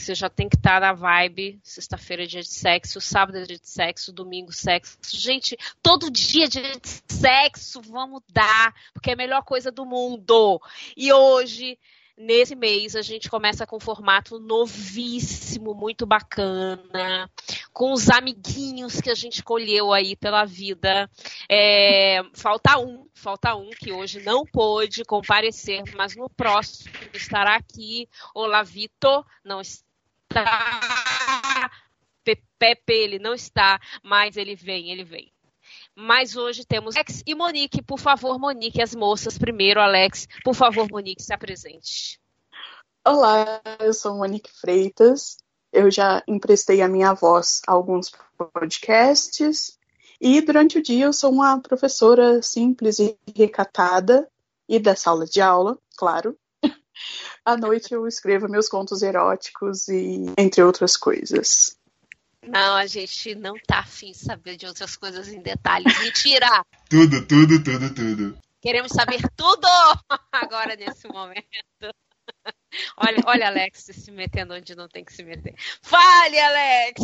você 0.00 0.14
já 0.14 0.28
tem 0.28 0.48
que 0.48 0.56
estar 0.56 0.80
tá 0.80 0.86
na 0.86 0.92
vibe. 0.92 1.60
Sexta-feira 1.62 2.24
é 2.24 2.26
dia 2.26 2.42
de 2.42 2.48
sexo, 2.48 3.00
sábado 3.00 3.38
é 3.38 3.42
dia 3.42 3.58
de 3.58 3.68
sexo, 3.68 4.12
domingo 4.12 4.52
sexo. 4.52 4.98
Gente, 5.10 5.56
todo 5.82 6.10
dia 6.10 6.46
é 6.46 6.48
dia 6.48 6.62
de 6.62 7.14
sexo, 7.14 7.80
vamos 7.82 8.22
dar, 8.30 8.74
porque 8.92 9.10
é 9.10 9.12
a 9.14 9.16
melhor 9.16 9.42
coisa 9.42 9.70
do 9.70 9.84
mundo. 9.84 10.60
E 10.96 11.12
hoje 11.12 11.78
Nesse 12.16 12.54
mês 12.54 12.94
a 12.94 13.02
gente 13.02 13.28
começa 13.28 13.66
com 13.66 13.76
um 13.76 13.80
formato 13.80 14.38
novíssimo, 14.38 15.74
muito 15.74 16.06
bacana, 16.06 17.28
com 17.72 17.92
os 17.92 18.08
amiguinhos 18.08 19.00
que 19.00 19.10
a 19.10 19.16
gente 19.16 19.42
colheu 19.42 19.92
aí 19.92 20.14
pela 20.14 20.44
vida. 20.44 21.10
É, 21.50 22.22
falta 22.32 22.78
um, 22.78 23.08
falta 23.14 23.56
um 23.56 23.68
que 23.70 23.90
hoje 23.90 24.20
não 24.20 24.46
pôde 24.46 25.04
comparecer, 25.04 25.82
mas 25.96 26.14
no 26.14 26.30
próximo 26.30 26.92
estará 27.12 27.56
aqui. 27.56 28.08
Olá, 28.32 28.62
Vitor, 28.62 29.26
não 29.44 29.60
está. 30.40 31.70
Pepe, 32.58 32.92
ele 32.92 33.18
não 33.18 33.34
está, 33.34 33.78
mas 34.02 34.36
ele 34.36 34.56
vem, 34.56 34.90
ele 34.90 35.04
vem. 35.04 35.30
Mas 35.94 36.34
hoje 36.34 36.64
temos 36.64 36.96
Alex 36.96 37.22
e 37.26 37.34
Monique. 37.34 37.82
Por 37.82 37.98
favor, 37.98 38.38
Monique, 38.38 38.82
as 38.82 38.94
moças 38.94 39.38
primeiro, 39.38 39.80
Alex. 39.80 40.26
Por 40.42 40.54
favor, 40.54 40.88
Monique, 40.90 41.22
se 41.22 41.32
apresente. 41.32 42.18
Olá, 43.06 43.60
eu 43.78 43.92
sou 43.92 44.16
Monique 44.16 44.50
Freitas. 44.50 45.36
Eu 45.72 45.90
já 45.90 46.22
emprestei 46.26 46.80
a 46.80 46.88
minha 46.88 47.12
voz 47.12 47.60
a 47.66 47.72
alguns 47.72 48.10
podcasts. 48.36 49.78
E 50.20 50.40
durante 50.40 50.78
o 50.78 50.82
dia 50.82 51.06
eu 51.06 51.12
sou 51.12 51.30
uma 51.30 51.60
professora 51.60 52.40
simples 52.40 52.98
e 52.98 53.16
recatada 53.36 54.28
e 54.68 54.78
da 54.78 54.96
sala 54.96 55.26
de 55.26 55.40
aula, 55.40 55.78
claro. 55.96 56.36
À 57.44 57.58
noite 57.58 57.92
eu 57.92 58.06
escrevo 58.08 58.48
meus 58.48 58.68
contos 58.68 59.02
eróticos 59.02 59.86
e 59.88 60.24
entre 60.38 60.62
outras 60.62 60.96
coisas. 60.96 61.76
Não, 62.42 62.76
a 62.76 62.86
gente 62.86 63.34
não 63.34 63.54
tá 63.66 63.80
afim 63.80 64.12
de 64.12 64.18
saber 64.18 64.56
de 64.56 64.66
outras 64.66 64.96
coisas 64.96 65.28
em 65.28 65.42
detalhes. 65.42 65.98
Mentira! 65.98 66.64
tudo, 66.88 67.26
tudo, 67.26 67.62
tudo, 67.62 67.94
tudo. 67.94 68.38
Queremos 68.62 68.92
saber 68.92 69.20
tudo 69.36 69.66
agora 70.32 70.74
nesse 70.74 71.06
momento. 71.08 71.44
Olha, 72.96 73.18
olha 73.26 73.46
Alex 73.48 73.90
se 73.92 74.10
metendo 74.10 74.54
onde 74.54 74.74
não 74.74 74.88
tem 74.88 75.04
que 75.04 75.12
se 75.12 75.22
meter. 75.22 75.54
Fale, 75.82 76.40
Alex! 76.40 77.02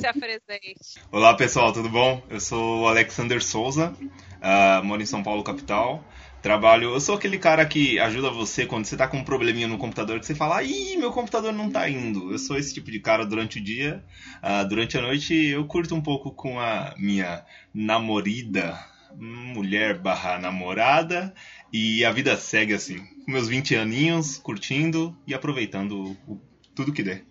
Se 0.00 0.06
apresente. 0.06 1.00
Olá, 1.12 1.34
pessoal, 1.34 1.72
tudo 1.72 1.88
bom? 1.88 2.20
Eu 2.28 2.40
sou 2.40 2.82
o 2.82 2.88
Alexander 2.88 3.42
Souza, 3.42 3.94
uh, 4.00 4.84
moro 4.84 5.00
em 5.00 5.06
São 5.06 5.22
Paulo, 5.22 5.44
capital. 5.44 6.04
Trabalho, 6.42 6.94
eu 6.94 7.00
sou 7.00 7.16
aquele 7.16 7.36
cara 7.36 7.66
que 7.66 7.98
ajuda 7.98 8.30
você 8.30 8.64
quando 8.64 8.84
você 8.84 8.96
tá 8.96 9.08
com 9.08 9.18
um 9.18 9.24
probleminha 9.24 9.66
no 9.66 9.76
computador, 9.76 10.20
que 10.20 10.26
você 10.26 10.36
fala, 10.36 10.62
ih, 10.62 10.96
meu 10.96 11.10
computador 11.10 11.52
não 11.52 11.68
tá 11.68 11.88
indo. 11.88 12.30
Eu 12.30 12.38
sou 12.38 12.56
esse 12.56 12.72
tipo 12.72 12.92
de 12.92 13.00
cara 13.00 13.26
durante 13.26 13.58
o 13.58 13.62
dia. 13.62 14.04
Uh, 14.36 14.68
durante 14.68 14.96
a 14.96 15.02
noite 15.02 15.34
eu 15.34 15.66
curto 15.66 15.96
um 15.96 16.00
pouco 16.00 16.30
com 16.30 16.60
a 16.60 16.94
minha 16.96 17.44
namorida, 17.74 18.78
mulher 19.16 19.98
barra 19.98 20.38
namorada, 20.38 21.34
e 21.72 22.04
a 22.04 22.12
vida 22.12 22.36
segue 22.36 22.72
assim. 22.72 23.04
Meus 23.26 23.48
20 23.48 23.74
aninhos, 23.74 24.38
curtindo 24.38 25.16
e 25.26 25.34
aproveitando 25.34 26.16
o, 26.26 26.40
tudo 26.72 26.92
que 26.92 27.02
der. 27.02 27.24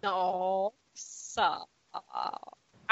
Nossa! 0.00 1.66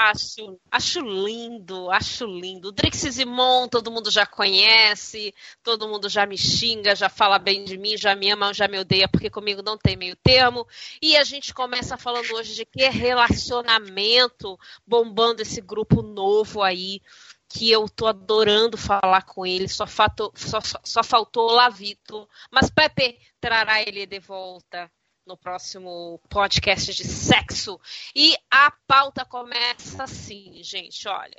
Acho, 0.03 0.59
acho 0.71 0.99
lindo, 0.99 1.91
acho 1.91 2.25
lindo. 2.25 2.71
Drix 2.71 2.97
Zimon, 3.01 3.67
todo 3.67 3.91
mundo 3.91 4.09
já 4.09 4.25
conhece, 4.25 5.31
todo 5.61 5.87
mundo 5.87 6.09
já 6.09 6.25
me 6.25 6.35
xinga, 6.35 6.95
já 6.95 7.07
fala 7.07 7.37
bem 7.37 7.63
de 7.63 7.77
mim, 7.77 7.95
já 7.95 8.15
me 8.15 8.31
ama, 8.31 8.51
já 8.51 8.67
me 8.67 8.79
odeia, 8.79 9.07
porque 9.07 9.29
comigo 9.29 9.61
não 9.61 9.77
tem 9.77 9.95
meio 9.95 10.15
termo. 10.15 10.67
E 10.99 11.15
a 11.15 11.23
gente 11.23 11.53
começa 11.53 11.99
falando 11.99 12.33
hoje 12.33 12.55
de 12.55 12.65
que 12.65 12.89
relacionamento 12.89 14.57
bombando 14.87 15.43
esse 15.43 15.61
grupo 15.61 16.01
novo 16.01 16.63
aí, 16.63 16.99
que 17.47 17.69
eu 17.69 17.87
tô 17.87 18.07
adorando 18.07 18.77
falar 18.77 19.21
com 19.21 19.45
ele, 19.45 19.67
só, 19.67 19.85
fato, 19.85 20.33
só, 20.35 20.59
só, 20.61 20.79
só 20.83 21.03
faltou 21.03 21.47
o 21.47 21.53
Lavito. 21.53 22.27
Mas 22.51 22.71
Pepe 22.71 23.19
trará 23.39 23.83
ele 23.83 24.07
de 24.07 24.19
volta 24.19 24.91
no 25.25 25.37
próximo 25.37 26.19
podcast 26.29 26.93
de 26.93 27.03
sexo. 27.03 27.79
E 28.15 28.35
a 28.49 28.71
pauta 28.87 29.25
começa 29.25 30.03
assim, 30.03 30.61
gente, 30.63 31.07
olha. 31.07 31.37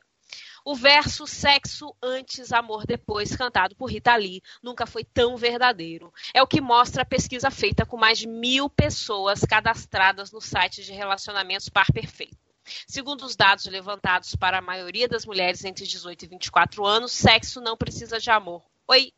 O 0.64 0.76
verso 0.76 1.26
Sexo 1.26 1.94
antes, 2.00 2.52
amor 2.52 2.86
depois, 2.86 3.34
cantado 3.34 3.74
por 3.74 3.90
Rita 3.90 4.14
Lee, 4.14 4.40
nunca 4.62 4.86
foi 4.86 5.04
tão 5.04 5.36
verdadeiro. 5.36 6.12
É 6.32 6.40
o 6.40 6.46
que 6.46 6.60
mostra 6.60 7.02
a 7.02 7.06
pesquisa 7.06 7.50
feita 7.50 7.84
com 7.84 7.96
mais 7.96 8.18
de 8.18 8.28
mil 8.28 8.70
pessoas 8.70 9.40
cadastradas 9.40 10.30
no 10.30 10.40
site 10.40 10.84
de 10.84 10.92
relacionamentos 10.92 11.68
par 11.68 11.86
perfeito. 11.92 12.38
Segundo 12.86 13.24
os 13.24 13.34
dados 13.34 13.66
levantados 13.66 14.36
para 14.36 14.58
a 14.58 14.62
maioria 14.62 15.08
das 15.08 15.26
mulheres 15.26 15.64
entre 15.64 15.84
18 15.84 16.24
e 16.24 16.28
24 16.28 16.86
anos, 16.86 17.10
sexo 17.10 17.60
não 17.60 17.76
precisa 17.76 18.20
de 18.20 18.30
amor. 18.30 18.62
Oi, 18.86 19.12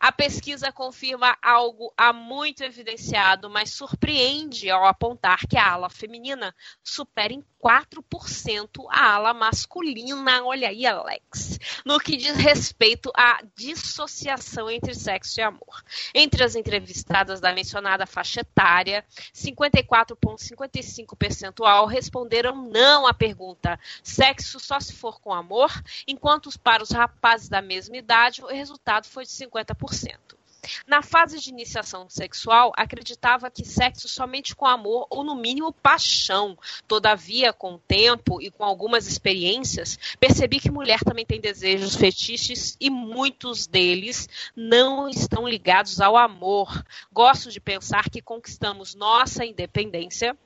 a 0.00 0.10
pesquisa 0.10 0.72
confirma 0.72 1.36
algo 1.40 1.92
há 1.96 2.12
muito 2.12 2.64
evidenciado, 2.64 3.48
mas 3.48 3.70
surpreende 3.70 4.68
ao 4.70 4.84
apontar 4.84 5.46
que 5.46 5.56
a 5.56 5.72
ala 5.72 5.88
feminina 5.88 6.54
supera 6.82 7.32
em 7.32 7.44
4% 7.62 8.86
a 8.88 9.14
ala 9.14 9.32
masculina. 9.32 10.44
Olha 10.44 10.68
aí, 10.68 10.84
Alex. 10.84 11.60
No 11.84 12.00
que 12.00 12.16
diz 12.16 12.36
respeito 12.36 13.12
à 13.14 13.40
dissociação 13.54 14.68
entre 14.68 14.92
sexo 14.94 15.38
e 15.38 15.42
amor. 15.42 15.84
Entre 16.12 16.42
as 16.42 16.56
entrevistadas 16.56 17.40
da 17.40 17.52
mencionada 17.52 18.04
faixa 18.06 18.40
etária, 18.40 19.04
54,55% 19.32 21.86
responderam 21.86 22.68
não 22.68 23.06
à 23.06 23.14
pergunta 23.14 23.78
sexo 24.02 24.58
só 24.58 24.80
se 24.80 24.92
for 24.92 25.20
com 25.20 25.32
amor, 25.32 25.70
enquanto 26.06 26.50
para 26.58 26.82
os 26.82 26.90
rapazes 26.90 27.48
da 27.48 27.62
mesma 27.62 27.96
idade 27.96 28.42
o 28.42 28.48
resultado 28.48 29.06
foi 29.06 29.24
de 29.24 29.30
50%. 29.30 30.41
Na 30.86 31.02
fase 31.02 31.40
de 31.40 31.50
iniciação 31.50 32.08
sexual, 32.08 32.72
acreditava 32.76 33.50
que 33.50 33.64
sexo 33.64 34.08
somente 34.08 34.54
com 34.54 34.66
amor 34.66 35.06
ou, 35.10 35.24
no 35.24 35.34
mínimo, 35.34 35.72
paixão. 35.72 36.56
Todavia, 36.86 37.52
com 37.52 37.74
o 37.74 37.78
tempo 37.78 38.40
e 38.40 38.50
com 38.50 38.64
algumas 38.64 39.06
experiências, 39.06 39.98
percebi 40.20 40.60
que 40.60 40.70
mulher 40.70 41.00
também 41.00 41.26
tem 41.26 41.40
desejos 41.40 41.96
fetiches 41.96 42.76
e 42.80 42.90
muitos 42.90 43.66
deles 43.66 44.28
não 44.54 45.08
estão 45.08 45.48
ligados 45.48 46.00
ao 46.00 46.16
amor. 46.16 46.84
Gosto 47.12 47.50
de 47.50 47.60
pensar 47.60 48.08
que 48.08 48.22
conquistamos 48.22 48.94
nossa 48.94 49.44
independência. 49.44 50.36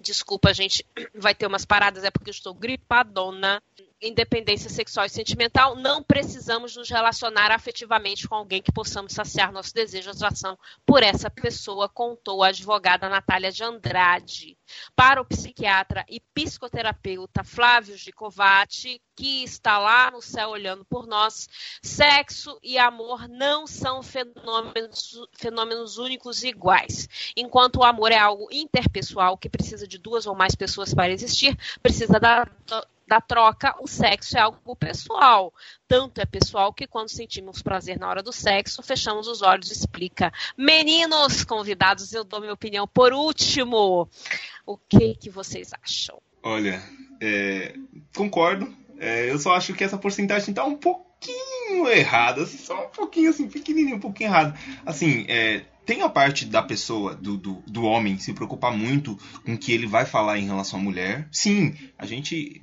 Desculpa, 0.00 0.52
gente 0.54 0.84
vai 1.14 1.34
ter 1.34 1.46
umas 1.46 1.64
paradas, 1.64 2.04
é 2.04 2.10
porque 2.10 2.30
eu 2.30 2.34
estou 2.34 2.54
gripadona 2.54 3.62
independência 4.02 4.68
sexual 4.68 5.06
e 5.06 5.10
sentimental, 5.10 5.76
não 5.76 6.02
precisamos 6.02 6.76
nos 6.76 6.90
relacionar 6.90 7.52
afetivamente 7.52 8.26
com 8.28 8.34
alguém 8.34 8.60
que 8.60 8.72
possamos 8.72 9.12
saciar 9.12 9.52
nosso 9.52 9.72
desejo 9.72 10.10
de 10.10 10.24
atração 10.24 10.58
por 10.84 11.02
essa 11.02 11.30
pessoa, 11.30 11.88
contou 11.88 12.42
a 12.42 12.48
advogada 12.48 13.08
Natália 13.08 13.52
de 13.52 13.62
Andrade. 13.62 14.56
Para 14.96 15.20
o 15.20 15.24
psiquiatra 15.24 16.04
e 16.08 16.20
psicoterapeuta 16.34 17.44
Flávio 17.44 17.96
Gicovati, 17.96 19.00
que 19.14 19.44
está 19.44 19.78
lá 19.78 20.10
no 20.10 20.22
céu 20.22 20.50
olhando 20.50 20.84
por 20.84 21.06
nós, 21.06 21.48
sexo 21.82 22.58
e 22.62 22.78
amor 22.78 23.28
não 23.28 23.66
são 23.66 24.02
fenômenos, 24.02 25.20
fenômenos 25.34 25.98
únicos 25.98 26.42
e 26.42 26.48
iguais. 26.48 27.08
Enquanto 27.36 27.76
o 27.76 27.84
amor 27.84 28.10
é 28.10 28.18
algo 28.18 28.48
interpessoal 28.50 29.36
que 29.36 29.50
precisa 29.50 29.86
de 29.86 29.98
duas 29.98 30.26
ou 30.26 30.34
mais 30.34 30.54
pessoas 30.54 30.94
para 30.94 31.12
existir, 31.12 31.56
precisa 31.82 32.18
da 32.18 32.46
da 33.06 33.20
troca, 33.20 33.74
o 33.80 33.86
sexo 33.86 34.36
é 34.36 34.40
algo 34.40 34.76
pessoal. 34.76 35.52
Tanto 35.86 36.20
é 36.20 36.24
pessoal 36.24 36.72
que 36.72 36.86
quando 36.86 37.10
sentimos 37.10 37.62
prazer 37.62 37.98
na 37.98 38.08
hora 38.08 38.22
do 38.22 38.32
sexo, 38.32 38.82
fechamos 38.82 39.28
os 39.28 39.42
olhos 39.42 39.70
e 39.70 39.72
explica. 39.72 40.32
Meninos 40.56 41.44
convidados, 41.44 42.12
eu 42.12 42.24
dou 42.24 42.40
minha 42.40 42.52
opinião 42.52 42.86
por 42.86 43.12
último. 43.12 44.08
O 44.66 44.76
que, 44.76 45.14
que 45.14 45.30
vocês 45.30 45.70
acham? 45.82 46.20
Olha, 46.42 46.82
é, 47.20 47.74
concordo. 48.16 48.74
É, 48.98 49.30
eu 49.30 49.38
só 49.38 49.54
acho 49.54 49.74
que 49.74 49.84
essa 49.84 49.98
porcentagem 49.98 50.50
está 50.50 50.64
um 50.64 50.76
pouquinho 50.76 51.88
errada. 51.88 52.42
Assim, 52.42 52.58
só 52.58 52.86
um 52.86 52.88
pouquinho, 52.88 53.30
assim, 53.30 53.48
pequenininho, 53.48 53.96
um 53.96 54.00
pouquinho 54.00 54.28
errado. 54.28 54.58
Assim, 54.86 55.24
é, 55.28 55.64
tem 55.84 56.02
a 56.02 56.08
parte 56.08 56.46
da 56.46 56.62
pessoa, 56.62 57.14
do, 57.14 57.36
do, 57.36 57.62
do, 57.66 57.84
homem, 57.84 58.18
se 58.18 58.32
preocupar 58.32 58.72
muito 58.72 59.18
com 59.44 59.54
o 59.54 59.58
que 59.58 59.72
ele 59.72 59.86
vai 59.86 60.04
falar 60.04 60.38
em 60.38 60.46
relação 60.46 60.78
à 60.78 60.82
mulher. 60.82 61.28
Sim, 61.30 61.74
a 61.98 62.06
gente 62.06 62.62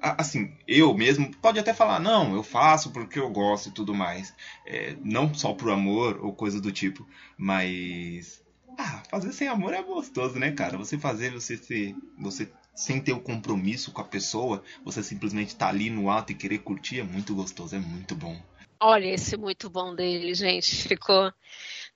assim, 0.00 0.52
eu 0.66 0.94
mesmo 0.94 1.34
pode 1.36 1.58
até 1.58 1.72
falar, 1.74 1.98
não, 1.98 2.34
eu 2.34 2.42
faço 2.42 2.90
porque 2.92 3.18
eu 3.18 3.30
gosto 3.30 3.68
e 3.68 3.72
tudo 3.72 3.94
mais. 3.94 4.34
É, 4.66 4.96
não 5.02 5.32
só 5.34 5.52
por 5.52 5.70
amor 5.70 6.18
ou 6.24 6.32
coisa 6.32 6.60
do 6.60 6.72
tipo, 6.72 7.06
mas. 7.36 8.44
Ah, 8.78 9.02
fazer 9.10 9.32
sem 9.32 9.48
amor 9.48 9.72
é 9.72 9.82
gostoso, 9.82 10.38
né, 10.38 10.52
cara? 10.52 10.76
Você 10.76 10.98
fazer, 10.98 11.32
você 11.32 11.56
ser. 11.56 11.94
Você 12.18 12.50
sem 12.74 13.00
ter 13.00 13.12
o 13.12 13.20
compromisso 13.20 13.90
com 13.90 14.02
a 14.02 14.04
pessoa, 14.04 14.62
você 14.84 15.02
simplesmente 15.02 15.56
tá 15.56 15.68
ali 15.68 15.88
no 15.88 16.10
alto 16.10 16.32
e 16.32 16.34
querer 16.34 16.58
curtir, 16.58 17.00
é 17.00 17.02
muito 17.02 17.34
gostoso, 17.34 17.74
é 17.74 17.78
muito 17.78 18.14
bom. 18.14 18.38
Olha 18.78 19.06
esse 19.06 19.36
muito 19.38 19.70
bom 19.70 19.94
dele, 19.94 20.34
gente. 20.34 20.86
Ficou. 20.86 21.32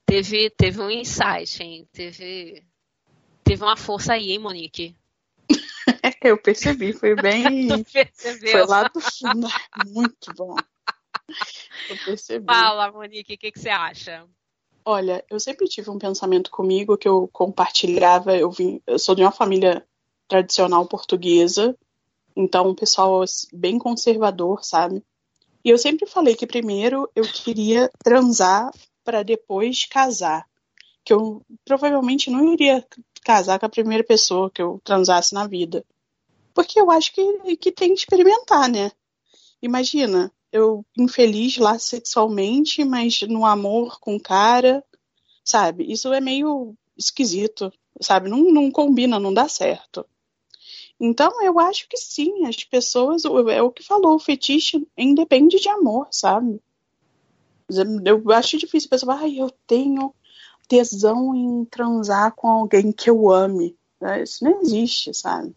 Teve, 0.06 0.48
teve 0.50 0.80
um 0.80 0.90
insight, 0.90 1.62
hein? 1.62 1.86
Teve 1.92 2.64
teve 3.44 3.62
uma 3.62 3.76
força 3.76 4.14
aí, 4.14 4.32
hein, 4.32 4.38
Monique? 4.38 4.96
Eu 6.22 6.40
percebi, 6.40 6.92
foi 6.92 7.14
bem. 7.20 7.82
percebeu? 7.84 8.52
Foi 8.52 8.66
lá 8.66 8.84
do 8.84 9.00
fundo. 9.00 9.48
Muito 9.88 10.32
bom. 10.34 10.54
Eu 11.88 11.96
percebi. 12.04 12.46
Fala, 12.46 12.90
Monique, 12.92 13.34
o 13.34 13.38
que, 13.38 13.52
que 13.52 13.58
você 13.58 13.68
acha? 13.68 14.26
Olha, 14.84 15.24
eu 15.30 15.38
sempre 15.38 15.68
tive 15.68 15.90
um 15.90 15.98
pensamento 15.98 16.50
comigo 16.50 16.96
que 16.96 17.08
eu 17.08 17.28
compartilhava. 17.32 18.36
Eu, 18.36 18.50
vim, 18.50 18.80
eu 18.86 18.98
sou 18.98 19.14
de 19.14 19.22
uma 19.22 19.30
família 19.30 19.84
tradicional 20.26 20.86
portuguesa, 20.86 21.76
então 22.34 22.68
um 22.68 22.74
pessoal 22.74 23.22
bem 23.52 23.78
conservador, 23.78 24.64
sabe? 24.64 25.04
E 25.64 25.68
eu 25.68 25.76
sempre 25.76 26.06
falei 26.06 26.34
que 26.34 26.46
primeiro 26.46 27.10
eu 27.14 27.24
queria 27.24 27.90
transar 28.02 28.70
para 29.04 29.22
depois 29.22 29.84
casar. 29.84 30.46
Que 31.04 31.12
eu 31.12 31.42
provavelmente 31.64 32.30
não 32.30 32.52
iria 32.52 32.84
casar 33.22 33.58
com 33.58 33.66
a 33.66 33.70
primeira 33.70 34.04
pessoa 34.04 34.50
que 34.50 34.62
eu 34.62 34.80
transasse 34.84 35.34
na 35.34 35.46
vida. 35.46 35.84
Porque 36.54 36.80
eu 36.80 36.90
acho 36.90 37.12
que, 37.12 37.56
que 37.56 37.72
tem 37.72 37.94
que 37.94 38.00
experimentar, 38.00 38.68
né? 38.68 38.90
Imagina, 39.62 40.32
eu 40.52 40.84
infeliz 40.96 41.58
lá 41.58 41.78
sexualmente, 41.78 42.84
mas 42.84 43.22
no 43.22 43.46
amor 43.46 44.00
com 44.00 44.16
o 44.16 44.20
cara, 44.20 44.84
sabe? 45.44 45.90
Isso 45.90 46.12
é 46.12 46.20
meio 46.20 46.74
esquisito, 46.96 47.72
sabe? 48.00 48.28
Não, 48.28 48.38
não 48.50 48.70
combina, 48.70 49.18
não 49.18 49.32
dá 49.32 49.48
certo. 49.48 50.04
Então, 50.98 51.42
eu 51.42 51.58
acho 51.58 51.88
que 51.88 51.96
sim, 51.96 52.44
as 52.46 52.62
pessoas, 52.62 53.24
é 53.24 53.62
o 53.62 53.70
que 53.70 53.82
falou, 53.82 54.16
o 54.16 54.18
fetiche 54.20 54.86
independe 54.96 55.58
de 55.58 55.68
amor, 55.68 56.08
sabe? 56.10 56.60
Eu 58.04 58.30
acho 58.32 58.58
difícil 58.58 58.88
a 58.88 58.90
pessoa, 58.90 59.14
ai, 59.14 59.40
eu 59.40 59.50
tenho 59.66 60.12
tesão 60.70 61.34
em 61.34 61.64
transar 61.64 62.32
com 62.32 62.48
alguém 62.48 62.92
que 62.92 63.10
eu 63.10 63.28
ame. 63.28 63.76
Isso 64.22 64.44
não 64.44 64.62
existe, 64.62 65.12
sabe? 65.12 65.52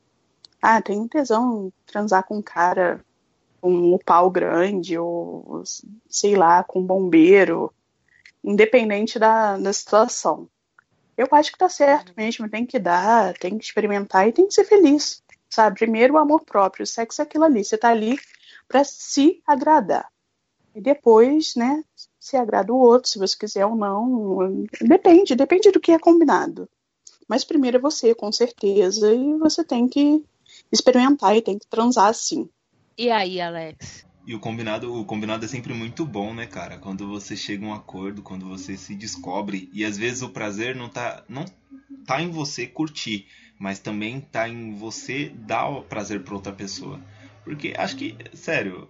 Ah, 0.59 0.81
tenho 0.81 1.07
tesão 1.07 1.67
em 1.67 1.73
transar 1.85 2.23
com 2.23 2.37
um 2.37 2.41
cara 2.41 2.99
com 3.61 3.93
um 3.93 3.97
pau 3.97 4.29
grande, 4.29 4.97
ou 4.97 5.63
sei 6.09 6.35
lá, 6.35 6.63
com 6.63 6.79
um 6.79 6.85
bombeiro, 6.85 7.71
independente 8.43 9.19
da, 9.19 9.57
da 9.57 9.71
situação. 9.71 10.49
Eu 11.15 11.27
acho 11.31 11.51
que 11.51 11.59
tá 11.59 11.69
certo 11.69 12.09
uhum. 12.09 12.15
mesmo, 12.17 12.49
tem 12.49 12.65
que 12.65 12.79
dar, 12.79 13.33
tem 13.35 13.57
que 13.57 13.63
experimentar 13.63 14.27
e 14.27 14.33
tem 14.33 14.47
que 14.47 14.53
ser 14.53 14.65
feliz, 14.65 15.23
sabe? 15.49 15.77
Primeiro 15.77 16.15
o 16.15 16.17
amor 16.17 16.43
próprio, 16.43 16.83
o 16.83 16.87
sexo 16.87 17.21
é 17.21 17.23
aquilo 17.23 17.45
ali, 17.45 17.63
você 17.63 17.77
tá 17.77 17.89
ali 17.89 18.19
para 18.67 18.83
se 18.83 19.41
agradar. 19.45 20.11
E 20.75 20.81
depois, 20.81 21.55
né, 21.55 21.83
se 22.23 22.37
agrada 22.37 22.71
o 22.71 22.77
outro, 22.77 23.09
se 23.09 23.19
você 23.19 23.37
quiser 23.37 23.65
ou 23.65 23.75
não, 23.75 24.65
depende, 24.79 25.35
depende 25.35 25.71
do 25.71 25.79
que 25.81 25.91
é 25.91 25.99
combinado. 25.99 26.69
Mas 27.27 27.43
primeiro 27.43 27.75
é 27.75 27.81
você, 27.81 28.15
com 28.15 28.31
certeza, 28.31 29.13
e 29.13 29.37
você 29.37 29.61
tem 29.61 29.89
que 29.89 30.23
experimentar 30.71 31.35
e 31.35 31.41
tem 31.41 31.59
que 31.59 31.67
transar 31.67 32.13
sim. 32.13 32.47
E 32.97 33.11
aí, 33.11 33.41
Alex? 33.41 34.05
E 34.25 34.33
o 34.33 34.39
combinado, 34.39 34.97
o 34.97 35.03
combinado 35.03 35.43
é 35.43 35.49
sempre 35.49 35.73
muito 35.73 36.05
bom, 36.05 36.33
né, 36.33 36.47
cara? 36.47 36.77
Quando 36.77 37.05
você 37.09 37.35
chega 37.35 37.65
a 37.65 37.69
um 37.69 37.73
acordo, 37.73 38.21
quando 38.21 38.47
você 38.47 38.77
se 38.77 38.95
descobre. 38.95 39.69
E 39.73 39.83
às 39.83 39.97
vezes 39.97 40.21
o 40.21 40.29
prazer 40.29 40.77
não 40.77 40.87
tá, 40.87 41.25
não 41.27 41.43
tá 42.05 42.21
em 42.21 42.31
você 42.31 42.65
curtir, 42.65 43.27
mas 43.59 43.79
também 43.79 44.21
tá 44.21 44.47
em 44.47 44.75
você 44.75 45.27
dar 45.27 45.67
o 45.67 45.81
prazer 45.81 46.23
pra 46.23 46.35
outra 46.35 46.53
pessoa. 46.53 47.01
Porque 47.43 47.73
acho 47.77 47.97
que, 47.97 48.15
sério, 48.33 48.87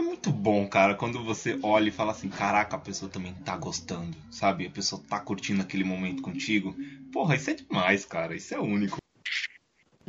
é 0.00 0.02
muito 0.02 0.30
bom, 0.30 0.66
cara, 0.66 0.94
quando 0.94 1.22
você 1.22 1.58
olha 1.62 1.88
e 1.88 1.92
fala 1.92 2.12
assim: 2.12 2.28
caraca, 2.28 2.76
a 2.76 2.80
pessoa 2.80 3.10
também 3.10 3.34
tá 3.34 3.56
gostando, 3.56 4.16
sabe? 4.30 4.66
A 4.66 4.70
pessoa 4.70 5.02
tá 5.08 5.20
curtindo 5.20 5.62
aquele 5.62 5.84
momento 5.84 6.22
contigo. 6.22 6.74
Porra, 7.12 7.36
isso 7.36 7.50
é 7.50 7.54
demais, 7.54 8.04
cara. 8.04 8.34
Isso 8.34 8.54
é 8.54 8.58
único. 8.58 8.96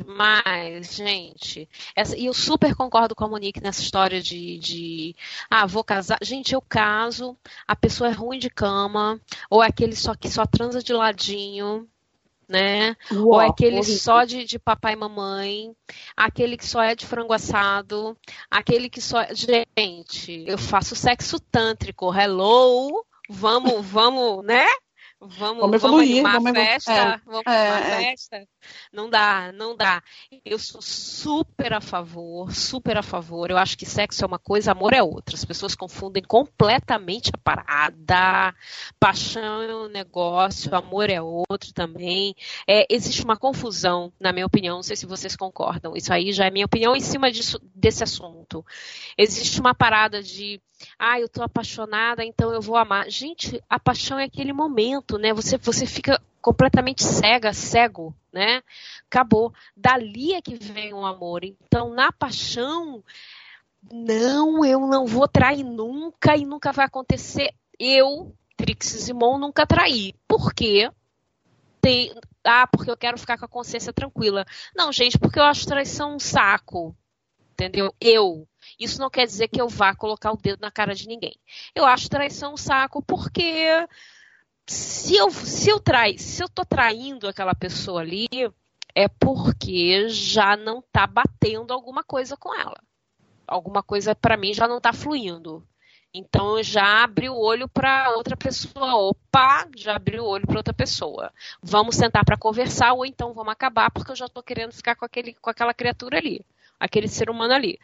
Mas, 0.04 0.96
gente, 0.96 1.68
essa, 1.94 2.16
e 2.16 2.26
eu 2.26 2.34
super 2.34 2.74
concordo 2.74 3.14
com 3.14 3.24
a 3.24 3.28
Monique 3.28 3.62
nessa 3.62 3.82
história 3.82 4.20
de, 4.20 4.58
de, 4.58 5.16
ah, 5.48 5.66
vou 5.66 5.84
casar. 5.84 6.18
Gente, 6.22 6.54
eu 6.54 6.62
caso, 6.62 7.36
a 7.68 7.76
pessoa 7.76 8.10
é 8.10 8.12
ruim 8.12 8.38
de 8.38 8.50
cama, 8.50 9.20
ou 9.48 9.62
é 9.62 9.68
aquele 9.68 9.94
só 9.94 10.14
que 10.14 10.28
só 10.28 10.44
transa 10.46 10.82
de 10.82 10.92
ladinho, 10.92 11.86
né? 12.52 12.94
Uau, 13.10 13.26
ou 13.26 13.40
é 13.40 13.48
aquele 13.48 13.78
horrível. 13.78 13.98
só 13.98 14.24
de, 14.24 14.44
de 14.44 14.58
papai 14.58 14.92
e 14.92 14.96
mamãe, 14.96 15.74
aquele 16.14 16.56
que 16.56 16.66
só 16.66 16.82
é 16.82 16.94
de 16.94 17.06
frango 17.06 17.32
assado, 17.32 18.16
aquele 18.50 18.90
que 18.90 19.00
só. 19.00 19.22
É, 19.22 19.34
gente, 19.78 20.44
eu 20.46 20.58
faço 20.58 20.94
sexo 20.94 21.40
tântrico, 21.40 22.14
hello! 22.14 23.04
Vamos, 23.28 23.84
vamos, 23.86 24.44
né? 24.44 24.66
Vamos, 25.18 25.60
vamos 25.60 25.76
evoluir, 25.76 26.22
vamos, 26.22 26.42
vamos 26.42 26.58
festa, 26.58 26.92
é, 26.92 27.20
vamos 27.24 27.42
uma 27.46 27.54
é. 27.54 28.02
festa. 28.04 28.46
Não 28.92 29.08
dá, 29.08 29.52
não 29.52 29.76
dá. 29.76 30.02
Eu 30.44 30.58
sou 30.58 30.80
super 30.82 31.72
a 31.72 31.80
favor, 31.80 32.52
super 32.54 32.96
a 32.96 33.02
favor. 33.02 33.50
Eu 33.50 33.58
acho 33.58 33.76
que 33.76 33.86
sexo 33.86 34.24
é 34.24 34.26
uma 34.26 34.38
coisa, 34.38 34.72
amor 34.72 34.92
é 34.92 35.02
outra. 35.02 35.34
As 35.34 35.44
pessoas 35.44 35.74
confundem 35.74 36.22
completamente 36.22 37.30
a 37.32 37.38
parada. 37.38 38.54
Paixão 38.98 39.62
é 39.62 39.74
um 39.74 39.88
negócio, 39.88 40.74
amor 40.74 41.10
é 41.10 41.20
outro 41.20 41.72
também. 41.72 42.34
É, 42.68 42.86
existe 42.90 43.24
uma 43.24 43.36
confusão, 43.36 44.12
na 44.20 44.32
minha 44.32 44.46
opinião. 44.46 44.76
Não 44.76 44.82
sei 44.82 44.96
se 44.96 45.06
vocês 45.06 45.36
concordam. 45.36 45.96
Isso 45.96 46.12
aí 46.12 46.32
já 46.32 46.46
é 46.46 46.50
minha 46.50 46.66
opinião 46.66 46.96
em 46.96 47.00
cima 47.00 47.30
disso, 47.30 47.60
desse 47.74 48.02
assunto. 48.02 48.64
Existe 49.16 49.60
uma 49.60 49.74
parada 49.74 50.22
de 50.22 50.60
ah, 50.98 51.20
eu 51.20 51.28
tô 51.28 51.42
apaixonada, 51.42 52.24
então 52.24 52.52
eu 52.52 52.60
vou 52.60 52.76
amar. 52.76 53.08
Gente, 53.08 53.62
a 53.68 53.78
paixão 53.78 54.18
é 54.18 54.24
aquele 54.24 54.52
momento, 54.52 55.18
né? 55.18 55.32
Você, 55.32 55.56
você 55.58 55.86
fica 55.86 56.20
completamente 56.42 57.04
cega, 57.04 57.54
cego, 57.54 58.14
né? 58.32 58.62
Acabou. 59.06 59.54
Dali 59.76 60.34
é 60.34 60.42
que 60.42 60.56
vem 60.56 60.92
o 60.92 61.06
amor. 61.06 61.44
Então, 61.44 61.94
na 61.94 62.10
paixão, 62.12 63.02
não, 63.90 64.64
eu 64.64 64.80
não 64.80 65.06
vou 65.06 65.28
trair 65.28 65.62
nunca 65.64 66.36
e 66.36 66.44
nunca 66.44 66.72
vai 66.72 66.86
acontecer. 66.86 67.54
Eu, 67.78 68.34
Trix 68.56 68.86
Simon, 68.86 69.38
nunca 69.38 69.66
traí. 69.66 70.14
Por 70.26 70.52
quê? 70.52 70.90
Tem, 71.80 72.14
ah, 72.44 72.66
porque 72.66 72.90
eu 72.90 72.96
quero 72.96 73.18
ficar 73.18 73.38
com 73.38 73.44
a 73.44 73.48
consciência 73.48 73.92
tranquila. 73.92 74.44
Não, 74.76 74.92
gente, 74.92 75.18
porque 75.18 75.38
eu 75.38 75.44
acho 75.44 75.66
traição 75.66 76.16
um 76.16 76.18
saco. 76.18 76.94
Entendeu? 77.52 77.94
Eu, 78.00 78.48
isso 78.78 78.98
não 78.98 79.10
quer 79.10 79.26
dizer 79.26 79.48
que 79.48 79.60
eu 79.60 79.68
vá 79.68 79.94
colocar 79.94 80.32
o 80.32 80.36
dedo 80.36 80.60
na 80.60 80.70
cara 80.70 80.94
de 80.94 81.06
ninguém. 81.06 81.34
Eu 81.74 81.84
acho 81.84 82.08
traição 82.08 82.54
um 82.54 82.56
saco 82.56 83.02
porque 83.02 83.86
se 84.66 85.16
eu, 85.16 85.30
se 85.30 85.70
eu 85.70 85.80
trai, 85.80 86.18
se 86.18 86.42
eu 86.42 86.48
tô 86.48 86.64
traindo 86.64 87.28
aquela 87.28 87.54
pessoa 87.54 88.00
ali, 88.00 88.28
é 88.94 89.08
porque 89.08 90.08
já 90.08 90.56
não 90.56 90.82
tá 90.92 91.06
batendo 91.06 91.72
alguma 91.72 92.04
coisa 92.04 92.36
com 92.36 92.54
ela. 92.54 92.80
Alguma 93.46 93.82
coisa 93.82 94.14
para 94.14 94.36
mim 94.36 94.54
já 94.54 94.68
não 94.68 94.80
tá 94.80 94.92
fluindo. 94.92 95.66
Então 96.14 96.58
eu 96.58 96.62
já 96.62 97.02
abri 97.02 97.28
o 97.30 97.36
olho 97.36 97.66
para 97.66 98.14
outra 98.16 98.36
pessoa. 98.36 98.94
Opa, 98.96 99.66
já 99.74 99.96
abri 99.96 100.20
o 100.20 100.26
olho 100.26 100.46
para 100.46 100.58
outra 100.58 100.74
pessoa. 100.74 101.32
Vamos 101.62 101.96
sentar 101.96 102.24
para 102.24 102.36
conversar 102.36 102.92
ou 102.92 103.06
então 103.06 103.32
vamos 103.32 103.52
acabar 103.52 103.90
porque 103.90 104.12
eu 104.12 104.16
já 104.16 104.28
tô 104.28 104.42
querendo 104.42 104.72
ficar 104.72 104.94
com 104.94 105.06
aquele 105.06 105.34
com 105.34 105.48
aquela 105.48 105.72
criatura 105.72 106.18
ali, 106.18 106.44
aquele 106.78 107.08
ser 107.08 107.30
humano 107.30 107.54
ali. 107.54 107.78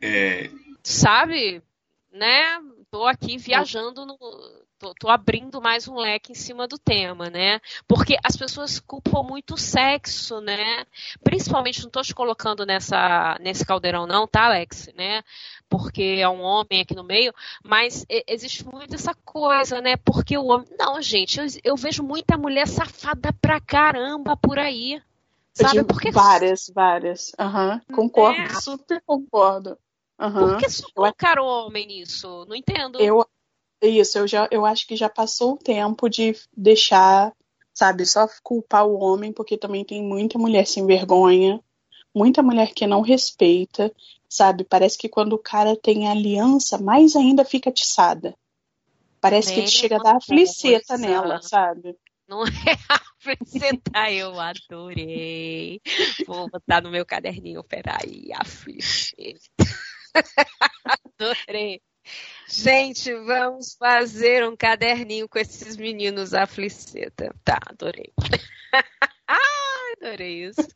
É... 0.00 0.50
Sabe? 0.82 1.62
Né? 2.10 2.60
Tô 2.90 3.06
aqui 3.06 3.36
viajando 3.36 4.06
no. 4.06 4.18
Tô, 4.78 4.92
tô, 4.94 5.08
abrindo 5.08 5.62
mais 5.62 5.86
um 5.86 5.94
leque 5.94 6.32
em 6.32 6.34
cima 6.34 6.66
do 6.66 6.76
tema, 6.76 7.30
né? 7.30 7.60
Porque 7.86 8.16
as 8.24 8.36
pessoas 8.36 8.80
culpam 8.80 9.22
muito 9.22 9.54
o 9.54 9.58
sexo, 9.58 10.40
né? 10.40 10.84
Principalmente, 11.22 11.82
não 11.82 11.90
tô 11.90 12.02
te 12.02 12.14
colocando 12.14 12.66
nessa, 12.66 13.38
nesse 13.40 13.64
caldeirão, 13.64 14.06
não, 14.06 14.26
tá, 14.26 14.46
Alex? 14.46 14.90
Né? 14.96 15.22
Porque 15.68 16.18
é 16.18 16.28
um 16.28 16.42
homem 16.42 16.80
aqui 16.80 16.94
no 16.94 17.04
meio, 17.04 17.32
mas 17.62 18.04
existe 18.26 18.66
muito 18.66 18.94
essa 18.94 19.14
coisa, 19.24 19.80
né? 19.80 19.96
Porque 19.96 20.36
o 20.36 20.46
homem. 20.46 20.66
Não, 20.78 21.00
gente, 21.00 21.38
eu, 21.38 21.46
eu 21.62 21.76
vejo 21.76 22.02
muita 22.02 22.36
mulher 22.36 22.66
safada 22.66 23.32
pra 23.40 23.60
caramba 23.60 24.36
por 24.36 24.58
aí. 24.58 25.00
Sabe? 25.52 25.84
Porque... 25.84 26.10
Várias, 26.10 26.70
várias. 26.74 27.32
Uhum. 27.38 27.94
Concordo, 27.94 28.40
é. 28.40 28.48
super 28.60 29.00
concordo. 29.06 29.78
Uhum. 30.18 30.32
Por 30.32 30.56
que 30.58 30.68
só 30.68 30.86
colocaram 30.94 31.44
homem 31.44 31.86
nisso? 31.86 32.44
Não 32.48 32.54
entendo. 32.54 33.00
Eu, 33.00 33.26
isso, 33.88 34.18
eu, 34.18 34.26
já, 34.26 34.48
eu 34.50 34.64
acho 34.64 34.86
que 34.86 34.96
já 34.96 35.08
passou 35.08 35.54
o 35.54 35.58
tempo 35.58 36.08
de 36.08 36.36
deixar, 36.56 37.32
sabe, 37.72 38.06
só 38.06 38.28
culpar 38.42 38.86
o 38.86 38.98
homem, 38.98 39.32
porque 39.32 39.56
também 39.56 39.84
tem 39.84 40.02
muita 40.02 40.38
mulher 40.38 40.66
sem 40.66 40.86
vergonha, 40.86 41.60
muita 42.14 42.42
mulher 42.42 42.72
que 42.72 42.86
não 42.86 43.00
respeita, 43.00 43.92
sabe? 44.28 44.64
Parece 44.64 44.96
que 44.96 45.08
quando 45.08 45.34
o 45.34 45.38
cara 45.38 45.76
tem 45.76 46.08
aliança, 46.08 46.78
mais 46.78 47.16
ainda 47.16 47.44
fica 47.44 47.70
atiçada. 47.70 48.36
Parece 49.20 49.54
que 49.54 49.60
ele 49.60 49.68
chega 49.68 49.96
a 49.96 50.02
dar 50.02 50.16
a 50.16 50.20
fliceta 50.20 50.98
nela, 50.98 51.40
sabe? 51.40 51.96
Não 52.28 52.44
é 52.68 52.76
a 52.88 53.00
fliceta, 53.18 54.10
eu 54.10 54.38
adorei. 54.38 55.80
Vou 56.26 56.48
botar 56.48 56.82
no 56.82 56.90
meu 56.90 57.04
caderninho, 57.06 57.64
peraí, 57.64 58.28
a 58.34 58.44
fliceta. 58.44 59.48
Adorei. 60.84 61.80
Gente, 62.48 63.12
vamos 63.14 63.74
fazer 63.74 64.46
um 64.46 64.56
caderninho 64.56 65.28
com 65.28 65.38
esses 65.38 65.76
meninos 65.76 66.34
afliceta. 66.34 67.34
Tá, 67.44 67.58
adorei. 67.66 68.12
Adorei 70.00 70.46
isso. 70.46 70.68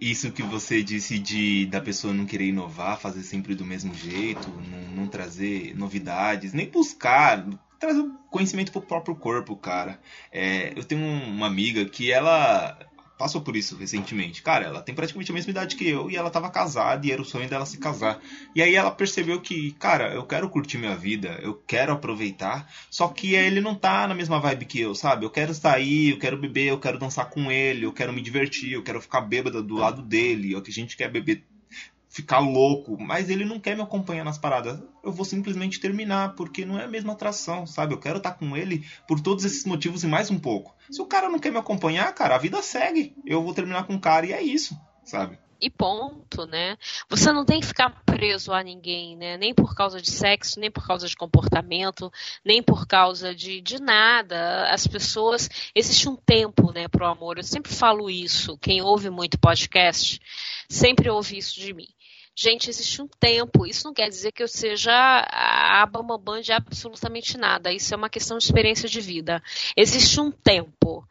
Isso 0.00 0.32
que 0.32 0.42
você 0.42 0.82
disse 0.82 1.18
de 1.18 1.66
da 1.66 1.80
pessoa 1.80 2.12
não 2.12 2.26
querer 2.26 2.46
inovar, 2.48 2.98
fazer 2.98 3.22
sempre 3.22 3.54
do 3.54 3.64
mesmo 3.64 3.94
jeito, 3.94 4.48
não, 4.48 5.02
não 5.02 5.06
trazer 5.06 5.76
novidades, 5.76 6.52
nem 6.52 6.68
buscar 6.68 7.46
trazer 7.78 8.04
conhecimento 8.30 8.72
pro 8.72 8.82
próprio 8.82 9.14
corpo, 9.16 9.56
cara. 9.56 10.00
É, 10.32 10.72
eu 10.76 10.84
tenho 10.84 11.02
uma 11.02 11.46
amiga 11.46 11.84
que 11.84 12.12
ela 12.12 12.78
passou 13.20 13.42
por 13.42 13.54
isso 13.54 13.76
recentemente. 13.76 14.40
Cara, 14.40 14.64
ela 14.64 14.80
tem 14.80 14.94
praticamente 14.94 15.30
a 15.30 15.34
mesma 15.34 15.50
idade 15.50 15.76
que 15.76 15.86
eu 15.86 16.10
e 16.10 16.16
ela 16.16 16.30
tava 16.30 16.48
casada 16.48 17.06
e 17.06 17.12
era 17.12 17.20
o 17.20 17.24
sonho 17.24 17.46
dela 17.46 17.66
se 17.66 17.76
casar. 17.76 18.18
E 18.54 18.62
aí 18.62 18.74
ela 18.74 18.90
percebeu 18.90 19.38
que, 19.42 19.72
cara, 19.72 20.14
eu 20.14 20.24
quero 20.24 20.48
curtir 20.48 20.78
minha 20.78 20.96
vida, 20.96 21.38
eu 21.42 21.52
quero 21.66 21.92
aproveitar, 21.92 22.66
só 22.90 23.08
que 23.08 23.34
ele 23.34 23.60
não 23.60 23.74
tá 23.74 24.08
na 24.08 24.14
mesma 24.14 24.40
vibe 24.40 24.64
que 24.64 24.80
eu, 24.80 24.94
sabe? 24.94 25.26
Eu 25.26 25.30
quero 25.30 25.52
sair, 25.52 26.12
eu 26.12 26.18
quero 26.18 26.38
beber, 26.38 26.68
eu 26.68 26.80
quero 26.80 26.98
dançar 26.98 27.28
com 27.28 27.52
ele, 27.52 27.84
eu 27.84 27.92
quero 27.92 28.10
me 28.10 28.22
divertir, 28.22 28.72
eu 28.72 28.82
quero 28.82 29.02
ficar 29.02 29.20
bêbada 29.20 29.62
do 29.62 29.74
lado 29.74 30.00
dele, 30.00 30.56
o 30.56 30.62
que 30.62 30.70
a 30.70 30.74
gente 30.74 30.96
quer 30.96 31.10
beber 31.10 31.44
ficar 32.10 32.40
louco, 32.40 33.00
mas 33.00 33.30
ele 33.30 33.44
não 33.44 33.60
quer 33.60 33.76
me 33.76 33.82
acompanhar 33.82 34.24
nas 34.24 34.36
paradas. 34.36 34.82
Eu 35.02 35.12
vou 35.12 35.24
simplesmente 35.24 35.80
terminar, 35.80 36.34
porque 36.34 36.66
não 36.66 36.78
é 36.78 36.84
a 36.84 36.88
mesma 36.88 37.12
atração, 37.12 37.64
sabe? 37.66 37.94
Eu 37.94 38.00
quero 38.00 38.18
estar 38.18 38.32
com 38.32 38.56
ele 38.56 38.84
por 39.06 39.20
todos 39.20 39.44
esses 39.44 39.64
motivos 39.64 40.02
e 40.02 40.08
mais 40.08 40.30
um 40.30 40.38
pouco. 40.38 40.74
Se 40.90 41.00
o 41.00 41.06
cara 41.06 41.28
não 41.28 41.38
quer 41.38 41.52
me 41.52 41.58
acompanhar, 41.58 42.12
cara, 42.12 42.34
a 42.34 42.38
vida 42.38 42.60
segue. 42.60 43.14
Eu 43.24 43.42
vou 43.42 43.54
terminar 43.54 43.86
com 43.86 43.94
o 43.94 44.00
cara 44.00 44.26
e 44.26 44.32
é 44.32 44.42
isso, 44.42 44.76
sabe? 45.04 45.38
E 45.60 45.68
ponto, 45.68 46.46
né? 46.46 46.76
Você 47.08 47.30
não 47.30 47.44
tem 47.44 47.60
que 47.60 47.66
ficar 47.66 48.02
preso 48.06 48.50
a 48.50 48.62
ninguém, 48.62 49.14
né? 49.14 49.36
Nem 49.36 49.54
por 49.54 49.74
causa 49.74 50.00
de 50.00 50.10
sexo, 50.10 50.58
nem 50.58 50.70
por 50.70 50.86
causa 50.86 51.06
de 51.06 51.14
comportamento, 51.14 52.10
nem 52.42 52.62
por 52.62 52.86
causa 52.86 53.34
de, 53.34 53.60
de 53.60 53.78
nada. 53.78 54.68
As 54.70 54.86
pessoas. 54.86 55.50
Existe 55.74 56.08
um 56.08 56.16
tempo, 56.16 56.72
né, 56.72 56.88
pro 56.88 57.06
amor. 57.06 57.36
Eu 57.36 57.44
sempre 57.44 57.72
falo 57.72 58.08
isso. 58.08 58.56
Quem 58.56 58.80
ouve 58.80 59.10
muito 59.10 59.38
podcast 59.38 60.18
sempre 60.66 61.10
ouve 61.10 61.36
isso 61.36 61.60
de 61.60 61.74
mim. 61.74 61.88
Gente, 62.42 62.70
existe 62.70 63.02
um 63.02 63.06
tempo. 63.06 63.66
Isso 63.66 63.84
não 63.84 63.92
quer 63.92 64.08
dizer 64.08 64.32
que 64.32 64.42
eu 64.42 64.48
seja 64.48 64.90
a 64.94 65.84
bambambam 65.84 66.40
de 66.40 66.52
absolutamente 66.52 67.36
nada. 67.36 67.70
Isso 67.70 67.92
é 67.92 67.96
uma 67.98 68.08
questão 68.08 68.38
de 68.38 68.44
experiência 68.44 68.88
de 68.88 68.98
vida. 68.98 69.42
Existe 69.76 70.18
um 70.18 70.30
tempo. 70.30 71.06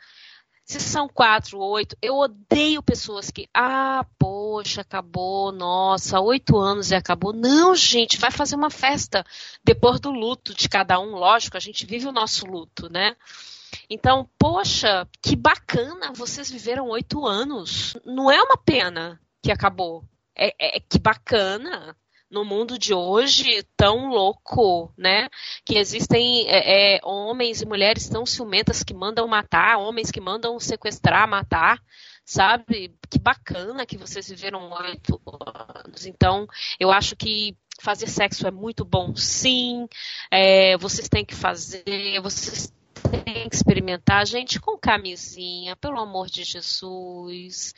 Se 0.66 0.80
são 0.80 1.08
quatro, 1.08 1.60
oito, 1.60 1.96
eu 2.02 2.16
odeio 2.16 2.82
pessoas 2.82 3.30
que, 3.30 3.48
ah, 3.54 4.04
poxa, 4.18 4.82
acabou, 4.82 5.52
nossa, 5.52 6.20
oito 6.20 6.58
anos 6.58 6.90
e 6.90 6.96
acabou. 6.96 7.32
Não, 7.32 7.76
gente, 7.76 8.18
vai 8.18 8.32
fazer 8.32 8.56
uma 8.56 8.72
festa 8.72 9.24
depois 9.64 10.00
do 10.00 10.10
luto 10.10 10.52
de 10.56 10.68
cada 10.68 11.00
um. 11.00 11.12
Lógico, 11.12 11.58
a 11.58 11.60
gente 11.60 11.86
vive 11.86 12.08
o 12.08 12.12
nosso 12.12 12.48
luto, 12.48 12.92
né? 12.92 13.16
Então, 13.88 14.28
poxa, 14.40 15.08
que 15.22 15.36
bacana, 15.36 16.12
vocês 16.12 16.50
viveram 16.50 16.88
oito 16.88 17.28
anos. 17.28 17.96
Não 18.04 18.32
é 18.32 18.42
uma 18.42 18.58
pena 18.58 19.22
que 19.44 19.52
acabou 19.52 20.04
é, 20.40 20.78
é, 20.78 20.80
que 20.80 20.98
bacana 20.98 21.96
no 22.32 22.46
mundo 22.46 22.78
de 22.78 22.94
hoje 22.94 23.64
tão 23.76 24.10
louco, 24.10 24.94
né? 24.98 25.28
Que 25.66 25.78
existem 25.78 26.48
é, 26.48 26.96
é, 26.96 27.00
homens 27.04 27.62
e 27.62 27.66
mulheres 27.66 28.08
tão 28.08 28.26
ciumentas 28.26 28.84
que 28.84 28.94
mandam 28.94 29.28
matar, 29.28 29.78
homens 29.78 30.12
que 30.12 30.22
mandam 30.22 30.60
sequestrar, 30.60 31.28
matar, 31.28 31.82
sabe? 32.24 32.96
Que 33.10 33.20
bacana 33.20 33.86
que 33.86 33.98
vocês 33.98 34.30
viveram 34.30 34.72
oito 34.72 35.20
anos. 35.84 36.06
Então, 36.06 36.48
eu 36.80 36.92
acho 36.92 37.16
que 37.16 37.58
fazer 37.82 38.08
sexo 38.08 38.48
é 38.48 38.52
muito 38.52 38.86
bom, 38.86 39.16
sim. 39.16 39.88
É, 40.32 40.78
vocês 40.78 41.10
têm 41.10 41.26
que 41.26 41.36
fazer, 41.36 41.84
vocês 42.22 42.72
tem 43.10 43.50
que 43.50 43.56
experimentar, 43.56 44.26
gente, 44.26 44.60
com 44.60 44.78
camisinha, 44.78 45.76
pelo 45.76 46.00
amor 46.00 46.28
de 46.28 46.44
Jesus. 46.44 47.74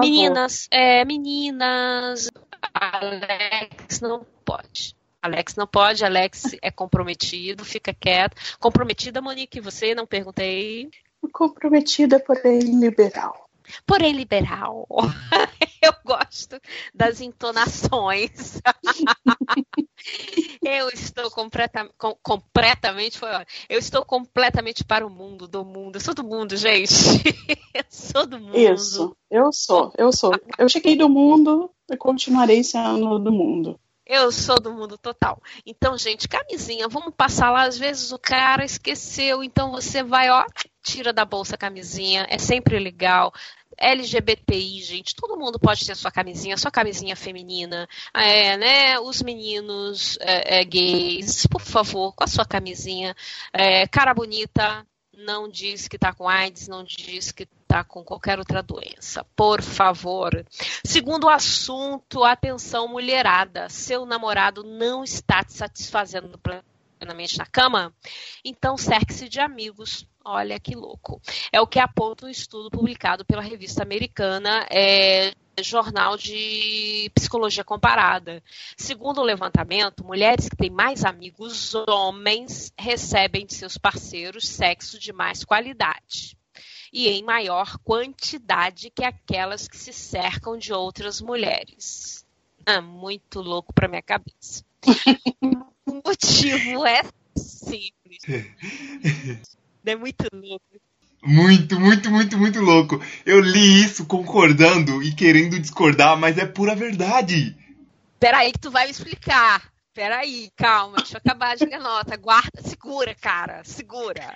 Meninas, 0.00 0.68
é, 0.70 1.04
meninas, 1.04 2.30
Alex 2.74 4.00
não 4.00 4.26
pode. 4.44 4.96
Alex 5.22 5.56
não 5.56 5.66
pode, 5.66 6.04
Alex 6.04 6.56
é 6.62 6.70
comprometido, 6.70 7.64
fica 7.64 7.92
quieto. 7.92 8.36
Comprometida, 8.58 9.20
Monique, 9.20 9.60
você 9.60 9.94
não 9.94 10.06
perguntei. 10.06 10.88
Comprometida, 11.32 12.20
porém 12.20 12.60
liberal. 12.60 13.48
Porém 13.84 14.12
liberal. 14.12 14.86
Eu 15.82 15.92
gosto 16.04 16.60
das 16.94 17.20
entonações. 17.20 18.60
eu 20.62 20.88
estou 20.90 21.30
completa, 21.30 21.88
com, 21.96 22.14
completamente 22.22 23.18
foi, 23.18 23.28
eu 23.68 23.78
estou 23.78 24.04
completamente 24.04 24.84
para 24.84 25.06
o 25.06 25.10
mundo 25.10 25.46
do 25.46 25.64
mundo. 25.64 25.96
Eu 25.96 26.00
sou 26.00 26.14
do 26.14 26.24
mundo, 26.24 26.56
gente. 26.56 26.92
eu 27.74 27.84
sou 27.88 28.26
do 28.26 28.38
mundo. 28.38 28.56
Isso. 28.56 29.16
Eu 29.30 29.52
sou, 29.52 29.92
eu 29.96 30.12
sou. 30.12 30.32
Eu 30.58 30.68
cheguei 30.68 30.96
do 30.96 31.08
mundo 31.08 31.70
e 31.90 31.96
continuarei 31.96 32.62
sendo 32.62 33.18
do 33.18 33.32
mundo. 33.32 33.78
Eu 34.08 34.30
sou 34.30 34.60
do 34.60 34.72
mundo 34.72 34.96
total. 34.96 35.42
Então, 35.66 35.98
gente, 35.98 36.28
camisinha, 36.28 36.86
vamos 36.86 37.12
passar 37.16 37.50
lá. 37.50 37.64
Às 37.64 37.76
vezes 37.76 38.12
o 38.12 38.18
cara 38.18 38.64
esqueceu, 38.64 39.42
então 39.42 39.72
você 39.72 40.00
vai, 40.00 40.30
ó, 40.30 40.44
tira 40.80 41.12
da 41.12 41.24
bolsa 41.24 41.56
a 41.56 41.58
camisinha. 41.58 42.24
É 42.30 42.38
sempre 42.38 42.78
legal. 42.78 43.32
LGBTI, 43.78 44.82
gente, 44.82 45.14
todo 45.14 45.38
mundo 45.38 45.58
pode 45.58 45.84
ter 45.84 45.94
sua 45.94 46.10
camisinha, 46.10 46.56
sua 46.56 46.70
camisinha 46.70 47.14
feminina, 47.14 47.88
é, 48.14 48.56
né? 48.56 48.98
Os 48.98 49.22
meninos 49.22 50.18
é, 50.20 50.60
é, 50.60 50.64
gays, 50.64 51.46
por 51.46 51.60
favor, 51.60 52.14
com 52.14 52.24
a 52.24 52.28
sua 52.28 52.44
camisinha. 52.44 53.14
É, 53.52 53.86
cara 53.86 54.14
bonita, 54.14 54.86
não 55.16 55.48
diz 55.48 55.88
que 55.88 55.98
tá 55.98 56.12
com 56.12 56.28
AIDS, 56.28 56.68
não 56.68 56.84
diz 56.84 57.32
que 57.32 57.46
tá 57.66 57.82
com 57.82 58.04
qualquer 58.04 58.38
outra 58.38 58.62
doença. 58.62 59.24
Por 59.34 59.62
favor. 59.62 60.44
Segundo 60.84 61.28
assunto, 61.28 62.24
atenção 62.24 62.88
mulherada, 62.88 63.68
seu 63.68 64.06
namorado 64.06 64.62
não 64.62 65.02
está 65.02 65.42
te 65.42 65.52
satisfazendo 65.52 66.38
plenamente 66.98 67.38
na 67.38 67.46
cama, 67.46 67.94
então 68.44 68.76
cerque-se 68.76 69.28
de 69.28 69.40
amigos 69.40 70.06
Olha 70.28 70.58
que 70.58 70.74
louco. 70.74 71.22
É 71.52 71.60
o 71.60 71.68
que 71.68 71.78
aponta 71.78 72.26
um 72.26 72.28
estudo 72.28 72.68
publicado 72.68 73.24
pela 73.24 73.40
revista 73.40 73.84
americana 73.84 74.66
é, 74.68 75.32
Jornal 75.62 76.16
de 76.16 77.08
Psicologia 77.14 77.62
Comparada. 77.62 78.42
Segundo 78.76 79.20
o 79.20 79.24
levantamento, 79.24 80.04
mulheres 80.04 80.48
que 80.48 80.56
têm 80.56 80.68
mais 80.68 81.04
amigos 81.04 81.76
homens 81.88 82.72
recebem 82.76 83.46
de 83.46 83.54
seus 83.54 83.78
parceiros 83.78 84.48
sexo 84.48 84.98
de 84.98 85.12
mais 85.12 85.44
qualidade 85.44 86.36
e 86.92 87.06
em 87.06 87.22
maior 87.22 87.78
quantidade 87.84 88.90
que 88.90 89.04
aquelas 89.04 89.68
que 89.68 89.76
se 89.76 89.92
cercam 89.92 90.58
de 90.58 90.72
outras 90.72 91.20
mulheres. 91.20 92.26
Ah, 92.66 92.80
muito 92.80 93.40
louco 93.40 93.72
para 93.72 93.86
minha 93.86 94.02
cabeça. 94.02 94.64
o 95.86 96.02
motivo 96.04 96.84
é 96.84 97.02
simples. 97.36 98.22
É 99.86 99.94
muito 99.94 100.26
louco. 100.32 100.64
Muito, 101.22 101.80
muito, 101.80 102.10
muito, 102.10 102.38
muito 102.38 102.60
louco. 102.60 103.00
Eu 103.24 103.40
li 103.40 103.84
isso 103.84 104.04
concordando 104.06 105.02
e 105.02 105.14
querendo 105.14 105.58
discordar, 105.58 106.16
mas 106.16 106.38
é 106.38 106.44
pura 106.44 106.74
verdade. 106.74 107.56
Peraí 108.18 108.52
que 108.52 108.58
tu 108.58 108.70
vai 108.70 108.86
me 108.86 108.90
explicar. 108.90 109.72
Peraí, 109.94 110.50
calma, 110.56 110.98
deixa 110.98 111.14
eu 111.14 111.18
acabar 111.24 111.56
de 111.56 111.64
ler 111.64 111.76
a 111.76 111.80
nota. 111.80 112.16
Guarda, 112.16 112.62
segura, 112.62 113.14
cara, 113.14 113.64
segura. 113.64 114.34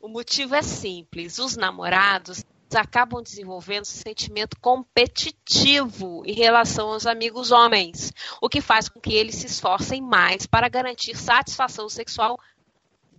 O 0.00 0.08
motivo 0.08 0.54
é 0.54 0.62
simples. 0.62 1.38
Os 1.38 1.56
namorados 1.56 2.44
acabam 2.74 3.22
desenvolvendo 3.22 3.82
um 3.82 3.84
sentimento 3.84 4.56
competitivo 4.60 6.22
em 6.26 6.34
relação 6.34 6.88
aos 6.88 7.06
amigos 7.06 7.50
homens, 7.50 8.12
o 8.40 8.48
que 8.48 8.60
faz 8.60 8.88
com 8.88 9.00
que 9.00 9.14
eles 9.14 9.36
se 9.36 9.46
esforcem 9.46 10.02
mais 10.02 10.46
para 10.46 10.68
garantir 10.68 11.16
satisfação 11.16 11.88
sexual 11.88 12.38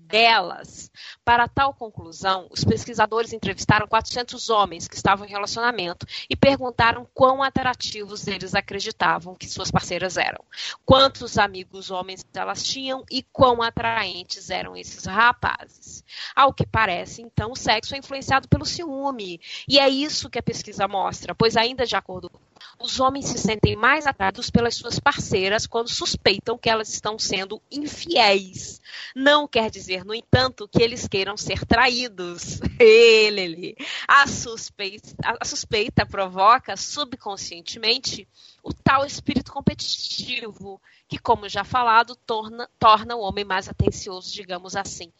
delas. 0.08 0.90
Para 1.24 1.48
tal 1.48 1.74
conclusão, 1.74 2.48
os 2.50 2.64
pesquisadores 2.64 3.34
entrevistaram 3.34 3.88
400 3.88 4.50
homens 4.50 4.88
que 4.88 4.96
estavam 4.96 5.26
em 5.26 5.30
relacionamento 5.30 6.06
e 6.30 6.36
perguntaram 6.36 7.08
quão 7.14 7.44
atrativos 7.44 8.28
eles 8.28 8.56
acreditavam 8.56 9.36
que 9.36 9.48
suas 9.48 9.70
parceiras 9.70 10.18
eram, 10.18 10.44
quantos 10.86 11.38
amigos 11.38 11.92
homens 11.92 12.26
elas 12.34 12.64
tinham 12.64 13.04
e 13.12 13.22
quão 13.22 13.62
atraentes 13.62 14.50
eram 14.50 14.76
esses 14.76 15.06
rapazes. 15.06 16.04
Ao 16.36 16.54
que 16.54 16.66
parece, 16.66 17.22
então, 17.22 17.52
o 17.52 17.56
sexo 17.56 17.96
é 17.96 17.98
influenciado 17.98 18.48
pelo 18.48 18.66
ciúme. 18.66 19.40
E 19.68 19.80
é 19.80 19.90
isso 19.90 20.30
que 20.30 20.40
a 20.40 20.44
pesquisa 20.44 20.88
mostra, 20.88 21.36
pois, 21.36 21.58
ainda 21.58 21.86
de 21.86 21.96
acordo 21.96 22.32
os 22.80 23.00
homens 23.00 23.26
se 23.26 23.38
sentem 23.38 23.76
mais 23.76 24.06
atraídos 24.06 24.50
pelas 24.50 24.76
suas 24.76 25.00
parceiras 25.00 25.66
quando 25.66 25.90
suspeitam 25.90 26.58
que 26.58 26.70
elas 26.70 26.90
estão 26.90 27.18
sendo 27.18 27.62
infiéis. 27.72 28.80
Não 29.16 29.48
quer 29.48 29.72
dizer, 29.72 30.06
no 30.06 30.14
entanto, 30.14 30.68
que 30.68 30.82
eles 30.82 31.08
queiram 31.08 31.36
ser 31.36 31.66
traídos. 31.66 32.60
Ele, 32.80 33.76
a 34.08 34.28
suspeita, 34.28 35.16
a 35.40 35.46
suspeita 35.46 36.06
provoca 36.06 36.78
subconscientemente 36.78 38.28
o 38.62 38.74
tal 38.74 39.06
espírito 39.06 39.52
competitivo, 39.52 40.80
que, 41.08 41.18
como 41.18 41.50
já 41.50 41.64
falado, 41.64 42.16
torna, 42.16 42.70
torna 42.78 43.16
o 43.16 43.22
homem 43.22 43.46
mais 43.46 43.68
atencioso, 43.68 44.32
digamos 44.32 44.76
assim. 44.76 45.12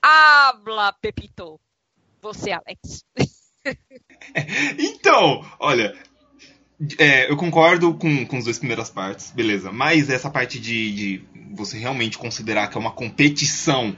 Habla, 0.00 0.92
Pepito. 0.92 1.58
Você, 2.20 2.52
Alex. 2.52 3.04
então, 4.78 5.44
olha, 5.58 5.96
é, 6.98 7.30
eu 7.30 7.36
concordo 7.36 7.94
com, 7.94 8.26
com 8.26 8.36
as 8.36 8.44
duas 8.44 8.58
primeiras 8.58 8.90
partes, 8.90 9.30
beleza. 9.30 9.72
Mas 9.72 10.10
essa 10.10 10.28
parte 10.28 10.58
de, 10.58 10.92
de 10.92 11.24
você 11.52 11.78
realmente 11.78 12.18
considerar 12.18 12.68
que 12.68 12.76
é 12.76 12.80
uma 12.80 12.90
competição, 12.90 13.96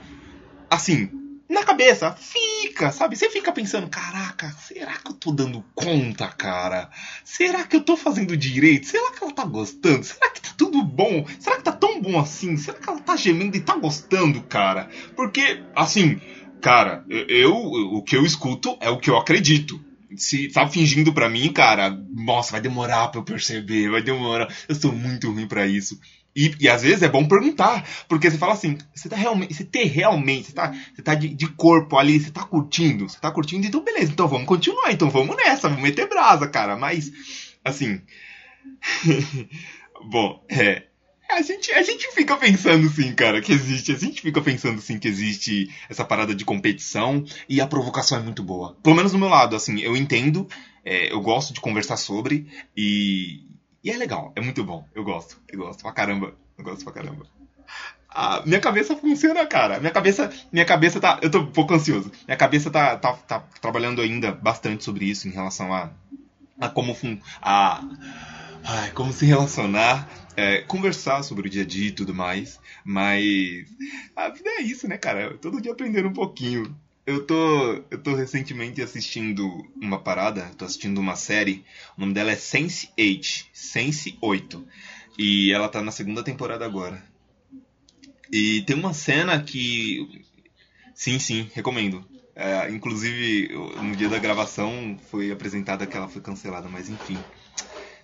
assim, 0.69 1.09
na 1.49 1.63
cabeça, 1.63 2.15
fica, 2.15 2.91
sabe? 2.91 3.17
Você 3.17 3.29
fica 3.29 3.51
pensando, 3.51 3.89
caraca, 3.89 4.51
será 4.51 4.93
que 4.93 5.11
eu 5.11 5.15
tô 5.15 5.31
dando 5.31 5.65
conta, 5.75 6.27
cara? 6.27 6.89
Será 7.23 7.65
que 7.65 7.75
eu 7.75 7.81
tô 7.81 7.97
fazendo 7.97 8.37
direito? 8.37 8.85
Será 8.85 9.11
que 9.11 9.23
ela 9.23 9.33
tá 9.33 9.45
gostando? 9.45 10.03
Será 10.03 10.29
que 10.29 10.41
tá 10.41 10.51
tudo 10.55 10.81
bom? 10.83 11.25
Será 11.39 11.57
que 11.57 11.63
tá 11.63 11.71
tão 11.71 12.01
bom 12.01 12.19
assim? 12.19 12.55
Será 12.55 12.77
que 12.77 12.87
ela 12.87 12.99
tá 12.99 13.15
gemendo 13.17 13.57
e 13.57 13.61
tá 13.61 13.75
gostando, 13.75 14.41
cara? 14.43 14.89
Porque, 15.15 15.63
assim, 15.75 16.21
cara, 16.61 17.03
eu, 17.09 17.55
o 17.55 18.03
que 18.03 18.15
eu 18.15 18.23
escuto 18.23 18.77
é 18.79 18.89
o 18.89 18.99
que 18.99 19.09
eu 19.09 19.17
acredito. 19.17 19.83
Se 20.17 20.49
tá 20.49 20.67
fingindo 20.67 21.13
pra 21.13 21.29
mim, 21.29 21.51
cara, 21.53 21.89
nossa, 22.11 22.53
vai 22.53 22.61
demorar 22.61 23.09
pra 23.09 23.19
eu 23.19 23.23
perceber, 23.23 23.89
vai 23.89 24.01
demorar. 24.01 24.53
Eu 24.67 24.75
sou 24.75 24.91
muito 24.91 25.31
ruim 25.31 25.47
para 25.47 25.67
isso. 25.67 25.99
E, 26.35 26.55
e, 26.59 26.69
às 26.69 26.83
vezes 26.83 27.01
é 27.01 27.09
bom 27.09 27.27
perguntar, 27.27 27.85
porque 28.07 28.29
você 28.29 28.37
fala 28.37 28.53
assim, 28.53 28.77
você 28.93 29.09
tá 29.09 29.15
realmente, 29.15 29.53
você 29.53 29.63
tem 29.63 29.87
realmente, 29.87 30.47
você 30.47 30.53
tá, 30.53 30.73
você 30.95 31.01
tá 31.01 31.15
de, 31.15 31.29
de, 31.29 31.47
corpo 31.47 31.97
ali, 31.97 32.19
você 32.19 32.29
tá 32.31 32.43
curtindo, 32.43 33.09
você 33.09 33.19
tá 33.19 33.31
curtindo, 33.31 33.65
então 33.65 33.83
beleza, 33.83 34.11
então 34.11 34.27
vamos 34.27 34.47
continuar, 34.47 34.91
então 34.91 35.09
vamos 35.09 35.35
nessa, 35.35 35.67
vamos 35.67 35.83
meter 35.83 36.07
brasa, 36.07 36.47
cara. 36.47 36.77
Mas, 36.77 37.11
assim. 37.65 38.01
bom, 40.09 40.45
é. 40.49 40.88
A 41.29 41.41
gente, 41.43 41.71
a 41.71 41.81
gente 41.83 42.07
fica 42.11 42.35
pensando 42.35 42.89
sim, 42.89 43.13
cara, 43.13 43.39
que 43.39 43.51
existe. 43.51 43.91
A 43.91 43.97
gente 43.97 44.21
fica 44.21 44.41
pensando 44.41 44.81
sim 44.81 44.97
que 44.97 45.07
existe 45.07 45.69
essa 45.87 46.03
parada 46.03 46.33
de 46.33 46.43
competição 46.43 47.23
e 47.47 47.61
a 47.61 47.67
provocação 47.67 48.17
é 48.17 48.21
muito 48.21 48.41
boa. 48.41 48.75
Pelo 48.81 48.95
menos 48.95 49.11
do 49.11 49.17
meu 49.19 49.29
lado, 49.29 49.55
assim, 49.55 49.79
eu 49.79 49.95
entendo, 49.95 50.47
é, 50.83 51.13
eu 51.13 51.21
gosto 51.21 51.53
de 51.53 51.61
conversar 51.61 51.97
sobre 51.97 52.47
e, 52.75 53.43
e 53.83 53.91
é 53.91 53.95
legal, 53.95 54.33
é 54.35 54.41
muito 54.41 54.63
bom. 54.63 54.83
Eu 54.93 55.03
gosto, 55.03 55.39
eu 55.47 55.59
gosto 55.59 55.83
pra 55.83 55.91
caramba. 55.91 56.33
Eu 56.57 56.63
gosto 56.63 56.83
pra 56.83 56.93
caramba. 56.93 57.25
A 58.09 58.41
minha 58.43 58.59
cabeça 58.59 58.95
funciona, 58.95 59.45
cara. 59.45 59.79
Minha 59.79 59.91
cabeça, 59.91 60.31
minha 60.51 60.65
cabeça 60.65 60.99
tá. 60.99 61.19
Eu 61.21 61.29
tô 61.29 61.41
um 61.41 61.51
pouco 61.51 61.75
ansioso. 61.75 62.11
Minha 62.27 62.37
cabeça 62.37 62.71
tá, 62.71 62.97
tá, 62.97 63.13
tá 63.13 63.39
trabalhando 63.61 64.01
ainda 64.01 64.31
bastante 64.31 64.83
sobre 64.83 65.05
isso 65.05 65.27
em 65.27 65.31
relação 65.31 65.71
a, 65.71 65.91
a 66.59 66.67
como 66.67 66.95
fun, 66.95 67.19
a, 67.39 67.83
a 68.63 68.89
como 68.91 69.11
se 69.13 69.25
relacionar, 69.25 70.09
é, 70.35 70.61
conversar 70.61 71.23
sobre 71.23 71.47
o 71.47 71.49
dia 71.49 71.63
a 71.63 71.65
dia 71.65 71.89
e 71.89 71.91
tudo 71.91 72.13
mais. 72.13 72.59
Mas 72.83 73.67
a 74.15 74.29
vida 74.29 74.49
é 74.49 74.61
isso, 74.61 74.87
né, 74.87 74.97
cara? 74.97 75.37
Todo 75.37 75.61
dia 75.61 75.71
aprendendo 75.71 76.09
um 76.09 76.13
pouquinho. 76.13 76.75
Eu 77.05 77.25
tô, 77.25 77.83
eu 77.89 77.97
tô 77.97 78.13
recentemente 78.13 78.81
assistindo 78.81 79.47
uma 79.81 79.99
parada, 79.99 80.51
tô 80.57 80.65
assistindo 80.65 80.99
uma 80.99 81.15
série, 81.15 81.65
o 81.97 82.01
nome 82.01 82.13
dela 82.13 82.31
é 82.31 82.35
Sense 82.35 82.89
8, 82.99 83.47
Sense 83.51 84.15
8, 84.21 84.67
e 85.17 85.51
ela 85.51 85.67
tá 85.67 85.81
na 85.81 85.91
segunda 85.91 86.23
temporada 86.23 86.63
agora. 86.63 87.03
E 88.31 88.61
tem 88.61 88.75
uma 88.75 88.93
cena 88.93 89.41
que, 89.41 90.23
sim, 90.93 91.17
sim, 91.17 91.49
recomendo. 91.55 92.05
É, 92.35 92.69
inclusive, 92.69 93.49
no 93.81 93.95
dia 93.95 94.07
da 94.07 94.19
gravação 94.19 94.95
foi 95.09 95.31
apresentada 95.31 95.87
que 95.87 95.97
ela 95.97 96.07
foi 96.07 96.21
cancelada, 96.21 96.69
mas 96.69 96.89
enfim 96.89 97.17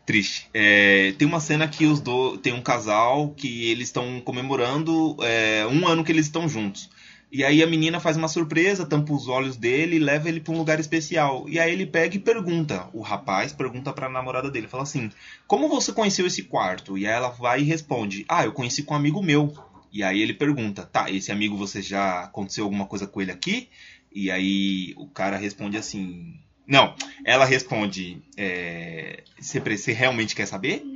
triste. 0.05 0.49
É, 0.53 1.13
tem 1.17 1.27
uma 1.27 1.39
cena 1.39 1.67
que 1.67 1.85
os 1.85 1.99
do, 1.99 2.37
tem 2.37 2.53
um 2.53 2.61
casal 2.61 3.29
que 3.35 3.69
eles 3.69 3.87
estão 3.87 4.21
comemorando 4.21 5.17
é, 5.21 5.65
um 5.65 5.87
ano 5.87 6.03
que 6.03 6.11
eles 6.11 6.27
estão 6.27 6.47
juntos. 6.47 6.89
E 7.31 7.43
aí 7.43 7.61
a 7.61 7.67
menina 7.67 7.99
faz 7.99 8.15
uma 8.15 8.27
surpresa, 8.27 8.85
tampa 8.85 9.11
os 9.11 9.27
olhos 9.27 9.57
dele 9.57 9.97
e 9.97 9.99
leva 9.99 10.29
ele 10.29 10.39
para 10.39 10.53
um 10.53 10.57
lugar 10.57 10.79
especial. 10.79 11.49
E 11.49 11.59
aí 11.59 11.73
ele 11.73 11.85
pega 11.85 12.15
e 12.15 12.19
pergunta, 12.19 12.87
o 12.93 13.01
rapaz 13.01 13.51
pergunta 13.51 13.91
para 13.91 14.05
a 14.05 14.09
namorada 14.09 14.49
dele, 14.49 14.67
fala 14.67 14.83
assim: 14.83 15.11
"Como 15.47 15.67
você 15.67 15.91
conheceu 15.91 16.25
esse 16.25 16.43
quarto?" 16.43 16.97
E 16.97 17.05
aí 17.05 17.13
ela 17.13 17.29
vai 17.29 17.61
e 17.61 17.63
responde: 17.63 18.23
"Ah, 18.29 18.45
eu 18.45 18.53
conheci 18.53 18.83
com 18.83 18.93
um 18.93 18.97
amigo 18.97 19.21
meu." 19.21 19.53
E 19.91 20.03
aí 20.03 20.21
ele 20.21 20.33
pergunta: 20.33 20.85
"Tá, 20.85 21.11
esse 21.11 21.31
amigo 21.31 21.57
você 21.57 21.81
já 21.81 22.21
aconteceu 22.21 22.63
alguma 22.63 22.85
coisa 22.85 23.05
com 23.07 23.21
ele 23.21 23.31
aqui?" 23.31 23.67
E 24.13 24.31
aí 24.31 24.93
o 24.95 25.07
cara 25.07 25.35
responde 25.35 25.75
assim: 25.75 26.39
"Não." 26.67 26.95
Ela 27.23 27.45
responde: 27.45 28.21
é, 28.37 29.23
"Você 29.39 29.91
realmente 29.93 30.35
quer 30.35 30.45
saber?" 30.47 30.87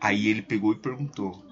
Aí 0.00 0.28
ele 0.28 0.42
pegou 0.42 0.72
e 0.72 0.76
perguntou: 0.78 1.44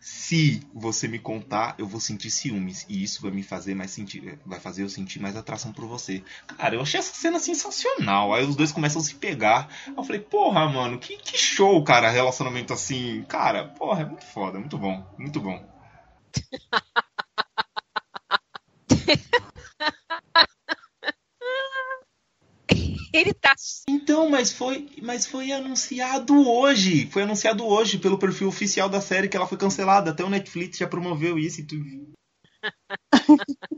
se 0.00 0.62
você 0.72 1.08
me 1.08 1.18
contar, 1.18 1.74
eu 1.78 1.86
vou 1.86 2.00
sentir 2.00 2.30
ciúmes. 2.30 2.86
E 2.88 3.02
isso 3.02 3.20
vai 3.20 3.30
me 3.30 3.42
fazer 3.42 3.74
mais 3.74 3.90
sentir. 3.90 4.38
Vai 4.46 4.60
fazer 4.60 4.82
eu 4.82 4.88
sentir 4.88 5.20
mais 5.20 5.36
atração 5.36 5.72
por 5.72 5.86
você. 5.86 6.22
Cara, 6.56 6.74
eu 6.76 6.80
achei 6.80 7.00
essa 7.00 7.14
cena 7.14 7.38
sensacional. 7.38 8.32
Aí 8.32 8.44
os 8.44 8.54
dois 8.56 8.70
começam 8.72 9.00
a 9.00 9.04
se 9.04 9.14
pegar. 9.14 9.68
eu 9.96 10.04
falei, 10.04 10.20
porra, 10.20 10.68
mano, 10.68 10.98
que, 10.98 11.16
que 11.18 11.36
show, 11.36 11.82
cara, 11.82 12.10
relacionamento 12.10 12.72
assim. 12.72 13.24
Cara, 13.28 13.64
porra, 13.68 14.02
é 14.02 14.04
muito 14.04 14.24
foda, 14.24 14.58
muito 14.58 14.78
bom. 14.78 15.04
Muito 15.18 15.40
bom. 15.40 15.66
Tá. 23.48 23.54
Então, 23.88 24.28
mas 24.28 24.52
foi, 24.52 24.90
mas 25.00 25.26
foi 25.26 25.50
anunciado 25.52 26.46
hoje. 26.46 27.06
Foi 27.06 27.22
anunciado 27.22 27.64
hoje 27.64 27.98
pelo 27.98 28.18
perfil 28.18 28.48
oficial 28.48 28.90
da 28.90 29.00
série 29.00 29.28
que 29.28 29.36
ela 29.36 29.46
foi 29.46 29.56
cancelada. 29.56 30.10
Até 30.10 30.22
o 30.22 30.28
Netflix 30.28 30.76
já 30.76 30.86
promoveu 30.86 31.38
isso 31.38 31.62
e 31.62 31.64
tudo. 31.66 32.12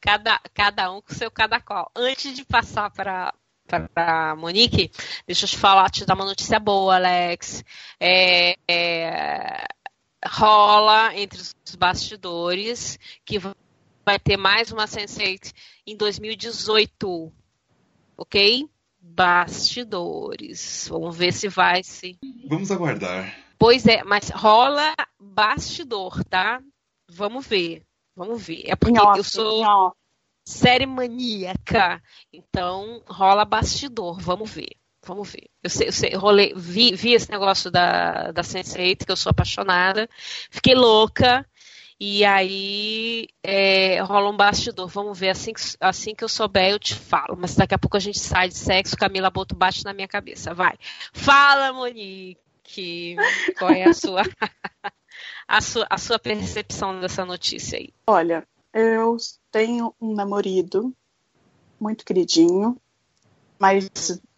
cada, 0.00 0.38
cada 0.52 0.92
um 0.92 1.00
com 1.00 1.14
seu 1.14 1.30
cada 1.30 1.60
qual. 1.60 1.90
Antes 1.96 2.34
de 2.34 2.44
passar 2.44 2.90
para 2.90 3.32
para 3.64 4.36
Monique, 4.36 4.90
deixa 5.26 5.46
eu 5.46 5.48
te 5.48 5.56
falar, 5.56 5.88
te 5.88 6.04
dar 6.04 6.14
uma 6.14 6.26
notícia 6.26 6.60
boa, 6.60 6.96
Alex. 6.96 7.64
É, 7.98 8.54
é, 8.68 9.66
rola 10.26 11.16
entre 11.16 11.40
os 11.40 11.54
bastidores 11.78 12.98
que 13.24 13.38
vai 14.04 14.18
ter 14.18 14.36
mais 14.36 14.70
uma 14.70 14.84
Sense8 14.84 15.54
em 15.86 15.96
2018. 15.96 17.32
Ok? 18.16 18.68
Bastidores. 19.00 20.88
Vamos 20.88 21.16
ver 21.16 21.32
se 21.32 21.48
vai 21.48 21.82
se. 21.82 22.18
Vamos 22.48 22.70
aguardar. 22.70 23.36
Pois 23.58 23.86
é, 23.86 24.02
mas 24.02 24.30
rola 24.30 24.94
bastidor, 25.20 26.24
tá? 26.24 26.60
Vamos 27.08 27.46
ver. 27.46 27.82
Vamos 28.16 28.42
ver. 28.42 28.64
É 28.66 28.76
porque 28.76 28.98
Nossa, 28.98 29.20
eu 29.20 29.24
sou 29.24 29.92
série 30.44 30.86
maníaca. 30.86 32.02
Então 32.32 33.02
rola 33.06 33.44
bastidor. 33.44 34.20
Vamos 34.20 34.50
ver. 34.50 34.76
Vamos 35.04 35.32
ver. 35.32 35.48
Eu 35.62 35.68
sei, 35.68 35.88
eu 35.88 35.92
sei, 35.92 36.14
rolei, 36.14 36.54
vi, 36.56 36.94
vi 36.94 37.12
esse 37.12 37.28
negócio 37.28 37.70
da, 37.70 38.30
da 38.30 38.42
Sense8, 38.42 39.04
que 39.04 39.10
eu 39.10 39.16
sou 39.16 39.30
apaixonada. 39.30 40.08
Fiquei 40.50 40.74
louca. 40.74 41.44
E 42.04 42.24
aí 42.24 43.28
é, 43.44 44.00
rola 44.00 44.28
um 44.28 44.36
bastidor. 44.36 44.88
Vamos 44.88 45.16
ver, 45.16 45.28
assim 45.28 45.52
que, 45.52 45.60
assim 45.78 46.16
que 46.16 46.24
eu 46.24 46.28
souber, 46.28 46.72
eu 46.72 46.78
te 46.80 46.96
falo. 46.96 47.36
Mas 47.38 47.54
daqui 47.54 47.76
a 47.76 47.78
pouco 47.78 47.96
a 47.96 48.00
gente 48.00 48.18
sai 48.18 48.48
de 48.48 48.56
sexo, 48.56 48.96
Camila 48.96 49.30
Boto 49.30 49.54
bate 49.54 49.84
na 49.84 49.94
minha 49.94 50.08
cabeça. 50.08 50.52
Vai. 50.52 50.76
Fala, 51.12 51.72
Monique. 51.72 53.14
Qual 53.56 53.70
é 53.70 53.84
a 53.84 53.94
sua, 53.94 54.22
a 55.46 55.60
sua, 55.60 55.86
a 55.88 55.96
sua 55.96 56.18
percepção 56.18 56.98
dessa 57.00 57.24
notícia 57.24 57.78
aí? 57.78 57.90
Olha, 58.04 58.44
eu 58.74 59.16
tenho 59.52 59.94
um 60.00 60.12
namorado 60.12 60.92
muito 61.78 62.04
queridinho, 62.04 62.76
mais 63.60 63.88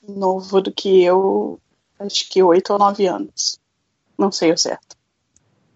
novo 0.07 0.61
do 0.61 0.71
que 0.71 1.03
eu, 1.03 1.59
acho 1.99 2.29
que 2.29 2.43
oito 2.43 2.75
ou 2.75 2.79
nove 2.79 3.07
anos. 3.07 3.59
Não 4.19 4.31
sei 4.31 4.53
o 4.53 4.59
certo. 4.59 4.99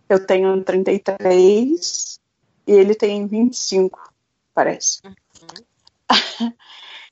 Eu 0.08 0.24
tenho 0.24 0.62
33 0.62 2.20
e 2.66 2.72
ele 2.72 2.94
tem 2.94 3.26
25, 3.26 4.12
parece. 4.54 5.00
Uhum. 5.04 5.12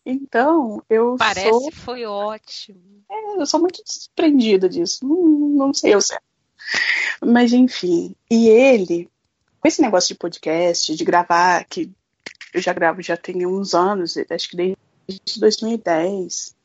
então, 0.05 0.83
eu 0.89 1.17
Parece 1.19 1.49
sou... 1.49 1.73
foi 1.73 2.05
ótimo. 2.05 3.05
É, 3.11 3.41
eu 3.41 3.47
sou 3.47 3.61
muito 3.61 3.83
desprendida 3.85 4.69
disso. 4.69 5.07
Não, 5.07 5.17
não 5.17 5.75
sei 5.75 5.95
eu 5.95 6.01
sei. 6.01 6.19
Mas 7.21 7.53
enfim, 7.53 8.15
e 8.31 8.49
ele, 8.49 9.11
com 9.61 9.69
esse 9.69 9.81
negócio 9.83 10.09
de 10.09 10.19
podcast, 10.19 10.95
de 10.95 11.05
gravar, 11.05 11.65
que 11.65 11.91
eu 12.53 12.61
já 12.61 12.73
gravo 12.73 13.03
já 13.03 13.17
tem 13.17 13.47
uns 13.47 13.75
anos, 13.75 14.17
acho 14.17 14.51
que 14.51 14.57
desde 14.57 15.41
2010. 15.41 16.57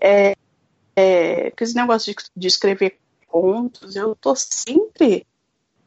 É, 0.00 0.36
é, 0.96 1.50
com 1.50 1.64
esse 1.64 1.74
negócio 1.74 2.14
de, 2.14 2.22
de 2.36 2.46
escrever 2.46 2.98
contos, 3.26 3.96
eu 3.96 4.14
tô 4.14 4.34
sempre 4.36 5.26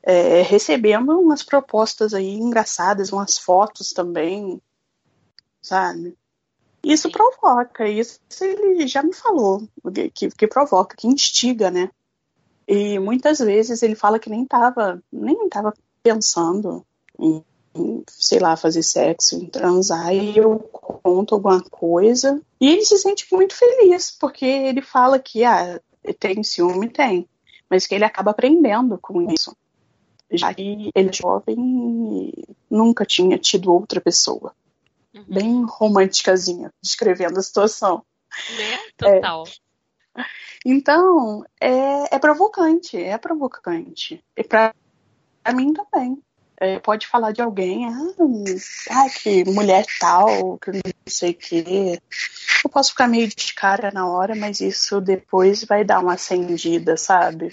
é, 0.04 0.42
recebendo 0.42 1.18
umas 1.18 1.44
propostas 1.44 2.14
aí 2.14 2.36
engraçadas, 2.36 3.12
umas 3.12 3.38
fotos 3.38 3.94
também, 3.94 4.62
sabe? 5.62 6.18
Isso 6.84 7.10
provoca, 7.10 7.88
isso 7.88 8.20
ele 8.42 8.86
já 8.86 9.02
me 9.02 9.14
falou, 9.14 9.66
que, 10.14 10.30
que 10.30 10.48
provoca, 10.48 10.98
que 10.98 11.08
instiga, 11.08 11.72
né? 11.72 11.90
E 12.68 13.00
muitas 13.00 13.40
vezes 13.40 13.82
ele 13.82 13.96
fala 13.96 14.20
que 14.20 14.30
nem 14.30 14.44
estava 14.44 15.02
nem 15.12 15.48
tava 15.48 15.74
pensando 16.02 16.86
em, 17.18 17.42
sei 18.10 18.40
lá, 18.40 18.58
fazer 18.58 18.84
sexo, 18.84 19.36
em 19.36 19.46
transar, 19.46 20.14
e 20.14 20.38
eu 20.38 20.60
conto 20.60 21.36
alguma 21.36 21.62
coisa. 21.64 22.42
E 22.60 22.70
ele 22.70 22.86
se 22.86 22.98
sente 22.98 23.28
muito 23.32 23.56
feliz, 23.56 24.12
porque 24.12 24.46
ele 24.46 24.82
fala 24.82 25.18
que 25.20 25.46
ah, 25.46 25.80
tem 26.20 26.44
ciúme, 26.44 26.90
tem, 26.90 27.28
mas 27.70 27.88
que 27.88 27.96
ele 27.96 28.04
acaba 28.06 28.32
aprendendo 28.32 28.98
com 28.98 29.22
isso. 29.32 29.56
Já 30.38 30.54
que 30.54 30.92
ele 30.96 31.10
é 31.10 31.14
jovem 31.14 31.56
e 31.58 32.56
nunca 32.70 33.06
tinha 33.06 33.38
tido 33.38 33.72
outra 33.72 34.02
pessoa. 34.02 34.54
Uhum. 35.14 35.26
Bem 35.28 35.66
românticazinha, 35.66 36.72
descrevendo 36.82 37.40
a 37.40 37.44
situação. 37.44 38.04
Né? 38.58 38.80
Total. 38.98 39.44
É. 40.18 40.24
Então, 40.66 41.44
é, 41.60 42.16
é 42.16 42.20
provocante, 42.20 42.98
é 42.98 43.18
provocante. 43.18 44.24
E 44.36 44.44
pra, 44.44 44.74
pra 45.44 45.54
mim 45.54 45.74
também 45.74 46.22
é, 46.58 46.80
pode 46.80 47.08
falar 47.08 47.32
de 47.32 47.42
alguém, 47.42 47.86
ah, 47.86 48.14
ah, 48.92 49.10
que 49.10 49.44
mulher 49.46 49.86
tal, 50.00 50.58
que 50.58 50.72
não 50.72 50.82
sei 51.08 51.32
o 51.32 51.36
quê. 51.36 52.00
Eu 52.64 52.70
posso 52.70 52.92
ficar 52.92 53.08
meio 53.08 53.28
de 53.28 53.54
cara 53.54 53.92
na 53.92 54.08
hora, 54.08 54.34
mas 54.34 54.62
isso 54.62 55.02
depois 55.02 55.66
vai 55.66 55.84
dar 55.84 56.00
uma 56.00 56.14
acendida, 56.14 56.96
sabe? 56.96 57.52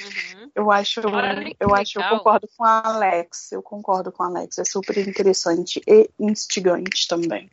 Uhum. 0.00 0.50
Eu 0.54 0.70
acho, 0.70 1.00
eu 1.00 1.74
acho, 1.74 1.98
eu 1.98 2.08
concordo 2.08 2.48
com 2.56 2.64
a 2.64 2.86
Alex. 2.86 3.52
Eu 3.52 3.62
concordo 3.62 4.12
com 4.12 4.22
a 4.22 4.26
Alex. 4.26 4.58
É 4.58 4.64
super 4.64 4.96
interessante 4.98 5.80
e 5.86 6.10
instigante 6.18 7.08
também. 7.08 7.50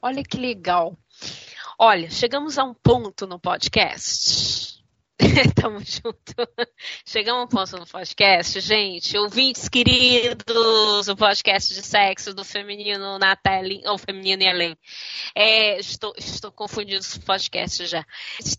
Olha 0.00 0.22
que 0.22 0.36
legal. 0.36 0.96
Olha, 1.78 2.10
chegamos 2.10 2.58
a 2.58 2.64
um 2.64 2.74
ponto 2.74 3.26
no 3.26 3.38
podcast 3.38 4.73
Tamo 5.54 5.80
junto. 5.80 6.34
Chegamos 7.06 7.40
a 7.40 7.44
um 7.44 7.48
ponto 7.48 7.76
no 7.78 7.86
podcast, 7.86 8.60
gente. 8.60 9.16
Ouvintes 9.16 9.68
queridos, 9.68 11.08
o 11.08 11.16
podcast 11.16 11.74
de 11.74 11.82
sexo 11.82 12.34
do 12.34 12.44
feminino 12.44 13.18
na 13.18 13.34
tela, 13.34 13.68
ou 13.86 13.98
feminino 13.98 14.42
e 14.42 14.48
além. 14.48 14.76
É, 15.34 15.78
estou, 15.78 16.12
estou 16.16 16.52
confundindo 16.52 17.00
os 17.00 17.18
podcasts 17.18 17.88
já. 17.88 18.04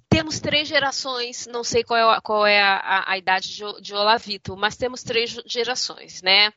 Temos 0.09 0.39
três 0.39 0.67
gerações, 0.67 1.47
não 1.47 1.63
sei 1.63 1.83
qual 1.83 2.15
é, 2.15 2.21
qual 2.21 2.45
é 2.45 2.61
a, 2.61 2.77
a, 2.77 3.11
a 3.11 3.17
idade 3.17 3.55
de, 3.55 3.81
de 3.81 3.93
Olavito, 3.93 4.55
mas 4.57 4.75
temos 4.75 5.03
três 5.03 5.37
gerações, 5.45 6.21
né? 6.21 6.51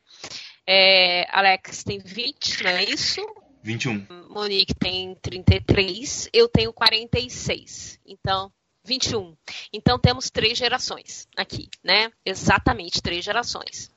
É, 0.66 1.26
Alex 1.30 1.82
tem 1.84 1.98
20, 1.98 2.62
não 2.62 2.70
é 2.70 2.84
isso? 2.84 3.20
21. 3.62 4.06
Monique 4.30 4.74
tem 4.74 5.14
33, 5.16 6.28
eu 6.32 6.48
tenho 6.48 6.72
46. 6.72 7.98
Então, 8.06 8.52
21. 8.88 9.36
Então 9.72 9.98
temos 9.98 10.30
três 10.30 10.56
gerações 10.56 11.28
aqui, 11.36 11.68
né? 11.84 12.10
Exatamente 12.24 13.02
três 13.02 13.24
gerações. 13.24 13.90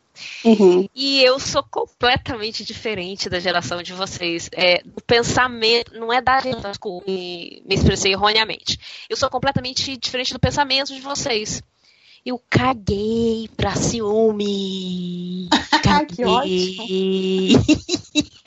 Uhum. 0.43 0.87
E 0.93 1.23
eu 1.23 1.39
sou 1.39 1.63
completamente 1.63 2.63
diferente 2.63 3.29
da 3.29 3.39
geração 3.39 3.81
de 3.81 3.93
vocês. 3.93 4.49
É, 4.53 4.83
o 4.95 5.01
pensamento, 5.01 5.93
não 5.97 6.11
é 6.11 6.21
da 6.21 6.39
desculpa, 6.39 7.09
me, 7.09 7.63
me 7.65 7.75
expressei 7.75 8.11
erroneamente. 8.11 8.77
Eu 9.09 9.15
sou 9.15 9.29
completamente 9.29 9.95
diferente 9.97 10.33
do 10.33 10.39
pensamento 10.39 10.93
de 10.93 11.01
vocês. 11.01 11.63
Eu 12.23 12.39
caguei 12.49 13.49
pra 13.57 13.75
ciúme. 13.75 15.49
Caguei. 15.81 16.15
que 16.15 16.23
ótimo. 16.23 17.65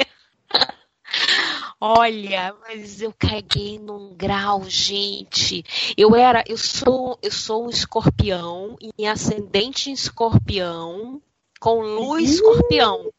Olha, 1.80 2.54
mas 2.62 3.02
eu 3.02 3.12
caguei 3.12 3.78
num 3.78 4.14
grau, 4.14 4.64
gente. 4.64 5.64
Eu 5.96 6.14
era, 6.16 6.42
eu 6.46 6.56
sou, 6.56 7.18
eu 7.22 7.30
sou 7.30 7.66
um 7.66 7.70
escorpião 7.70 8.76
em 8.80 9.06
ascendente 9.06 9.90
em 9.90 9.92
escorpião 9.92 11.20
com 11.60 11.80
luz 11.80 12.34
escorpião. 12.34 13.10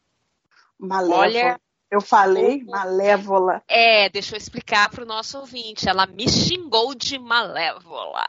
Malévola. 0.78 1.18
Olha, 1.18 1.60
eu 1.90 2.00
falei 2.00 2.64
malévola. 2.64 3.62
É, 3.68 4.08
deixa 4.08 4.34
eu 4.34 4.38
explicar 4.38 4.90
para 4.90 5.04
o 5.04 5.06
nosso 5.06 5.38
ouvinte. 5.38 5.88
Ela 5.88 6.06
me 6.06 6.28
xingou 6.28 6.94
de 6.94 7.18
malévola. 7.18 8.24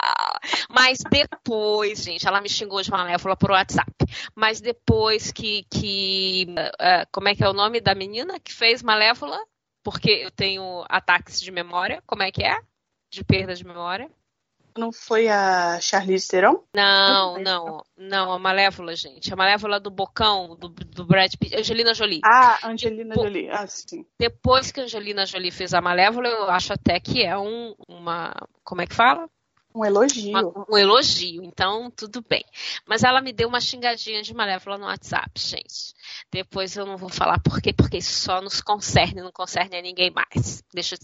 Mas 0.70 1.00
depois, 1.10 2.04
gente, 2.04 2.28
ela 2.28 2.40
me 2.40 2.50
xingou 2.50 2.82
de 2.82 2.92
malévola 2.92 3.36
por 3.36 3.52
WhatsApp. 3.52 3.92
Mas 4.36 4.62
depois 4.62 5.32
que. 5.32 5.66
que 5.70 6.48
uh, 6.52 7.08
como 7.12 7.28
é 7.28 7.36
que 7.36 7.44
é 7.44 7.50
o 7.50 7.54
nome 7.54 7.82
da 7.82 7.96
menina 7.96 8.40
que 8.40 8.54
fez 8.54 8.84
malévola? 8.84 9.40
Porque 9.88 10.12
eu 10.12 10.30
tenho 10.30 10.84
ataques 10.89 11.39
de 11.39 11.50
memória. 11.50 12.04
Como 12.06 12.21
é 12.21 12.30
que 12.30 12.43
é? 12.43 12.60
De 13.10 13.23
perda 13.23 13.56
de 13.56 13.65
memória. 13.65 14.12
Não 14.78 14.91
foi 14.91 15.30
a 15.30 15.80
Charlize 15.80 16.28
Theron? 16.28 16.62
Não, 16.76 17.38
não, 17.39 17.82
não, 17.97 18.34
a 18.34 18.38
Malévola, 18.38 18.93
gente. 18.97 19.32
A 19.32 19.36
Malévola 19.38 19.80
do 19.80 19.89
Bocão, 19.89 20.58
do, 20.58 20.67
do 20.67 21.06
Brad 21.06 21.34
Pitt. 21.39 21.56
Angelina 21.56 21.93
Jolie. 21.93 22.19
Ah, 22.26 22.60
Angelina 22.65 23.15
Depo 23.15 23.28
Jolie. 23.28 23.50
Ah, 23.50 23.65
sim. 23.65 24.06
Depois 24.19 24.73
que 24.73 24.82
a 24.82 24.84
Angelina 24.84 25.26
Jolie 25.26 25.52
fez 25.52 25.73
a 25.73 25.80
Malévola, 25.80 26.28
eu 26.28 26.50
acho 26.50 26.73
até 26.73 27.00
que 27.00 27.23
é 27.23 27.38
um, 27.38 27.73
uma. 27.88 28.36
Como 28.65 28.82
é 28.82 28.88
que 28.88 28.93
fala? 28.93 29.30
Um 29.78 29.86
elogio. 29.86 30.30
Uma, 30.32 30.66
um 30.68 30.78
elogio, 30.78 31.44
então 31.44 31.92
tudo 31.92 32.26
bem. 32.28 32.44
Mas 32.84 33.04
ela 33.04 33.22
me 33.22 33.32
deu 33.32 33.48
uma 33.48 33.62
xingadinha 33.62 34.24
de 34.24 34.34
malévola 34.34 34.78
no 34.80 34.86
WhatsApp, 34.86 35.30
gente. 35.40 35.94
Depois 36.32 36.76
eu 36.76 36.84
não 36.84 36.98
vou 36.98 37.10
falar 37.10 37.40
por 37.40 37.62
quê, 37.62 37.72
porque 37.72 37.98
isso 37.98 38.22
só 38.22 38.42
nos 38.42 38.60
concerne, 38.60 39.22
não 39.22 39.32
concerne 39.32 39.78
a 39.78 39.82
ninguém 39.82 40.10
mais. 40.10 40.63
Deixa, 40.74 40.96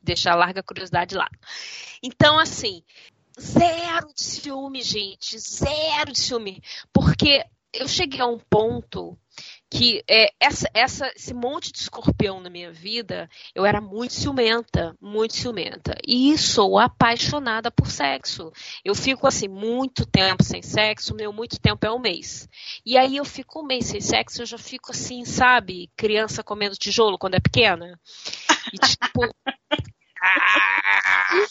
deixa 0.00 0.30
a 0.30 0.36
larga 0.36 0.62
curiosidade 0.62 1.16
lá. 1.16 1.28
Então, 2.00 2.38
assim, 2.38 2.84
zero 3.40 4.14
de 4.14 4.22
ciúme, 4.22 4.80
gente. 4.80 5.36
Zero 5.36 6.12
de 6.12 6.20
ciúme. 6.20 6.62
Porque 6.92 7.44
eu 7.72 7.88
cheguei 7.88 8.20
a 8.20 8.26
um 8.26 8.38
ponto 8.38 9.18
que 9.70 10.02
é, 10.08 10.32
essa, 10.40 10.68
essa, 10.74 11.12
esse 11.14 11.32
monte 11.32 11.72
de 11.72 11.78
escorpião 11.78 12.40
na 12.40 12.50
minha 12.50 12.72
vida, 12.72 13.30
eu 13.54 13.64
era 13.64 13.80
muito 13.80 14.12
ciumenta, 14.12 14.96
muito 15.00 15.36
ciumenta. 15.36 15.96
E 16.04 16.36
sou 16.36 16.78
apaixonada 16.78 17.70
por 17.70 17.86
sexo. 17.86 18.52
Eu 18.84 18.96
fico 18.96 19.28
assim, 19.28 19.46
muito 19.46 20.04
tempo 20.04 20.42
sem 20.42 20.60
sexo, 20.60 21.14
meu 21.14 21.32
muito 21.32 21.60
tempo 21.60 21.86
é 21.86 21.92
um 21.92 22.00
mês. 22.00 22.48
E 22.84 22.98
aí 22.98 23.16
eu 23.16 23.24
fico 23.24 23.60
um 23.60 23.66
mês 23.66 23.86
sem 23.86 24.00
sexo, 24.00 24.42
eu 24.42 24.46
já 24.46 24.58
fico 24.58 24.90
assim, 24.90 25.24
sabe, 25.24 25.88
criança 25.96 26.42
comendo 26.42 26.74
tijolo 26.74 27.16
quando 27.16 27.36
é 27.36 27.40
pequena. 27.40 27.98
E 28.72 28.78
tipo. 28.78 29.20
ah, 30.22 31.46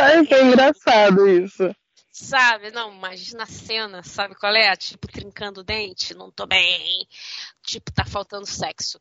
Ai, 0.00 0.26
que 0.26 0.40
engraçado 0.40 1.28
isso. 1.28 1.74
Sabe? 2.16 2.70
Não, 2.70 2.94
imagina 2.94 3.42
a 3.42 3.46
cena, 3.46 4.00
sabe 4.04 4.36
qual 4.36 4.54
é? 4.54 4.76
Tipo, 4.76 5.08
trincando 5.08 5.62
o 5.62 5.64
dente, 5.64 6.14
não 6.14 6.30
tô 6.30 6.46
bem. 6.46 7.08
Tipo, 7.60 7.90
tá 7.90 8.04
faltando 8.04 8.46
sexo. 8.46 9.00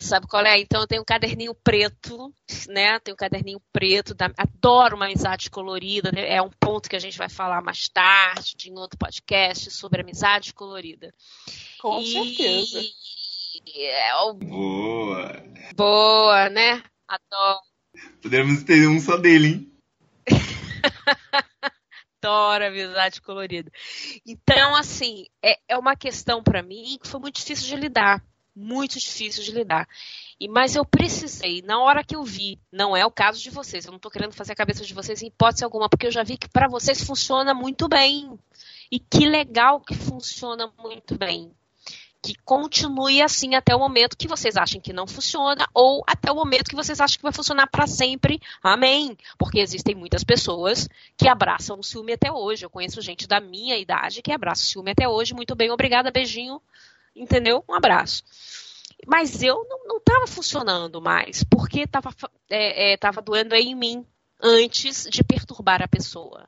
Sabe 0.00 0.26
qual 0.26 0.44
é? 0.44 0.58
Então 0.58 0.80
eu 0.80 0.86
tenho 0.88 1.02
um 1.02 1.04
caderninho 1.04 1.54
preto, 1.54 2.34
né? 2.68 2.98
Tenho 2.98 3.14
um 3.14 3.16
caderninho 3.16 3.62
preto, 3.72 4.14
da... 4.14 4.32
adoro 4.36 4.96
uma 4.96 5.04
amizade 5.04 5.48
colorida, 5.48 6.10
né? 6.10 6.28
é 6.28 6.42
um 6.42 6.50
ponto 6.50 6.90
que 6.90 6.96
a 6.96 6.98
gente 6.98 7.16
vai 7.16 7.28
falar 7.28 7.62
mais 7.62 7.88
tarde, 7.88 8.68
em 8.68 8.76
outro 8.76 8.98
podcast, 8.98 9.70
sobre 9.70 10.00
amizade 10.00 10.52
colorida. 10.52 11.14
Com 11.80 12.00
e... 12.00 12.12
certeza. 12.12 12.80
É 13.76 14.14
o... 14.24 14.34
Boa! 14.34 15.44
Boa, 15.76 16.48
né? 16.48 16.82
Adoro. 17.06 17.60
Podemos 18.20 18.64
ter 18.64 18.88
um 18.88 18.98
só 18.98 19.16
dele, 19.16 19.46
hein? 19.46 19.72
adoro 22.20 22.66
amizade 22.66 23.20
colorida. 23.20 23.70
Então, 24.26 24.76
assim, 24.76 25.26
é, 25.42 25.58
é 25.68 25.78
uma 25.78 25.96
questão 25.96 26.42
para 26.42 26.62
mim 26.62 26.98
que 27.02 27.08
foi 27.08 27.20
muito 27.20 27.36
difícil 27.36 27.66
de 27.66 27.76
lidar. 27.76 28.22
Muito 28.54 28.98
difícil 28.98 29.42
de 29.42 29.52
lidar. 29.52 29.88
E, 30.38 30.48
mas 30.48 30.74
eu 30.76 30.84
precisei, 30.84 31.62
na 31.62 31.80
hora 31.80 32.04
que 32.04 32.16
eu 32.16 32.22
vi, 32.24 32.60
não 32.70 32.96
é 32.96 33.06
o 33.06 33.10
caso 33.10 33.40
de 33.40 33.48
vocês, 33.48 33.84
eu 33.84 33.90
não 33.90 33.96
estou 33.96 34.10
querendo 34.10 34.34
fazer 34.34 34.52
a 34.52 34.56
cabeça 34.56 34.84
de 34.84 34.92
vocês 34.92 35.22
em 35.22 35.28
hipótese 35.28 35.64
alguma, 35.64 35.88
porque 35.88 36.06
eu 36.06 36.10
já 36.10 36.22
vi 36.22 36.36
que 36.36 36.48
para 36.48 36.68
vocês 36.68 37.02
funciona 37.02 37.54
muito 37.54 37.88
bem. 37.88 38.38
E 38.90 38.98
que 38.98 39.26
legal 39.26 39.80
que 39.80 39.94
funciona 39.94 40.70
muito 40.78 41.16
bem 41.16 41.54
que 42.22 42.34
continue 42.44 43.22
assim 43.22 43.54
até 43.54 43.74
o 43.74 43.78
momento 43.78 44.16
que 44.16 44.28
vocês 44.28 44.56
acham 44.56 44.80
que 44.80 44.92
não 44.92 45.06
funciona 45.06 45.66
ou 45.72 46.04
até 46.06 46.30
o 46.30 46.34
momento 46.34 46.68
que 46.68 46.76
vocês 46.76 47.00
acham 47.00 47.16
que 47.16 47.22
vai 47.22 47.32
funcionar 47.32 47.66
para 47.66 47.86
sempre. 47.86 48.40
Amém. 48.62 49.16
Porque 49.38 49.58
existem 49.58 49.94
muitas 49.94 50.22
pessoas 50.22 50.86
que 51.16 51.26
abraçam 51.28 51.78
o 51.78 51.82
ciúme 51.82 52.12
até 52.12 52.30
hoje. 52.30 52.64
Eu 52.64 52.70
conheço 52.70 53.00
gente 53.00 53.26
da 53.26 53.40
minha 53.40 53.78
idade 53.78 54.20
que 54.20 54.32
abraça 54.32 54.62
o 54.62 54.66
ciúme 54.66 54.90
até 54.90 55.08
hoje. 55.08 55.32
Muito 55.32 55.54
bem, 55.54 55.70
obrigada, 55.70 56.10
beijinho. 56.10 56.60
Entendeu? 57.16 57.64
Um 57.68 57.74
abraço. 57.74 58.22
Mas 59.06 59.42
eu 59.42 59.66
não 59.86 59.96
estava 59.96 60.26
funcionando 60.26 61.00
mais, 61.00 61.42
porque 61.44 61.80
estava 61.80 62.14
é, 62.50 62.92
é, 62.92 62.96
tava 62.98 63.22
doendo 63.22 63.54
em 63.54 63.74
mim 63.74 64.04
antes 64.42 65.08
de 65.10 65.24
perturbar 65.24 65.82
a 65.82 65.88
pessoa. 65.88 66.46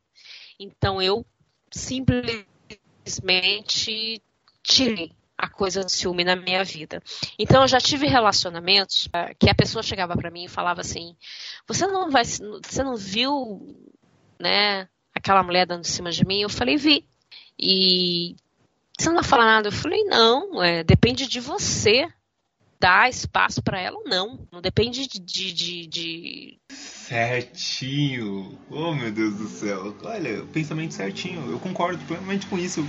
Então 0.59 1.01
eu 1.01 1.25
simplesmente 1.71 2.45
tirei 4.63 5.13
a 5.43 5.49
coisa 5.49 5.83
do 5.83 5.91
ciúme 5.91 6.23
na 6.23 6.37
minha 6.37 6.63
vida. 6.63 7.03
Então 7.37 7.63
eu 7.63 7.69
já 7.69 7.81
tive 7.81 8.07
relacionamentos 8.07 9.07
uh, 9.07 9.35
que 9.37 9.51
a 9.51 9.55
pessoa 9.55 9.83
chegava 9.83 10.17
para 10.17 10.31
mim 10.31 10.45
e 10.45 10.49
falava 10.49 10.81
assim: 10.81 11.17
"Você 11.67 11.85
não 11.87 12.09
vai, 12.09 12.25
você 12.25 12.83
não 12.85 12.97
viu, 12.97 13.77
né, 14.39 14.89
aquela 15.13 15.43
mulher 15.43 15.67
dando 15.67 15.81
em 15.81 15.89
cima 15.89 16.13
de 16.13 16.25
mim?" 16.25 16.43
Eu 16.43 16.49
falei: 16.49 16.77
"Vi". 16.77 17.05
E 17.59 18.37
Você 18.99 19.09
não 19.09 19.17
vai 19.17 19.25
falar 19.25 19.45
nada? 19.47 19.69
Eu 19.69 19.73
falei, 19.73 20.05
não, 20.05 20.63
é, 20.63 20.85
depende 20.85 21.27
de 21.27 21.41
você 21.41 22.09
dar 22.81 23.09
espaço 23.09 23.63
para 23.63 23.81
ela 23.81 23.97
ou 23.99 24.05
não. 24.05 24.47
Não 24.51 24.61
depende 24.61 25.07
de, 25.07 25.21
de, 25.21 25.53
de, 25.53 25.87
de, 25.87 26.59
Certinho. 26.69 28.59
Oh, 28.71 28.93
meu 28.93 29.13
Deus 29.13 29.35
do 29.37 29.49
céu. 29.49 29.95
Olha, 30.03 30.45
pensamento 30.53 30.95
certinho. 30.95 31.51
Eu 31.51 31.61
concordo 31.61 32.05
plenamente 32.07 32.47
com 32.47 32.59
isso. 32.59 32.85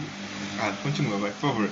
Ah, 0.60 0.72
continua, 0.82 1.18
vai, 1.18 1.32
por 1.32 1.42
favor. 1.42 1.70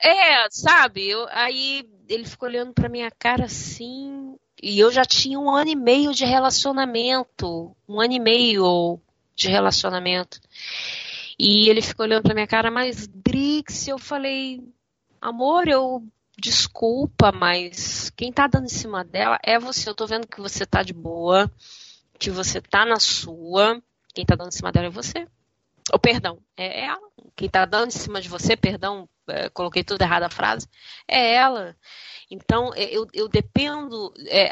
É, 0.00 0.48
sabe? 0.50 1.08
Eu, 1.08 1.26
aí 1.30 1.88
ele 2.08 2.24
ficou 2.24 2.48
olhando 2.48 2.72
pra 2.72 2.88
minha 2.88 3.10
cara 3.10 3.44
assim. 3.44 4.36
E 4.62 4.78
eu 4.78 4.90
já 4.90 5.04
tinha 5.04 5.38
um 5.38 5.50
ano 5.50 5.70
e 5.70 5.76
meio 5.76 6.12
de 6.12 6.24
relacionamento. 6.24 7.76
Um 7.88 8.00
ano 8.00 8.14
e 8.14 8.20
meio 8.20 9.00
de 9.34 9.48
relacionamento. 9.48 10.40
E 11.38 11.68
ele 11.68 11.82
ficou 11.82 12.06
olhando 12.06 12.22
pra 12.22 12.34
minha 12.34 12.46
cara, 12.46 12.70
mas 12.70 13.06
Drix, 13.06 13.88
eu 13.88 13.98
falei, 13.98 14.62
amor, 15.20 15.68
eu 15.68 16.02
desculpa, 16.38 17.30
mas 17.30 18.10
quem 18.10 18.32
tá 18.32 18.46
dando 18.46 18.64
em 18.64 18.70
cima 18.70 19.04
dela 19.04 19.38
é 19.42 19.58
você. 19.58 19.88
Eu 19.88 19.94
tô 19.94 20.06
vendo 20.06 20.26
que 20.26 20.40
você 20.40 20.64
tá 20.64 20.82
de 20.82 20.94
boa, 20.94 21.50
que 22.18 22.30
você 22.30 22.60
tá 22.60 22.86
na 22.86 22.98
sua. 22.98 23.82
Quem 24.14 24.24
tá 24.24 24.34
dando 24.34 24.48
em 24.48 24.56
cima 24.56 24.72
dela 24.72 24.86
é 24.86 24.90
você. 24.90 25.26
Ou 25.92 25.98
perdão, 25.98 26.38
é 26.56 26.86
ela. 26.86 27.06
Quem 27.34 27.48
tá 27.48 27.64
dando 27.66 27.88
em 27.88 27.98
cima 27.98 28.20
de 28.20 28.28
você, 28.28 28.56
perdão, 28.56 29.08
é, 29.28 29.48
coloquei 29.50 29.84
tudo 29.84 30.02
errado 30.02 30.24
a 30.24 30.30
frase, 30.30 30.68
é 31.08 31.34
ela. 31.34 31.76
Então, 32.30 32.72
é, 32.74 32.84
eu, 32.84 33.06
eu 33.12 33.28
dependo. 33.28 34.12
É, 34.26 34.50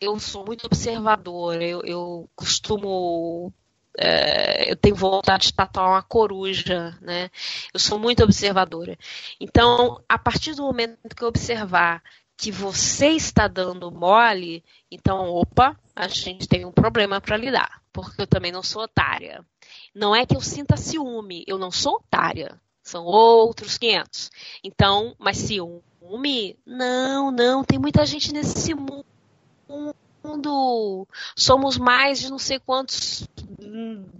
eu 0.00 0.18
sou 0.20 0.44
muito 0.46 0.64
observadora, 0.66 1.64
eu, 1.64 1.82
eu 1.82 2.30
costumo 2.36 3.52
é, 3.98 4.70
eu 4.70 4.76
tenho 4.76 4.94
vontade 4.94 5.48
de 5.48 5.54
tatuar 5.54 5.88
uma 5.88 6.02
coruja, 6.02 6.96
né? 7.00 7.30
Eu 7.74 7.80
sou 7.80 7.98
muito 7.98 8.22
observadora. 8.22 8.96
Então, 9.40 10.00
a 10.08 10.16
partir 10.16 10.54
do 10.54 10.62
momento 10.62 11.16
que 11.16 11.22
eu 11.24 11.28
observar 11.28 12.00
que 12.36 12.52
você 12.52 13.08
está 13.08 13.48
dando 13.48 13.90
mole, 13.90 14.64
então, 14.88 15.26
opa, 15.30 15.76
a 15.96 16.06
gente 16.06 16.46
tem 16.46 16.64
um 16.64 16.70
problema 16.70 17.20
para 17.20 17.36
lidar, 17.36 17.82
porque 17.92 18.22
eu 18.22 18.26
também 18.28 18.52
não 18.52 18.62
sou 18.62 18.82
otária. 18.82 19.44
Não 19.92 20.14
é 20.14 20.24
que 20.24 20.36
eu 20.36 20.40
sinta 20.40 20.76
ciúme, 20.76 21.42
eu 21.48 21.58
não 21.58 21.72
sou 21.72 21.96
otária. 21.96 22.60
São 22.88 23.04
outros 23.04 23.76
500. 23.76 24.30
Então, 24.64 25.14
mas 25.18 25.36
ciúme? 25.36 26.56
Não, 26.64 27.30
não, 27.30 27.62
tem 27.62 27.78
muita 27.78 28.06
gente 28.06 28.32
nesse 28.32 28.74
mundo 28.74 29.04
somos 31.36 31.78
mais 31.78 32.18
de 32.18 32.28
não 32.30 32.38
sei 32.38 32.58
quantos 32.58 33.26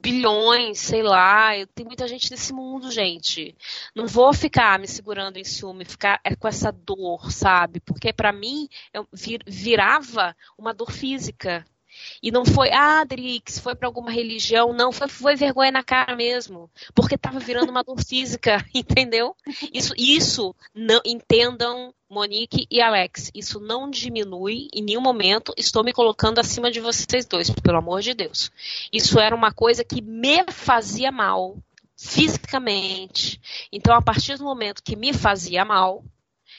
bilhões, 0.01 0.79
sei 0.79 1.03
lá. 1.03 1.51
Tem 1.75 1.85
muita 1.85 2.07
gente 2.07 2.31
nesse 2.31 2.53
mundo, 2.53 2.91
gente. 2.91 3.55
Não 3.95 4.07
vou 4.07 4.33
ficar 4.33 4.79
me 4.79 4.87
segurando 4.87 5.37
em 5.37 5.45
ciúme, 5.45 5.85
ficar 5.85 6.21
é, 6.25 6.35
com 6.35 6.49
essa 6.49 6.71
dor, 6.71 7.31
sabe? 7.31 7.81
Porque 7.81 8.13
para 8.13 8.33
mim 8.33 8.69
eu 8.93 9.07
vir, 9.13 9.43
virava 9.47 10.37
uma 10.57 10.73
dor 10.73 10.91
física. 10.91 11.65
E 12.23 12.31
não 12.31 12.45
foi, 12.45 12.71
ah, 12.73 13.05
Drix, 13.05 13.59
foi 13.59 13.75
para 13.75 13.89
alguma 13.89 14.11
religião. 14.11 14.73
Não, 14.73 14.93
foi, 14.93 15.09
foi 15.09 15.37
vergonha 15.37 15.71
na 15.71 15.83
cara 15.83 16.17
mesmo. 16.17 16.71
Porque 16.95 17.15
estava 17.15 17.39
virando 17.39 17.71
uma 17.71 17.85
dor 17.85 18.03
física, 18.03 18.65
entendeu? 18.75 19.35
Isso, 19.73 19.95
isso 19.97 20.55
não 20.75 21.01
entendam, 21.05 21.95
Monique 22.09 22.67
e 22.71 22.81
Alex. 22.81 23.31
Isso 23.35 23.61
não 23.61 23.91
diminui 23.91 24.69
em 24.73 24.83
nenhum 24.83 25.01
momento. 25.01 25.53
Estou 25.57 25.85
me 25.85 25.93
colocando 25.93 26.39
acima 26.39 26.71
de 26.71 26.81
vocês 26.81 27.27
dois, 27.27 27.51
pelo 27.51 27.79
amor 27.79 28.01
de 28.01 28.15
Deus. 28.15 28.51
Isso 28.93 29.19
era 29.19 29.35
uma 29.35 29.53
coisa 29.53 29.85
que 29.85 30.01
me 30.01 30.45
fazia 30.51 31.13
mal 31.13 31.57
fisicamente. 31.97 33.41
Então, 33.73 33.95
a 33.95 34.01
partir 34.01 34.39
do 34.39 34.45
momento 34.45 34.83
que 34.83 34.95
me 34.95 35.13
fazia 35.13 35.65
mal, 35.65 36.05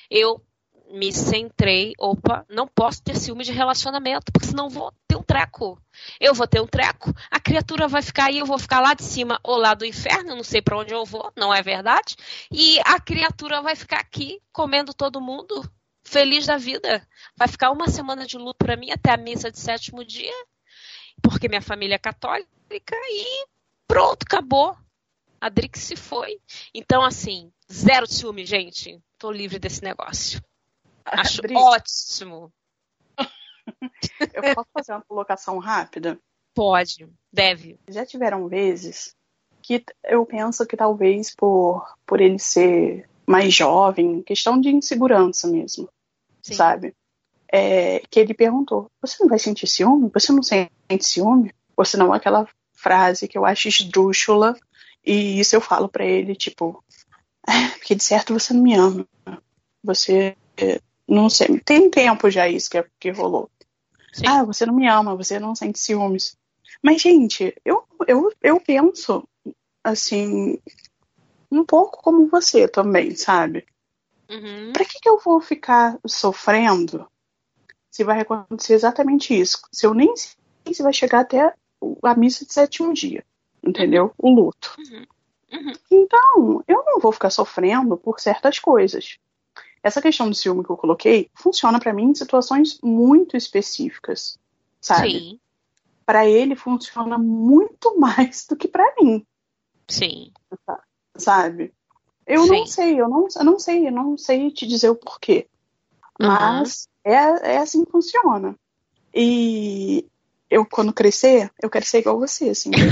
eu 0.10 0.42
me 0.90 1.14
centrei, 1.14 1.94
opa, 1.98 2.46
não 2.50 2.68
posso 2.68 3.02
ter 3.04 3.16
ciúme 3.16 3.44
de 3.44 3.52
relacionamento, 3.52 4.32
porque 4.32 4.48
senão 4.48 4.70
vou 4.70 4.92
ter 5.08 5.16
um 5.16 5.24
treco. 5.24 5.80
Eu 6.20 6.34
vou 6.34 6.48
ter 6.48 6.62
um 6.62 6.68
treco, 6.68 7.14
a 7.30 7.40
criatura 7.40 7.88
vai 7.88 8.02
ficar 8.02 8.26
aí, 8.26 8.40
eu 8.40 8.46
vou 8.46 8.58
ficar 8.58 8.80
lá 8.80 8.94
de 8.94 9.04
cima 9.04 9.40
ou 9.44 9.58
lá 9.58 9.74
do 9.74 9.86
inferno, 9.86 10.36
não 10.36 10.44
sei 10.44 10.62
para 10.62 10.78
onde 10.78 10.94
eu 10.94 11.06
vou, 11.06 11.32
não 11.38 11.54
é 11.54 11.62
verdade? 11.62 12.16
E 12.52 12.80
a 12.86 13.00
criatura 13.00 13.62
vai 13.62 13.76
ficar 13.76 14.00
aqui 14.00 14.42
comendo 14.52 14.94
todo 14.94 15.22
mundo, 15.22 15.70
feliz 16.04 16.46
da 16.46 16.58
vida. 16.58 17.06
Vai 17.38 17.48
ficar 17.48 17.72
uma 17.72 17.88
semana 17.88 18.26
de 18.26 18.38
luto 18.38 18.58
para 18.58 18.76
mim 18.76 18.92
até 18.92 19.12
a 19.12 19.18
missa 19.18 19.52
de 19.52 19.60
sétimo 19.60 20.04
dia, 20.04 20.34
porque 21.22 21.48
minha 21.48 21.62
família 21.62 21.96
é 21.96 22.00
católica 22.00 22.48
e 22.70 23.46
pronto, 23.88 24.24
acabou. 24.24 24.76
A 25.42 25.48
Drix 25.48 25.80
se 25.80 25.96
foi. 25.96 26.38
Então, 26.74 27.02
assim, 27.02 27.52
zero 27.72 28.06
ciúme, 28.06 28.46
gente. 28.46 29.02
Tô 29.18 29.32
livre 29.32 29.58
desse 29.58 29.82
negócio. 29.82 30.42
Acho 31.20 31.42
ótimo. 31.56 32.52
Eu 34.34 34.56
posso 34.56 34.70
fazer 34.74 34.92
uma 34.94 35.02
colocação 35.02 35.58
rápida? 35.58 36.20
Pode, 36.54 37.08
deve. 37.32 37.80
Já 37.88 38.06
tiveram 38.06 38.48
vezes 38.48 39.16
que 39.62 39.84
eu 40.04 40.26
penso 40.26 40.66
que 40.66 40.76
talvez 40.76 41.34
por, 41.36 41.86
por 42.06 42.20
ele 42.22 42.40
ser 42.40 43.08
mais 43.26 43.54
jovem, 43.54 44.24
questão 44.24 44.60
de 44.60 44.70
insegurança 44.70 45.48
mesmo, 45.48 45.88
Sim. 46.42 46.54
sabe? 46.54 46.96
É, 47.52 48.00
que 48.10 48.20
ele 48.20 48.34
perguntou: 48.34 48.92
Você 49.02 49.18
não 49.22 49.30
vai 49.30 49.40
sentir 49.40 49.68
ciúme? 49.68 50.10
Você 50.14 50.32
não 50.32 50.44
sente 50.44 50.70
ciúme? 51.02 51.54
Ou 51.78 51.86
senão 51.86 52.12
aquela 52.12 52.48
frase 52.74 53.28
que 53.28 53.38
eu 53.38 53.46
acho 53.46 53.68
esdrúxula, 53.68 54.56
e 55.06 55.40
isso 55.40 55.56
eu 55.56 55.62
falo 55.62 55.88
para 55.88 56.06
ele, 56.06 56.36
tipo, 56.36 56.84
ah, 57.48 57.70
porque 57.78 57.96
de 57.96 58.04
certo 58.04 58.34
você 58.34 58.54
não 58.54 58.62
me 58.62 58.74
ama. 58.74 59.08
Você 59.84 60.36
não 61.10 61.30
sei, 61.30 61.60
tem 61.60 61.90
tempo 61.90 62.30
já 62.30 62.48
isso 62.48 62.70
que, 62.70 62.84
que 63.00 63.10
rolou. 63.10 63.50
Sim. 64.14 64.24
Ah, 64.28 64.44
você 64.44 64.66
não 64.66 64.74
me 64.74 64.88
ama, 64.88 65.16
você 65.16 65.40
não 65.40 65.56
sente 65.56 65.80
ciúmes. 65.80 66.38
Mas, 66.82 67.02
gente, 67.02 67.54
eu, 67.66 67.84
eu, 68.08 68.32
eu 68.42 68.60
penso, 68.60 69.28
assim, 69.84 70.58
um 71.52 71.66
pouco 71.66 72.02
como 72.02 72.28
você 72.28 72.68
também, 72.68 73.16
sabe? 73.16 73.66
Uhum. 74.30 74.72
Pra 74.74 74.86
que, 74.86 75.00
que 75.00 75.10
eu 75.10 75.20
vou 75.20 75.42
ficar 75.42 75.98
sofrendo 76.06 77.08
se 77.90 78.04
vai 78.04 78.22
acontecer 78.22 78.74
exatamente 78.74 79.38
isso? 79.38 79.60
Se 79.72 79.86
eu 79.86 79.94
nem 79.94 80.16
sei 80.16 80.74
se 80.74 80.84
vai 80.84 80.94
chegar 80.94 81.22
até 81.22 81.54
a 82.04 82.16
missa 82.16 82.46
de 82.46 82.54
sétimo 82.54 82.94
dia, 82.94 83.26
entendeu? 83.64 84.14
O 84.18 84.30
luto. 84.30 84.76
Uhum. 84.78 85.06
Uhum. 85.52 85.74
Então, 85.90 86.64
eu 86.68 86.84
não 86.86 87.00
vou 87.00 87.12
ficar 87.12 87.32
sofrendo 87.32 87.98
por 87.98 88.20
certas 88.20 88.60
coisas. 88.60 89.18
Essa 89.82 90.02
questão 90.02 90.30
do 90.30 90.36
ciúme 90.36 90.64
que 90.64 90.70
eu 90.70 90.78
coloquei 90.78 91.30
funciona 91.34 91.80
para 91.80 91.94
mim 91.94 92.10
em 92.10 92.16
situações 92.16 92.80
muito 92.84 93.38
específicas, 93.38 94.38
sabe? 94.82 95.12
Sim. 95.12 95.40
Para 96.06 96.28
ele 96.28 96.56
funciona 96.56 97.18
muito 97.18 97.96
mais 98.00 98.46
do 98.48 98.56
que 98.56 98.68
para 98.68 98.94
mim. 99.00 99.26
Sim. 99.88 100.32
Sabe? 101.16 101.74
Eu 102.26 102.44
Sim. 102.44 102.50
não 102.50 102.66
sei, 102.68 103.02
eu 103.02 103.10
não, 103.10 103.28
eu 103.36 103.44
não 103.44 103.60
sei, 103.60 103.88
eu 103.88 103.92
não 103.92 104.18
sei 104.18 104.52
te 104.52 104.68
dizer 104.68 104.90
o 104.90 104.96
porquê. 104.96 105.48
Uhum. 106.20 106.28
Mas 106.28 106.88
é, 107.04 107.14
é 107.56 107.58
assim 107.58 107.84
que 107.84 107.92
funciona. 107.92 108.56
E 109.14 110.06
eu, 110.50 110.66
quando 110.66 110.94
crescer, 110.94 111.52
eu 111.62 111.70
quero 111.70 111.86
ser 111.86 112.00
igual 112.00 112.20
você, 112.20 112.50
assim, 112.50 112.72
bem 112.72 112.90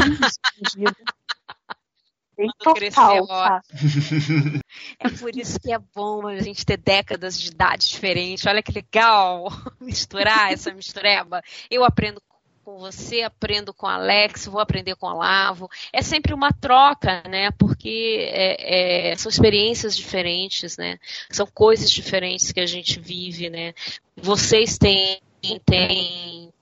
Bem 2.38 2.50
total, 2.60 3.28
tá? 3.28 3.62
É 5.00 5.10
por 5.10 5.36
isso 5.36 5.60
que 5.60 5.74
é 5.74 5.80
bom 5.96 6.28
a 6.28 6.40
gente 6.40 6.64
ter 6.66 6.78
décadas 6.78 7.40
de 7.40 7.50
idade 7.50 7.88
diferentes. 7.88 8.46
Olha 8.46 8.62
que 8.62 8.72
legal 8.72 9.48
misturar 9.82 10.54
essa 10.54 10.72
mistureba. 10.72 11.42
Eu 11.70 11.84
aprendo 11.84 12.22
com 12.64 12.78
você, 12.78 13.22
aprendo 13.24 13.74
com 13.74 13.88
Alex, 13.88 14.46
vou 14.46 14.60
aprender 14.60 14.96
com 14.96 15.08
o 15.08 15.18
Lavo. 15.18 15.70
É 15.92 16.02
sempre 16.02 16.34
uma 16.34 16.52
troca, 16.52 17.24
né? 17.28 17.50
Porque 17.52 18.30
é, 18.30 19.12
é, 19.12 19.16
são 19.16 19.30
experiências 19.30 19.96
diferentes, 19.96 20.78
né? 20.78 21.00
São 21.32 21.48
coisas 21.48 21.90
diferentes 21.90 22.52
que 22.52 22.60
a 22.60 22.66
gente 22.66 23.00
vive, 23.00 23.50
né? 23.50 23.74
Vocês 24.16 24.78
têm, 24.78 25.22
têm 25.66 26.54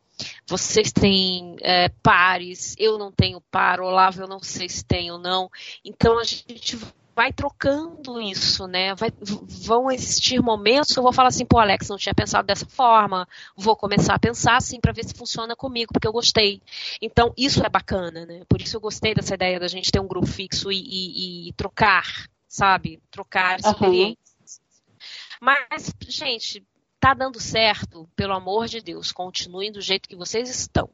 vocês 0.47 0.91
têm 0.91 1.55
é, 1.61 1.89
pares, 2.03 2.75
eu 2.77 2.97
não 2.97 3.11
tenho 3.11 3.41
par, 3.51 3.79
Olavo 3.79 4.21
eu 4.21 4.27
não 4.27 4.39
sei 4.39 4.69
se 4.69 4.85
tem 4.85 5.11
ou 5.11 5.17
não. 5.17 5.49
Então 5.83 6.19
a 6.19 6.23
gente 6.23 6.77
vai 7.15 7.31
trocando 7.31 8.21
isso, 8.21 8.67
né? 8.67 8.93
Vai, 8.93 9.09
vão 9.21 9.89
existir 9.89 10.41
momentos 10.41 10.91
que 10.91 10.99
eu 10.99 11.03
vou 11.03 11.13
falar 11.13 11.29
assim, 11.29 11.45
pô, 11.45 11.57
Alex, 11.57 11.87
não 11.87 11.97
tinha 11.97 12.13
pensado 12.13 12.45
dessa 12.45 12.65
forma, 12.65 13.25
vou 13.55 13.75
começar 13.75 14.15
a 14.15 14.19
pensar 14.19 14.57
assim 14.57 14.81
para 14.81 14.91
ver 14.91 15.05
se 15.05 15.13
funciona 15.13 15.55
comigo, 15.55 15.93
porque 15.93 16.07
eu 16.07 16.11
gostei. 16.11 16.61
Então, 17.01 17.33
isso 17.37 17.65
é 17.65 17.69
bacana, 17.69 18.25
né? 18.25 18.41
Por 18.49 18.61
isso 18.61 18.75
eu 18.75 18.81
gostei 18.81 19.15
dessa 19.15 19.33
ideia 19.33 19.59
da 19.59 19.67
gente 19.69 19.91
ter 19.91 19.99
um 20.01 20.07
grupo 20.07 20.27
fixo 20.27 20.69
e, 20.71 20.77
e, 20.77 21.49
e 21.49 21.53
trocar, 21.53 22.27
sabe? 22.49 23.01
Trocar 23.09 23.59
experiências. 23.59 24.59
Uhum. 24.89 24.95
Mas, 25.39 25.93
gente, 26.09 26.65
tá 27.05 27.13
dando 27.13 27.39
certo, 27.39 28.09
pelo 28.15 28.33
amor 28.33 28.67
de 28.67 28.81
Deus, 28.81 29.11
continuem 29.11 29.71
do 29.71 29.79
jeito 29.79 30.09
que 30.09 30.15
vocês 30.15 30.49
estão. 30.49 30.89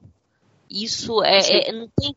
Isso 0.70 1.24
é, 1.24 1.70
é 1.70 1.72
não 1.72 1.88
tem 1.88 2.14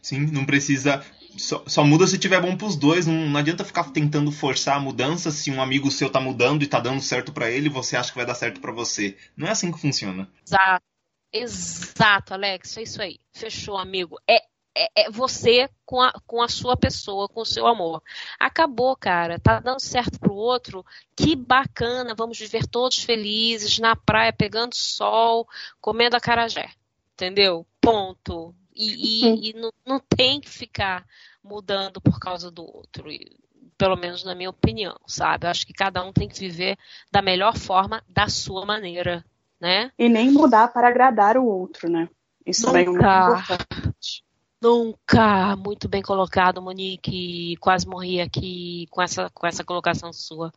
Sim, 0.00 0.26
não 0.26 0.44
precisa 0.44 1.04
Só, 1.36 1.62
só, 1.68 1.84
muda 1.84 2.04
se 2.08 2.18
tiver 2.18 2.40
bom 2.40 2.56
pros 2.56 2.74
dois. 2.74 3.06
Não, 3.06 3.14
não, 3.28 3.38
adianta 3.38 3.64
ficar 3.64 3.84
tentando 3.92 4.32
forçar 4.32 4.76
a 4.76 4.80
mudança 4.80 5.30
se 5.30 5.52
um 5.52 5.62
amigo 5.62 5.88
seu 5.88 6.10
tá 6.10 6.20
mudando 6.20 6.64
e 6.64 6.66
tá 6.66 6.80
dando 6.80 7.00
certo 7.00 7.32
para 7.32 7.48
ele 7.48 7.66
e 7.66 7.72
você 7.72 7.96
acha 7.96 8.10
que 8.10 8.16
vai 8.16 8.26
dar 8.26 8.34
certo 8.34 8.60
para 8.60 8.72
você. 8.72 9.16
Não 9.36 9.46
é 9.46 9.52
assim 9.52 9.70
que 9.70 9.78
funciona. 9.78 10.28
Exato. 10.44 10.84
Exato, 11.32 12.34
Alex. 12.34 12.76
É 12.76 12.82
isso 12.82 13.00
aí. 13.00 13.18
Fechou, 13.32 13.78
amigo. 13.78 14.18
É, 14.28 14.42
é, 14.74 15.04
é, 15.04 15.10
você 15.10 15.68
com 15.84 16.00
a, 16.00 16.12
com 16.26 16.42
a 16.42 16.48
sua 16.48 16.76
pessoa, 16.76 17.28
com 17.28 17.42
o 17.42 17.46
seu 17.46 17.66
amor. 17.66 18.02
Acabou, 18.38 18.96
cara. 18.96 19.38
Tá 19.38 19.60
dando 19.60 19.80
certo 19.80 20.18
pro 20.18 20.34
outro. 20.34 20.84
Que 21.14 21.36
bacana. 21.36 22.14
Vamos 22.14 22.38
viver 22.38 22.66
todos 22.66 22.98
felizes 22.98 23.78
na 23.78 23.94
praia, 23.94 24.32
pegando 24.32 24.74
sol, 24.74 25.46
comendo 25.80 26.16
acarajé. 26.16 26.70
Entendeu? 27.14 27.66
Ponto. 27.80 28.54
E, 28.74 29.26
e, 29.26 29.50
e 29.50 29.52
não, 29.52 29.70
não, 29.84 30.00
tem 30.00 30.40
que 30.40 30.48
ficar 30.48 31.04
mudando 31.44 32.00
por 32.00 32.18
causa 32.18 32.50
do 32.50 32.62
outro. 32.62 33.10
E, 33.10 33.36
pelo 33.76 33.96
menos 33.96 34.24
na 34.24 34.34
minha 34.34 34.50
opinião, 34.50 34.96
sabe? 35.06 35.46
Eu 35.46 35.50
acho 35.50 35.66
que 35.66 35.72
cada 35.72 36.02
um 36.04 36.12
tem 36.12 36.28
que 36.28 36.38
viver 36.38 36.78
da 37.10 37.20
melhor 37.20 37.56
forma, 37.56 38.02
da 38.08 38.28
sua 38.28 38.64
maneira, 38.64 39.24
né? 39.60 39.92
E 39.98 40.08
nem 40.08 40.30
mudar 40.30 40.68
para 40.68 40.88
agradar 40.88 41.36
o 41.36 41.44
outro, 41.44 41.90
né? 41.90 42.08
Isso 42.46 42.66
Nunca. 42.66 42.80
é 42.80 42.84
muito 42.84 43.42
importante. 43.42 44.24
Nunca, 44.62 45.56
muito 45.56 45.88
bem 45.88 46.00
colocado, 46.00 46.62
Monique. 46.62 47.56
Quase 47.56 47.84
morri 47.84 48.20
aqui 48.20 48.86
com 48.92 49.02
essa, 49.02 49.28
com 49.30 49.44
essa 49.44 49.64
colocação 49.64 50.12
sua 50.12 50.52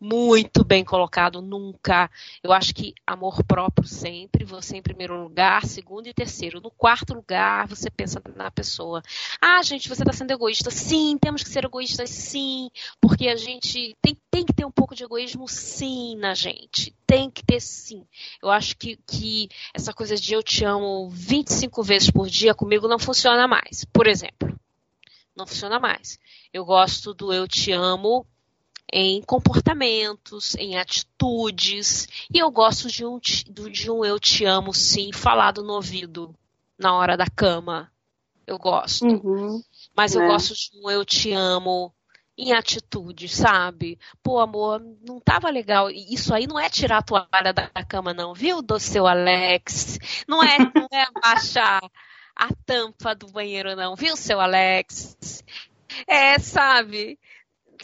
muito 0.00 0.64
bem 0.64 0.82
colocado, 0.82 1.42
nunca. 1.42 2.10
Eu 2.42 2.52
acho 2.52 2.74
que 2.74 2.94
amor 3.06 3.44
próprio 3.44 3.86
sempre, 3.86 4.44
você 4.44 4.78
em 4.78 4.82
primeiro 4.82 5.22
lugar, 5.22 5.66
segundo 5.66 6.06
e 6.06 6.14
terceiro. 6.14 6.60
No 6.60 6.70
quarto 6.70 7.12
lugar, 7.12 7.68
você 7.68 7.90
pensa 7.90 8.22
na 8.34 8.50
pessoa. 8.50 9.02
Ah, 9.40 9.62
gente, 9.62 9.88
você 9.88 10.02
está 10.02 10.12
sendo 10.12 10.30
egoísta. 10.30 10.70
Sim, 10.70 11.18
temos 11.20 11.42
que 11.42 11.50
ser 11.50 11.64
egoístas, 11.64 12.08
sim, 12.08 12.70
porque 13.00 13.28
a 13.28 13.36
gente 13.36 13.94
tem, 14.00 14.16
tem 14.30 14.44
que 14.44 14.54
ter 14.54 14.64
um 14.64 14.70
pouco 14.70 14.94
de 14.94 15.04
egoísmo, 15.04 15.46
sim, 15.46 16.16
na 16.16 16.32
gente. 16.32 16.96
Tem 17.06 17.30
que 17.30 17.44
ter, 17.44 17.60
sim. 17.60 18.06
Eu 18.42 18.50
acho 18.50 18.76
que, 18.78 18.96
que 19.06 19.50
essa 19.74 19.92
coisa 19.92 20.16
de 20.16 20.32
eu 20.32 20.42
te 20.42 20.64
amo 20.64 21.10
25 21.10 21.82
vezes 21.82 22.10
por 22.10 22.28
dia 22.28 22.54
comigo 22.54 22.88
não 22.88 22.98
funciona 22.98 23.46
mais. 23.46 23.84
Por 23.92 24.06
exemplo, 24.06 24.58
não 25.36 25.46
funciona 25.46 25.78
mais. 25.78 26.18
Eu 26.52 26.64
gosto 26.64 27.12
do 27.12 27.32
eu 27.32 27.46
te 27.46 27.72
amo 27.72 28.26
em 28.92 29.22
comportamentos, 29.22 30.54
em 30.56 30.78
atitudes. 30.78 32.08
E 32.32 32.38
eu 32.38 32.50
gosto 32.50 32.88
de 32.88 33.04
um, 33.04 33.18
de 33.18 33.90
um 33.90 34.04
eu 34.04 34.18
te 34.18 34.44
amo, 34.44 34.72
sim, 34.72 35.12
falado 35.12 35.62
no 35.62 35.74
ouvido, 35.74 36.34
na 36.78 36.94
hora 36.94 37.16
da 37.16 37.26
cama. 37.26 37.90
Eu 38.46 38.58
gosto. 38.58 39.06
Uhum, 39.06 39.62
Mas 39.96 40.14
eu 40.14 40.22
é. 40.22 40.26
gosto 40.26 40.54
de 40.54 40.70
um 40.82 40.90
eu 40.90 41.04
te 41.04 41.32
amo 41.32 41.94
em 42.36 42.52
atitude, 42.52 43.28
sabe? 43.28 43.98
Pô, 44.22 44.40
amor, 44.40 44.82
não 45.06 45.20
tava 45.20 45.50
legal. 45.50 45.90
Isso 45.90 46.34
aí 46.34 46.46
não 46.46 46.58
é 46.58 46.68
tirar 46.70 46.98
a 46.98 47.02
toalha 47.02 47.52
da 47.52 47.68
cama, 47.86 48.14
não, 48.14 48.32
viu, 48.34 48.62
do 48.62 48.78
seu 48.80 49.06
Alex? 49.06 49.98
Não 50.26 50.42
é, 50.42 50.58
não 50.58 50.88
é 50.90 51.02
abaixar 51.14 51.82
a 52.34 52.48
tampa 52.64 53.14
do 53.14 53.26
banheiro, 53.26 53.76
não, 53.76 53.94
viu, 53.94 54.16
seu 54.16 54.40
Alex? 54.40 55.44
É, 56.06 56.38
sabe? 56.38 57.18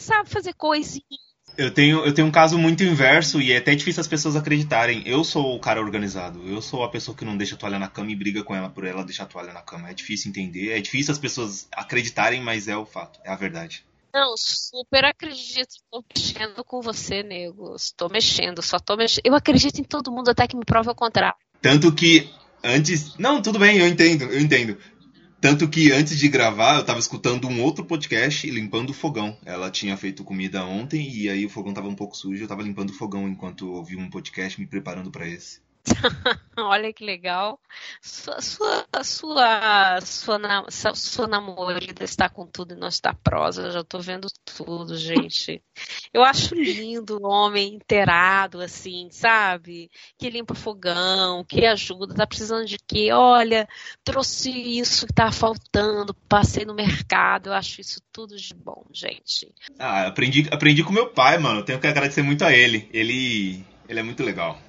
Sabe 0.03 0.29
fazer 0.29 0.53
coisinhas. 0.53 1.27
Eu 1.57 1.71
tenho, 1.71 2.05
eu 2.05 2.13
tenho 2.13 2.27
um 2.27 2.31
caso 2.31 2.55
muito 2.55 2.83
inverso 2.83 3.41
e 3.41 3.51
é 3.51 3.57
até 3.57 3.73
difícil 3.73 3.99
as 3.99 4.07
pessoas 4.07 4.35
acreditarem. 4.35 5.01
Eu 5.07 5.23
sou 5.23 5.55
o 5.55 5.59
cara 5.59 5.81
organizado. 5.81 6.39
Eu 6.47 6.61
sou 6.61 6.83
a 6.83 6.89
pessoa 6.89 7.17
que 7.17 7.25
não 7.25 7.35
deixa 7.35 7.55
a 7.55 7.57
toalha 7.57 7.79
na 7.79 7.87
cama 7.87 8.11
e 8.11 8.15
briga 8.15 8.43
com 8.43 8.55
ela 8.55 8.69
por 8.69 8.85
ela 8.85 9.03
deixar 9.03 9.23
a 9.23 9.27
toalha 9.27 9.51
na 9.51 9.63
cama. 9.63 9.89
É 9.89 9.93
difícil 9.93 10.29
entender. 10.29 10.71
É 10.71 10.79
difícil 10.79 11.11
as 11.11 11.17
pessoas 11.17 11.67
acreditarem, 11.71 12.41
mas 12.41 12.67
é 12.67 12.77
o 12.77 12.85
fato. 12.85 13.19
É 13.23 13.31
a 13.31 13.35
verdade. 13.35 13.83
Não, 14.13 14.35
super 14.37 15.03
acredito. 15.05 15.75
Estou 15.75 16.05
mexendo 16.15 16.63
com 16.63 16.79
você, 16.79 17.23
nego. 17.23 17.75
Estou 17.75 18.09
mexendo, 18.09 18.61
só 18.61 18.77
estou 18.77 18.95
mexendo. 18.95 19.25
Eu 19.25 19.33
acredito 19.33 19.79
em 19.79 19.83
todo 19.83 20.11
mundo 20.11 20.29
até 20.29 20.47
que 20.47 20.55
me 20.55 20.65
prove 20.65 20.89
o 20.89 20.95
contrário. 20.95 21.37
Tanto 21.59 21.91
que 21.91 22.29
antes. 22.63 23.17
Não, 23.17 23.41
tudo 23.41 23.57
bem, 23.57 23.77
eu 23.77 23.87
entendo, 23.87 24.25
eu 24.25 24.39
entendo. 24.39 24.77
Tanto 25.39 25.69
que 25.69 25.91
antes 25.91 26.17
de 26.17 26.27
gravar, 26.27 26.77
eu 26.77 26.83
tava 26.83 26.99
escutando 26.99 27.47
um 27.47 27.61
outro 27.61 27.85
podcast 27.85 28.49
limpando 28.49 28.89
o 28.89 28.93
fogão. 28.93 29.37
Ela 29.45 29.69
tinha 29.69 29.95
feito 29.95 30.23
comida 30.23 30.65
ontem 30.65 31.07
e 31.09 31.29
aí 31.29 31.45
o 31.45 31.49
fogão 31.49 31.73
tava 31.73 31.87
um 31.87 31.95
pouco 31.95 32.17
sujo. 32.17 32.43
Eu 32.43 32.47
tava 32.47 32.63
limpando 32.63 32.89
o 32.89 32.93
fogão 32.93 33.29
enquanto 33.29 33.71
ouvi 33.71 33.95
um 33.95 34.09
podcast 34.09 34.59
me 34.59 34.65
preparando 34.65 35.11
para 35.11 35.27
esse. 35.27 35.59
Olha 36.57 36.91
que 36.91 37.03
legal. 37.03 37.59
Sua, 38.01 38.41
sua, 38.41 38.85
sua, 39.03 40.01
sua, 40.01 40.95
sua 40.95 41.27
namorada 41.27 42.03
está 42.03 42.29
com 42.29 42.45
tudo 42.45 42.73
e 42.73 42.77
não 42.77 42.87
está 42.87 43.13
prosa. 43.13 43.63
Eu 43.63 43.71
já 43.71 43.81
estou 43.81 44.01
vendo 44.01 44.27
tudo, 44.43 44.97
gente. 44.97 45.61
Eu 46.13 46.23
acho 46.23 46.55
lindo 46.55 47.19
o 47.21 47.27
homem 47.27 47.75
inteirado, 47.75 48.61
assim, 48.61 49.09
sabe? 49.11 49.89
Que 50.17 50.29
limpa 50.29 50.53
o 50.53 50.57
fogão, 50.57 51.43
que 51.43 51.65
ajuda. 51.65 52.15
Tá 52.15 52.27
precisando 52.27 52.65
de 52.65 52.77
quê? 52.77 53.11
Olha, 53.11 53.67
trouxe 54.03 54.51
isso 54.51 55.07
que 55.07 55.13
tá 55.13 55.31
faltando, 55.31 56.13
passei 56.27 56.65
no 56.65 56.73
mercado. 56.73 57.47
Eu 57.47 57.53
acho 57.53 57.81
isso 57.81 58.01
tudo 58.11 58.35
de 58.35 58.53
bom, 58.53 58.85
gente. 58.91 59.53
Ah, 59.79 60.07
aprendi, 60.07 60.47
aprendi 60.51 60.83
com 60.83 60.91
meu 60.91 61.09
pai, 61.09 61.37
mano. 61.37 61.63
Tenho 61.63 61.79
que 61.79 61.87
agradecer 61.87 62.21
muito 62.21 62.43
a 62.43 62.51
ele. 62.51 62.89
Ele, 62.91 63.63
ele 63.87 63.99
é 63.99 64.03
muito 64.03 64.23
legal. 64.23 64.59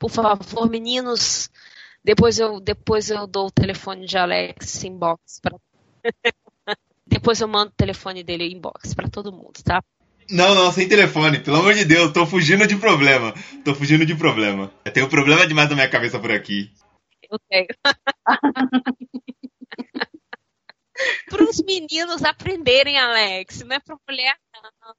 Por 0.00 0.10
favor, 0.10 0.68
meninos, 0.70 1.50
depois 2.02 2.38
eu, 2.38 2.58
depois 2.58 3.10
eu 3.10 3.26
dou 3.26 3.48
o 3.48 3.52
telefone 3.52 4.06
de 4.06 4.16
Alex 4.16 4.82
inbox 4.82 5.38
para 5.42 5.58
Depois 7.06 7.38
eu 7.40 7.48
mando 7.48 7.70
o 7.70 7.74
telefone 7.76 8.24
dele 8.24 8.50
inbox 8.50 8.94
para 8.94 9.10
todo 9.10 9.30
mundo, 9.30 9.62
tá? 9.62 9.82
Não, 10.30 10.54
não, 10.54 10.72
sem 10.72 10.88
telefone, 10.88 11.40
pelo 11.40 11.58
amor 11.58 11.74
de 11.74 11.84
Deus, 11.84 12.12
tô 12.12 12.24
fugindo 12.24 12.66
de 12.66 12.76
problema. 12.76 13.34
Tô 13.62 13.74
fugindo 13.74 14.06
de 14.06 14.14
problema. 14.14 14.72
Eu 14.84 14.92
tenho 14.92 15.08
problema 15.08 15.46
demais 15.46 15.68
na 15.68 15.74
minha 15.74 15.90
cabeça 15.90 16.18
por 16.18 16.30
aqui. 16.30 16.72
Eu 17.28 17.38
tenho. 17.50 17.66
para 21.28 21.42
os 21.42 21.60
meninos 21.62 22.22
aprenderem, 22.24 22.96
Alex, 22.96 23.62
não 23.64 23.76
é 23.76 23.80
para 23.80 23.98
mulher, 24.08 24.36
não. 24.54 24.94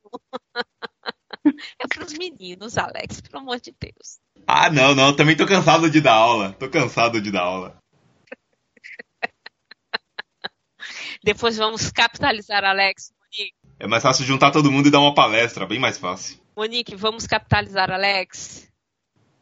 É 1.79 1.87
para 1.87 2.05
os 2.05 2.13
meninos, 2.13 2.77
Alex, 2.77 3.21
pelo 3.21 3.39
amor 3.39 3.59
de 3.59 3.73
Deus. 3.79 4.19
Ah, 4.45 4.69
não, 4.69 4.93
não, 4.93 5.15
também 5.15 5.35
tô 5.35 5.45
cansado 5.45 5.89
de 5.89 6.01
dar 6.01 6.13
aula. 6.13 6.53
Tô 6.53 6.69
cansado 6.69 7.21
de 7.21 7.31
dar 7.31 7.41
aula. 7.41 7.77
Depois 11.23 11.57
vamos 11.57 11.91
capitalizar, 11.91 12.63
Alex. 12.63 13.13
Monique. 13.19 13.55
É 13.79 13.87
mais 13.87 14.03
fácil 14.03 14.25
juntar 14.25 14.51
todo 14.51 14.71
mundo 14.71 14.87
e 14.87 14.91
dar 14.91 14.99
uma 14.99 15.13
palestra, 15.13 15.65
bem 15.65 15.79
mais 15.79 15.97
fácil. 15.97 16.39
Monique, 16.55 16.95
vamos 16.95 17.25
capitalizar, 17.25 17.89
Alex? 17.89 18.69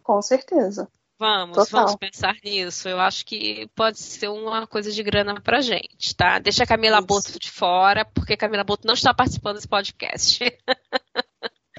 Com 0.03 0.21
certeza. 0.21 0.87
Vamos, 1.19 1.57
Total. 1.57 1.81
vamos 1.81 1.95
pensar 1.97 2.35
nisso. 2.43 2.87
Eu 2.87 2.99
acho 2.99 3.25
que 3.25 3.69
pode 3.75 3.99
ser 3.99 4.29
uma 4.29 4.65
coisa 4.65 4.89
de 4.89 5.03
grana 5.03 5.41
pra 5.41 5.59
gente, 5.59 6.15
tá? 6.15 6.39
Deixa 6.39 6.63
a 6.63 6.67
Camila 6.67 6.99
Isso. 6.99 7.07
Boto 7.07 7.37
de 7.37 7.51
fora, 7.51 8.05
porque 8.05 8.33
a 8.33 8.37
Camila 8.37 8.63
Boto 8.63 8.87
não 8.87 8.93
está 8.93 9.13
participando 9.13 9.55
desse 9.55 9.67
podcast. 9.67 10.39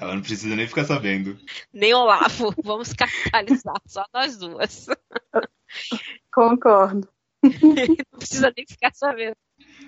Ela 0.01 0.15
não 0.15 0.21
precisa 0.21 0.55
nem 0.55 0.67
ficar 0.67 0.83
sabendo. 0.83 1.37
Nem 1.71 1.93
Olavo. 1.93 2.51
Vamos 2.65 2.91
capitalizar, 2.91 3.79
só 3.85 4.03
nós 4.11 4.35
duas. 4.35 4.87
Concordo. 6.33 7.07
não 7.43 8.17
precisa 8.17 8.51
nem 8.57 8.65
ficar 8.67 8.91
sabendo. 8.95 9.35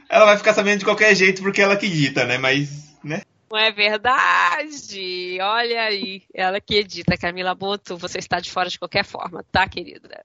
Ela 0.07 0.25
vai 0.25 0.37
ficar 0.37 0.53
sabendo 0.53 0.79
de 0.79 0.85
qualquer 0.85 1.15
jeito 1.15 1.41
porque 1.41 1.63
ela 1.63 1.75
que 1.75 1.87
edita, 1.87 2.25
né? 2.25 2.37
Mas, 2.37 2.95
né? 3.03 3.23
Não 3.51 3.57
é 3.57 3.71
verdade. 3.71 5.39
Olha 5.41 5.81
aí, 5.81 6.21
ela 6.31 6.61
que 6.61 6.75
edita, 6.75 7.17
Camila 7.17 7.55
Boto, 7.55 7.97
você 7.97 8.19
está 8.19 8.39
de 8.39 8.51
fora 8.51 8.69
de 8.69 8.77
qualquer 8.77 9.03
forma, 9.03 9.43
tá, 9.51 9.67
querida? 9.67 10.23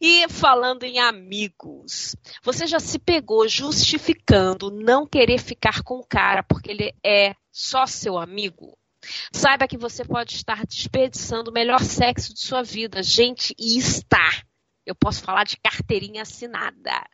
E 0.00 0.28
falando 0.28 0.82
em 0.82 0.98
amigos, 0.98 2.16
você 2.42 2.66
já 2.66 2.80
se 2.80 2.98
pegou 2.98 3.48
justificando 3.48 4.72
não 4.72 5.06
querer 5.06 5.38
ficar 5.38 5.84
com 5.84 5.98
o 6.00 6.06
cara 6.06 6.42
porque 6.42 6.72
ele 6.72 6.92
é 7.04 7.34
só 7.52 7.86
seu 7.86 8.18
amigo? 8.18 8.76
Saiba 9.32 9.66
que 9.66 9.76
você 9.76 10.04
pode 10.04 10.34
estar 10.34 10.64
desperdiçando 10.66 11.50
o 11.50 11.54
melhor 11.54 11.80
sexo 11.80 12.34
de 12.34 12.40
sua 12.40 12.62
vida. 12.62 13.02
Gente, 13.02 13.54
e 13.58 13.78
está. 13.78 14.42
Eu 14.84 14.94
posso 14.94 15.22
falar 15.22 15.44
de 15.44 15.56
carteirinha 15.56 16.22
assinada. 16.22 17.06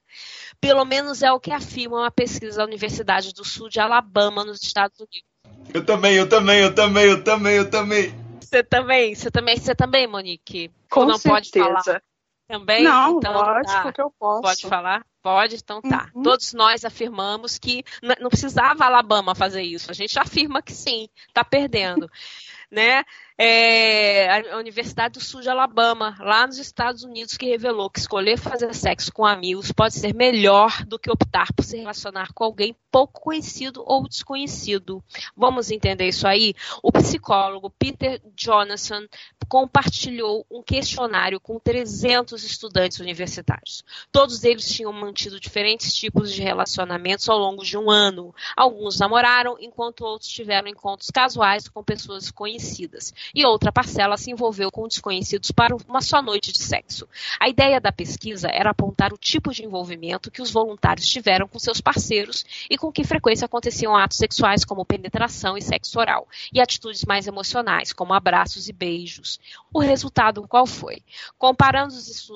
Pelo 0.60 0.84
menos 0.84 1.22
é 1.22 1.30
o 1.32 1.40
que 1.40 1.50
afirma 1.50 1.98
uma 1.98 2.10
pesquisa 2.10 2.58
da 2.58 2.64
Universidade 2.64 3.32
do 3.34 3.44
Sul 3.44 3.68
de 3.68 3.80
Alabama, 3.80 4.44
nos 4.44 4.62
Estados 4.62 4.98
Unidos. 4.98 5.28
Eu 5.74 5.84
também, 5.84 6.14
eu 6.14 6.28
também, 6.28 6.60
eu 6.60 6.74
também, 6.74 7.04
eu 7.04 7.22
também, 7.22 7.56
eu 7.56 7.70
também. 7.70 8.14
Você 8.40 8.62
também, 8.62 9.14
você 9.14 9.30
também, 9.30 9.56
você 9.56 9.74
também, 9.74 10.06
Monique? 10.06 10.70
Com 10.90 11.04
não 11.04 11.18
certeza. 11.18 11.34
pode 11.34 11.82
falar? 11.84 12.02
Também? 12.48 12.84
Não, 12.84 13.18
então, 13.18 13.32
lógico 13.32 13.82
tá. 13.82 13.92
que 13.92 14.00
eu 14.00 14.12
posso. 14.18 14.42
Pode 14.42 14.62
falar? 14.62 15.04
Pode, 15.20 15.56
então 15.56 15.82
tá. 15.82 16.10
Uhum. 16.14 16.22
Todos 16.22 16.52
nós 16.52 16.84
afirmamos 16.84 17.58
que 17.58 17.82
não 18.20 18.30
precisava 18.30 18.84
Alabama 18.84 19.34
fazer 19.34 19.62
isso. 19.62 19.90
A 19.90 19.94
gente 19.94 20.16
afirma 20.18 20.62
que 20.62 20.72
sim, 20.72 21.08
tá 21.32 21.42
perdendo. 21.44 22.08
né? 22.70 23.04
É, 23.38 24.52
a 24.52 24.56
Universidade 24.56 25.18
do 25.18 25.24
Sul 25.24 25.42
de 25.42 25.50
Alabama, 25.50 26.16
lá 26.20 26.46
nos 26.46 26.58
Estados 26.58 27.04
Unidos, 27.04 27.36
que 27.36 27.46
revelou 27.46 27.90
que 27.90 27.98
escolher 27.98 28.38
fazer 28.38 28.74
sexo 28.74 29.12
com 29.12 29.26
amigos 29.26 29.70
pode 29.72 29.94
ser 29.94 30.14
melhor 30.14 30.84
do 30.86 30.98
que 30.98 31.10
optar 31.10 31.52
por 31.52 31.62
se 31.62 31.76
relacionar 31.76 32.32
com 32.32 32.44
alguém 32.44 32.74
pouco 32.90 33.20
conhecido 33.20 33.84
ou 33.86 34.08
desconhecido. 34.08 35.04
Vamos 35.36 35.70
entender 35.70 36.08
isso 36.08 36.26
aí? 36.26 36.54
O 36.82 36.90
psicólogo 36.90 37.68
Peter 37.68 38.22
Jonathan 38.34 39.06
compartilhou 39.48 40.46
um 40.50 40.62
questionário 40.62 41.38
com 41.38 41.58
300 41.58 42.42
estudantes 42.42 43.00
universitários. 43.00 43.84
Todos 44.10 44.44
eles 44.44 44.68
tinham 44.68 44.92
mantido 44.92 45.38
diferentes 45.38 45.94
tipos 45.94 46.32
de 46.32 46.42
relacionamentos 46.42 47.28
ao 47.28 47.38
longo 47.38 47.62
de 47.62 47.76
um 47.76 47.90
ano. 47.90 48.34
Alguns 48.56 48.98
namoraram, 48.98 49.56
enquanto 49.60 50.00
outros 50.00 50.30
tiveram 50.30 50.68
encontros 50.68 51.10
casuais 51.10 51.68
com 51.68 51.84
pessoas 51.84 52.30
conhecidas 52.30 53.12
e 53.34 53.44
outra 53.44 53.72
parcela 53.72 54.16
se 54.16 54.30
envolveu 54.30 54.70
com 54.70 54.88
desconhecidos 54.88 55.50
para 55.50 55.74
uma 55.88 56.00
só 56.00 56.22
noite 56.22 56.52
de 56.52 56.58
sexo. 56.58 57.08
A 57.40 57.48
ideia 57.48 57.80
da 57.80 57.92
pesquisa 57.92 58.48
era 58.48 58.70
apontar 58.70 59.12
o 59.12 59.18
tipo 59.18 59.52
de 59.52 59.64
envolvimento 59.64 60.30
que 60.30 60.42
os 60.42 60.50
voluntários 60.50 61.08
tiveram 61.08 61.48
com 61.48 61.58
seus 61.58 61.80
parceiros 61.80 62.44
e 62.70 62.76
com 62.76 62.92
que 62.92 63.04
frequência 63.04 63.46
aconteciam 63.46 63.96
atos 63.96 64.18
sexuais 64.18 64.64
como 64.64 64.84
penetração 64.84 65.56
e 65.56 65.62
sexo 65.62 65.98
oral, 65.98 66.28
e 66.52 66.60
atitudes 66.60 67.04
mais 67.04 67.26
emocionais, 67.26 67.92
como 67.92 68.14
abraços 68.14 68.68
e 68.68 68.72
beijos. 68.72 69.38
O 69.72 69.80
resultado 69.80 70.46
qual 70.46 70.66
foi? 70.66 71.02
Comparando 71.38 71.94
os, 71.94 72.30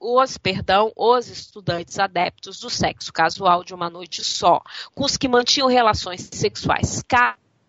os, 0.00 0.38
perdão, 0.38 0.92
os 0.96 1.28
estudantes 1.28 1.98
adeptos 1.98 2.60
do 2.60 2.70
sexo 2.70 3.12
casual 3.12 3.64
de 3.64 3.74
uma 3.74 3.88
noite 3.88 4.24
só 4.24 4.60
com 4.94 5.04
os 5.04 5.16
que 5.16 5.28
mantinham 5.28 5.68
relações 5.68 6.28
sexuais 6.32 7.02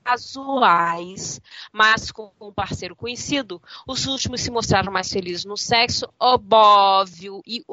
casuais, 0.04 1.42
mas 1.72 2.12
com 2.12 2.32
um 2.40 2.52
parceiro 2.52 2.96
conhecido, 2.96 3.62
os 3.88 4.06
últimos 4.06 4.42
se 4.42 4.52
mostraram 4.52 4.92
mais 4.92 5.12
felizes 5.12 5.46
no 5.46 5.58
sexo 5.58 6.06
óbvio 6.20 7.42
e 7.46 7.64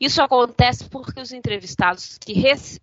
isso 0.00 0.22
acontece 0.22 0.88
porque 0.88 1.20
os 1.20 1.32
entrevistados 1.32 2.18
que, 2.18 2.34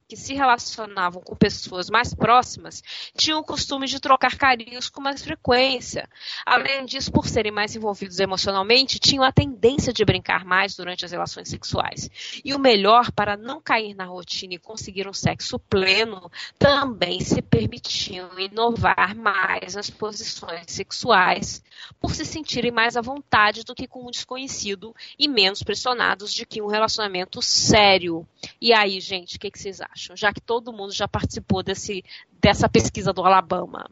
que, 0.08 0.16
se 0.16 0.34
relacionavam 0.34 1.22
com 1.22 1.36
pessoas 1.36 1.90
mais 1.90 2.14
próximas 2.14 2.82
tinham 3.16 3.40
o 3.40 3.44
costume 3.44 3.88
de 3.88 4.00
trocar 4.00 4.38
carinhos 4.38 4.90
com 4.90 5.02
mais 5.02 5.24
frequência. 5.24 6.08
Além 6.46 6.86
disso, 6.86 7.12
por 7.12 7.28
serem 7.28 7.52
mais 7.52 7.76
envolvidos 7.76 8.20
emocionalmente, 8.20 9.00
tinham 9.00 9.24
a 9.24 9.32
tendência 9.32 9.92
de 9.92 10.06
brincar 10.06 10.46
mais 10.46 10.76
durante 10.76 11.06
as 11.06 11.12
relações 11.12 11.50
sexuais. 11.50 12.10
E 12.44 12.54
o 12.54 12.60
melhor 12.60 13.12
para 13.12 13.36
não 13.36 13.62
cair 13.62 13.96
na 13.96 14.06
rotina 14.06 14.54
e 14.54 14.60
conseguir 14.60 15.08
um 15.08 15.14
sexo 15.14 15.60
pleno, 15.60 16.32
também 16.58 17.20
se 17.20 17.42
permitiam 17.42 18.40
inovar 18.40 19.16
mais 19.16 19.76
nas 19.76 19.90
posições 19.90 20.66
sexuais, 20.68 21.64
por 22.00 22.14
se 22.14 22.26
sentirem 22.26 22.72
mais 22.72 22.96
à 22.96 23.02
vontade 23.02 23.64
do 23.64 23.76
que 23.76 23.88
com 23.88 24.08
um 24.08 24.12
desconhecido 24.12 24.96
e 25.18 25.28
menos 25.28 25.64
pressionados 25.64 26.34
de 26.34 26.43
que 26.46 26.62
um 26.62 26.68
relacionamento 26.68 27.42
sério. 27.42 28.28
E 28.62 28.74
aí, 28.74 29.00
gente, 29.00 29.38
o 29.38 29.40
que, 29.40 29.50
que 29.52 29.60
vocês 29.60 29.82
acham? 29.82 30.16
Já 30.16 30.34
que 30.34 30.42
todo 30.42 30.74
mundo 30.74 30.92
já 30.92 31.08
participou 31.08 31.64
desse, 31.64 32.04
dessa 32.42 32.70
pesquisa 32.70 33.14
do 33.14 33.24
Alabama. 33.24 33.90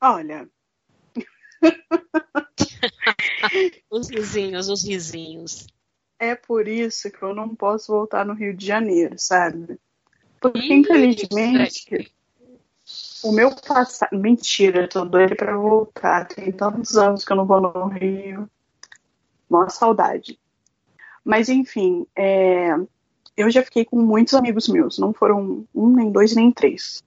Olha. 0.00 0.48
os 3.90 4.08
vizinhos, 4.08 4.68
os 4.68 4.82
vizinhos. 4.82 5.66
É 6.18 6.34
por 6.34 6.66
isso 6.68 7.10
que 7.10 7.22
eu 7.22 7.34
não 7.34 7.54
posso 7.54 7.92
voltar 7.92 8.26
no 8.26 8.34
Rio 8.34 8.54
de 8.54 8.66
Janeiro, 8.66 9.18
sabe? 9.18 9.78
Porque, 10.40 10.72
infelizmente, 10.72 12.12
o 13.22 13.32
meu 13.32 13.54
passado. 13.54 14.18
Mentira, 14.18 14.82
eu 14.82 14.88
tô 14.88 15.04
doida 15.04 15.36
pra 15.36 15.56
voltar. 15.56 16.26
Tem 16.26 16.50
tantos 16.50 16.96
anos 16.96 17.24
que 17.24 17.32
eu 17.32 17.36
não 17.36 17.46
vou 17.46 17.60
no 17.60 17.86
Rio. 17.88 18.50
Mó 19.48 19.68
saudade. 19.68 20.38
Mas, 21.24 21.48
enfim, 21.48 22.06
é, 22.16 22.74
eu 23.36 23.50
já 23.50 23.62
fiquei 23.62 23.84
com 23.84 24.00
muitos 24.00 24.34
amigos 24.34 24.68
meus, 24.68 24.98
não 24.98 25.12
foram 25.12 25.66
um, 25.74 25.96
nem 25.96 26.10
dois, 26.10 26.34
nem 26.34 26.50
três. 26.50 27.02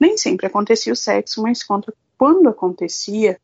Nem 0.00 0.16
sempre 0.16 0.46
acontecia 0.46 0.92
o 0.92 0.96
sexo, 0.96 1.42
mas 1.42 1.62
quando, 1.62 1.94
quando 2.16 2.48
acontecia, 2.48 3.38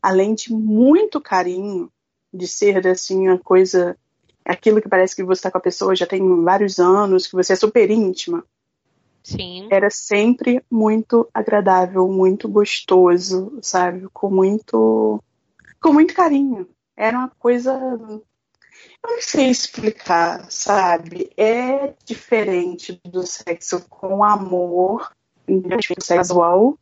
além 0.00 0.34
de 0.34 0.52
muito 0.52 1.20
carinho, 1.20 1.90
de 2.32 2.46
ser 2.46 2.86
assim, 2.86 3.28
a 3.28 3.38
coisa, 3.38 3.96
aquilo 4.44 4.80
que 4.80 4.88
parece 4.88 5.14
que 5.14 5.24
você 5.24 5.40
está 5.40 5.50
com 5.50 5.58
a 5.58 5.62
pessoa 5.62 5.96
já 5.96 6.06
tem 6.06 6.22
vários 6.42 6.78
anos, 6.78 7.26
que 7.26 7.34
você 7.34 7.52
é 7.52 7.56
super 7.56 7.90
íntima. 7.90 8.44
Sim. 9.22 9.68
Era 9.70 9.88
sempre 9.90 10.64
muito 10.70 11.28
agradável, 11.32 12.08
muito 12.08 12.48
gostoso, 12.48 13.58
sabe? 13.62 14.08
Com 14.12 14.30
muito, 14.30 15.22
com 15.80 15.92
muito 15.92 16.14
carinho. 16.14 16.68
Era 16.96 17.18
uma 17.18 17.28
coisa 17.38 17.72
eu 19.04 19.10
não 19.10 19.22
sei 19.22 19.50
explicar, 19.50 20.50
sabe? 20.50 21.30
É 21.36 21.94
diferente 22.04 23.00
do 23.04 23.26
sexo 23.26 23.84
com 23.88 24.22
amor, 24.22 25.12
sexual. 26.00 26.78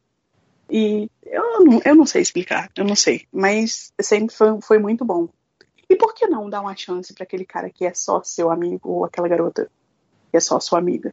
E 0.68 1.10
eu 1.24 1.64
não, 1.64 1.80
eu 1.84 1.94
não 1.94 2.06
sei 2.06 2.22
explicar, 2.22 2.70
eu 2.76 2.84
não 2.84 2.94
sei. 2.94 3.26
Mas 3.32 3.92
sempre 4.00 4.34
foi, 4.34 4.60
foi 4.60 4.78
muito 4.78 5.04
bom. 5.04 5.28
E 5.88 5.96
por 5.96 6.14
que 6.14 6.26
não 6.26 6.48
dar 6.48 6.60
uma 6.60 6.76
chance 6.76 7.12
para 7.12 7.24
aquele 7.24 7.44
cara 7.44 7.70
que 7.70 7.84
é 7.84 7.92
só 7.92 8.22
seu 8.22 8.50
amigo 8.50 8.90
ou 8.90 9.04
aquela 9.04 9.26
garota 9.26 9.68
que 10.30 10.36
é 10.36 10.40
só 10.40 10.60
sua 10.60 10.78
amiga? 10.78 11.12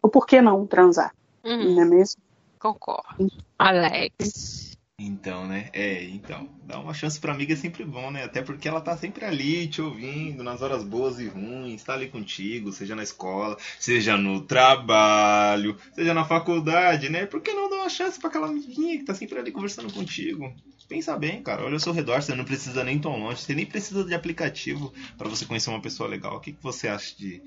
Ou 0.00 0.08
por 0.08 0.26
que 0.26 0.40
não 0.40 0.66
transar? 0.66 1.12
Uhum. 1.42 1.74
Não 1.74 1.82
é 1.82 1.84
mesmo? 1.84 2.22
Concordo. 2.58 3.28
Alex. 3.58 4.73
Então, 5.00 5.44
né? 5.46 5.70
É, 5.72 6.04
então. 6.04 6.48
Dar 6.62 6.78
uma 6.78 6.94
chance 6.94 7.18
pra 7.18 7.32
amiga 7.32 7.52
é 7.52 7.56
sempre 7.56 7.84
bom, 7.84 8.12
né? 8.12 8.22
Até 8.22 8.42
porque 8.42 8.68
ela 8.68 8.80
tá 8.80 8.96
sempre 8.96 9.24
ali 9.24 9.66
te 9.66 9.82
ouvindo 9.82 10.44
nas 10.44 10.62
horas 10.62 10.84
boas 10.84 11.18
e 11.18 11.26
ruins, 11.26 11.82
tá 11.82 11.94
ali 11.94 12.08
contigo, 12.08 12.72
seja 12.72 12.94
na 12.94 13.02
escola, 13.02 13.58
seja 13.78 14.16
no 14.16 14.42
trabalho, 14.42 15.76
seja 15.92 16.14
na 16.14 16.24
faculdade, 16.24 17.08
né? 17.08 17.26
Por 17.26 17.40
que 17.40 17.52
não 17.52 17.68
dar 17.68 17.78
uma 17.78 17.88
chance 17.88 18.20
pra 18.20 18.28
aquela 18.28 18.46
amiguinha 18.46 18.96
que 18.96 19.04
tá 19.04 19.14
sempre 19.14 19.36
ali 19.38 19.50
conversando 19.50 19.92
contigo? 19.92 20.54
Pensa 20.88 21.16
bem, 21.16 21.42
cara. 21.42 21.64
Olha 21.64 21.74
ao 21.74 21.80
seu 21.80 21.92
redor, 21.92 22.22
você 22.22 22.34
não 22.34 22.44
precisa 22.44 22.84
nem 22.84 23.00
tão 23.00 23.18
longe, 23.18 23.42
você 23.42 23.54
nem 23.54 23.66
precisa 23.66 24.04
de 24.04 24.14
aplicativo 24.14 24.92
para 25.18 25.28
você 25.28 25.44
conhecer 25.44 25.70
uma 25.70 25.82
pessoa 25.82 26.08
legal. 26.08 26.36
O 26.36 26.40
que, 26.40 26.52
que 26.52 26.62
você 26.62 26.86
acha 26.86 27.16
de 27.16 27.42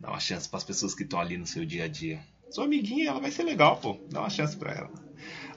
dar 0.00 0.10
uma 0.10 0.20
chance 0.20 0.48
para 0.48 0.58
as 0.58 0.64
pessoas 0.64 0.94
que 0.96 1.04
estão 1.04 1.20
ali 1.20 1.38
no 1.38 1.46
seu 1.46 1.64
dia 1.64 1.84
a 1.84 1.88
dia? 1.88 2.20
Sua 2.50 2.64
amiguinha, 2.64 3.10
ela 3.10 3.20
vai 3.20 3.30
ser 3.30 3.44
legal, 3.44 3.76
pô. 3.76 3.96
Dá 4.10 4.20
uma 4.20 4.30
chance 4.30 4.56
pra 4.56 4.72
ela. 4.72 4.90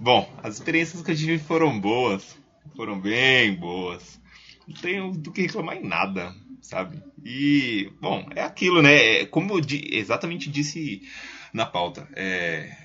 Bom, 0.04 0.28
as 0.42 0.56
experiências 0.56 1.04
que 1.04 1.12
eu 1.12 1.16
tive 1.16 1.38
foram 1.38 1.80
boas. 1.80 2.36
Foram 2.76 3.00
bem 3.00 3.54
boas. 3.54 4.20
Não 4.68 4.76
tenho 4.76 5.12
do 5.12 5.32
que 5.32 5.44
reclamar 5.44 5.78
em 5.78 5.88
nada, 5.88 6.34
sabe? 6.60 7.04
E, 7.24 7.92
bom, 8.02 8.28
é 8.36 8.42
aquilo, 8.42 8.82
né? 8.82 8.96
É, 8.96 9.26
como 9.28 9.54
eu 9.54 9.62
exatamente 9.92 10.50
disse 10.50 11.04
na 11.54 11.68
pauta, 11.68 12.08
é, 12.16 12.76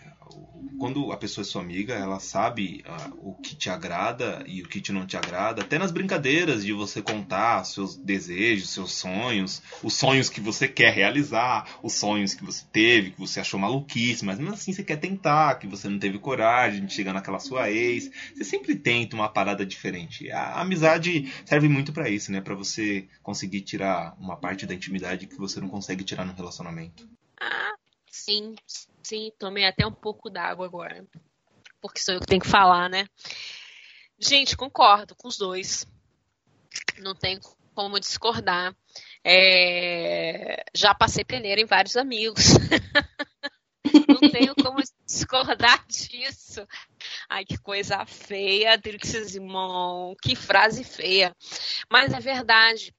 quando 0.79 1.11
a 1.11 1.17
pessoa 1.17 1.43
é 1.43 1.47
sua 1.47 1.63
amiga, 1.63 1.95
ela 1.95 2.21
sabe 2.21 2.85
uh, 2.87 3.31
o 3.31 3.35
que 3.35 3.57
te 3.57 3.71
agrada 3.71 4.45
e 4.47 4.63
o 4.63 4.69
que 4.69 4.81
te 4.81 4.93
não 4.93 5.07
te 5.07 5.17
agrada, 5.17 5.63
até 5.63 5.79
nas 5.79 5.91
brincadeiras 5.91 6.65
de 6.65 6.73
você 6.73 7.01
contar 7.01 7.65
seus 7.65 7.97
desejos, 7.97 8.71
seus 8.71 8.93
sonhos, 8.93 9.63
os 9.83 9.95
sonhos 9.95 10.29
que 10.29 10.41
você 10.41 10.69
quer 10.69 10.93
realizar, 10.93 11.79
os 11.83 11.95
sonhos 11.95 12.35
que 12.35 12.45
você 12.45 12.65
teve, 12.71 13.11
que 13.11 13.19
você 13.19 13.41
achou 13.41 13.59
maluquice, 13.59 14.25
mas 14.25 14.39
mesmo 14.39 14.55
assim 14.55 14.73
você 14.73 14.85
quer 14.85 14.97
tentar, 14.97 15.59
que 15.59 15.67
você 15.67 15.89
não 15.89 15.99
teve 15.99 16.19
coragem 16.19 16.85
de 16.85 16.93
chegar 16.93 17.13
naquela 17.13 17.39
sua 17.39 17.71
ex. 17.71 18.11
Você 18.35 18.45
sempre 18.45 18.77
tenta 18.77 19.17
uma 19.17 19.29
parada 19.29 19.65
diferente. 19.65 20.31
A 20.31 20.61
amizade 20.61 21.33
serve 21.45 21.69
muito 21.69 21.93
para 21.93 22.09
isso, 22.09 22.31
né? 22.31 22.41
Para 22.41 22.55
você 22.55 23.09
conseguir 23.23 23.63
tirar 23.63 24.15
uma 24.21 24.37
parte 24.37 24.67
da 24.67 24.75
intimidade 24.75 25.27
que 25.27 25.37
você 25.37 25.61
não 25.61 25.69
consegue 25.69 26.05
tirar 26.05 26.25
no 26.25 26.35
relacionamento. 26.35 27.09
Ah, 27.41 27.76
sim, 28.27 28.55
Sim, 29.07 29.31
tomei 29.39 29.65
até 29.65 29.87
um 29.87 29.93
pouco 29.93 30.29
d'água 30.29 30.67
agora. 30.67 31.07
Porque 31.81 32.01
sou 32.01 32.15
eu 32.15 32.21
que 32.21 32.27
tenho 32.27 32.41
que 32.41 32.49
falar, 32.49 32.91
né? 32.91 33.07
Gente, 34.19 34.57
concordo 34.57 35.15
com 35.15 35.29
os 35.29 35.39
dois. 35.39 35.87
Não 36.99 37.15
tem 37.15 37.39
como 37.73 38.01
discordar. 38.01 38.75
É... 39.23 40.65
Já 40.75 40.93
passei 40.93 41.25
peneira 41.25 41.61
em 41.61 41.67
vários 41.67 41.97
amigos. 41.97 42.47
Não 44.09 44.29
tenho 44.29 44.57
como 44.57 44.83
discordar 45.05 45.87
disso. 45.87 46.67
Ai, 47.29 47.45
que 47.45 47.57
coisa 47.59 48.05
feia, 48.07 48.77
Driximon. 48.77 50.17
Que 50.21 50.35
frase 50.35 50.83
feia. 50.83 51.33
Mas 51.89 52.13
é 52.13 52.19
verdade. 52.19 52.93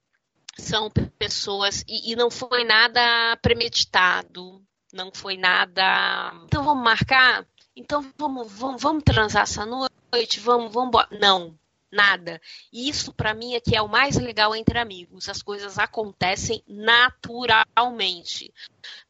São 0.58 0.90
pessoas. 1.20 1.84
E, 1.86 2.14
e 2.14 2.16
não 2.16 2.32
foi 2.32 2.64
nada 2.64 3.36
premeditado 3.42 4.66
não 4.94 5.12
foi 5.14 5.38
nada. 5.38 6.34
Então 6.46 6.64
vamos 6.64 6.84
marcar? 6.84 7.46
Então 7.76 8.06
vamos, 8.18 8.52
vamos, 8.52 8.82
vamos 8.82 9.04
transar 9.04 9.44
essa 9.44 9.66
noite? 9.66 10.40
Vamos, 10.40 10.74
vamos. 10.74 11.06
Não, 11.12 11.58
nada. 11.92 12.42
Isso 12.72 13.14
para 13.14 13.34
mim 13.34 13.54
é 13.54 13.60
que 13.60 13.76
é 13.76 13.82
o 13.82 13.88
mais 13.88 14.18
legal 14.18 14.56
entre 14.56 14.80
amigos. 14.80 15.30
As 15.30 15.42
coisas 15.42 15.78
acontecem 15.78 16.64
naturalmente. 16.68 17.68
naturalmente. 17.76 18.54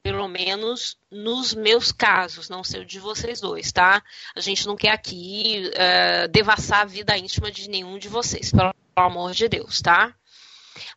Pelo 0.02 0.28
menos 0.28 0.98
nos 1.12 1.54
meus 1.54 1.92
casos, 1.92 2.50
não 2.50 2.64
sei 2.64 2.82
o 2.82 2.86
de 2.86 3.00
vocês 3.00 3.40
dois, 3.42 3.72
tá? 3.72 4.02
A 4.36 4.40
gente 4.40 4.66
não 4.66 4.76
quer 4.76 4.92
aqui 4.92 5.70
uh, 5.74 6.28
devassar 6.30 6.82
a 6.82 6.86
vida 6.86 7.18
íntima 7.18 7.52
de 7.52 7.70
nenhum 7.70 7.98
de 7.98 8.08
vocês, 8.08 8.52
pelo 8.52 8.74
amor 8.96 9.34
de 9.34 9.48
Deus, 9.48 9.82
tá? 9.82 10.16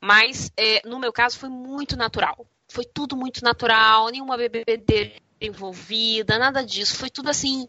Mas 0.01 0.51
é, 0.57 0.87
no 0.87 0.99
meu 0.99 1.13
caso 1.13 1.39
foi 1.39 1.49
muito 1.49 1.97
natural. 1.97 2.47
Foi 2.71 2.85
tudo 2.85 3.17
muito 3.17 3.43
natural, 3.43 4.09
nenhuma 4.09 4.37
bebedeira 4.37 5.13
envolvida, 5.41 6.39
nada 6.39 6.65
disso. 6.65 6.97
Foi 6.97 7.11
tudo 7.11 7.29
assim, 7.29 7.69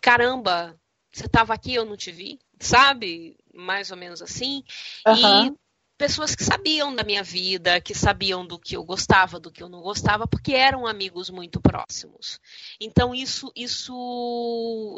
caramba, 0.00 0.78
você 1.12 1.26
estava 1.26 1.54
aqui, 1.54 1.74
eu 1.74 1.84
não 1.84 1.96
te 1.96 2.10
vi, 2.10 2.38
sabe? 2.58 3.36
Mais 3.54 3.90
ou 3.90 3.96
menos 3.96 4.20
assim. 4.20 4.64
Uhum. 5.06 5.46
E 5.46 5.52
pessoas 5.96 6.34
que 6.34 6.42
sabiam 6.42 6.94
da 6.94 7.04
minha 7.04 7.22
vida, 7.22 7.80
que 7.80 7.94
sabiam 7.94 8.44
do 8.44 8.58
que 8.58 8.76
eu 8.76 8.84
gostava, 8.84 9.38
do 9.38 9.50
que 9.50 9.62
eu 9.62 9.68
não 9.68 9.80
gostava, 9.80 10.26
porque 10.26 10.52
eram 10.52 10.86
amigos 10.86 11.30
muito 11.30 11.60
próximos. 11.60 12.40
Então 12.80 13.14
isso, 13.14 13.52
isso 13.54 13.94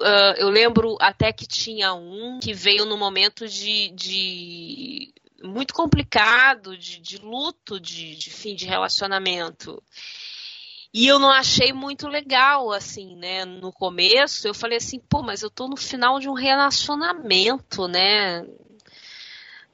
uh, 0.03 0.35
eu 0.39 0.49
lembro 0.49 0.97
até 1.01 1.33
que 1.33 1.47
tinha 1.47 1.93
um 1.95 2.41
que 2.41 2.55
veio 2.55 2.87
no 2.87 2.97
momento 2.97 3.47
de, 3.47 3.91
de 3.91 5.13
muito 5.43 5.75
complicado, 5.75 6.77
de, 6.77 6.99
de 6.99 7.19
luto, 7.19 7.79
de, 7.79 8.17
de 8.17 8.31
fim 8.31 8.55
de 8.55 8.67
relacionamento. 8.67 9.83
E 10.93 11.07
eu 11.07 11.19
não 11.19 11.31
achei 11.31 11.73
muito 11.73 12.09
legal, 12.09 12.73
assim, 12.73 13.17
né? 13.17 13.45
No 13.45 13.71
começo, 13.73 14.49
eu 14.49 14.55
falei 14.55 14.79
assim, 14.79 14.99
pô, 14.99 15.23
mas 15.23 15.43
eu 15.43 15.51
tô 15.51 15.69
no 15.69 15.77
final 15.77 16.19
de 16.19 16.29
um 16.29 16.33
relacionamento, 16.33 17.87
né? 17.87 18.47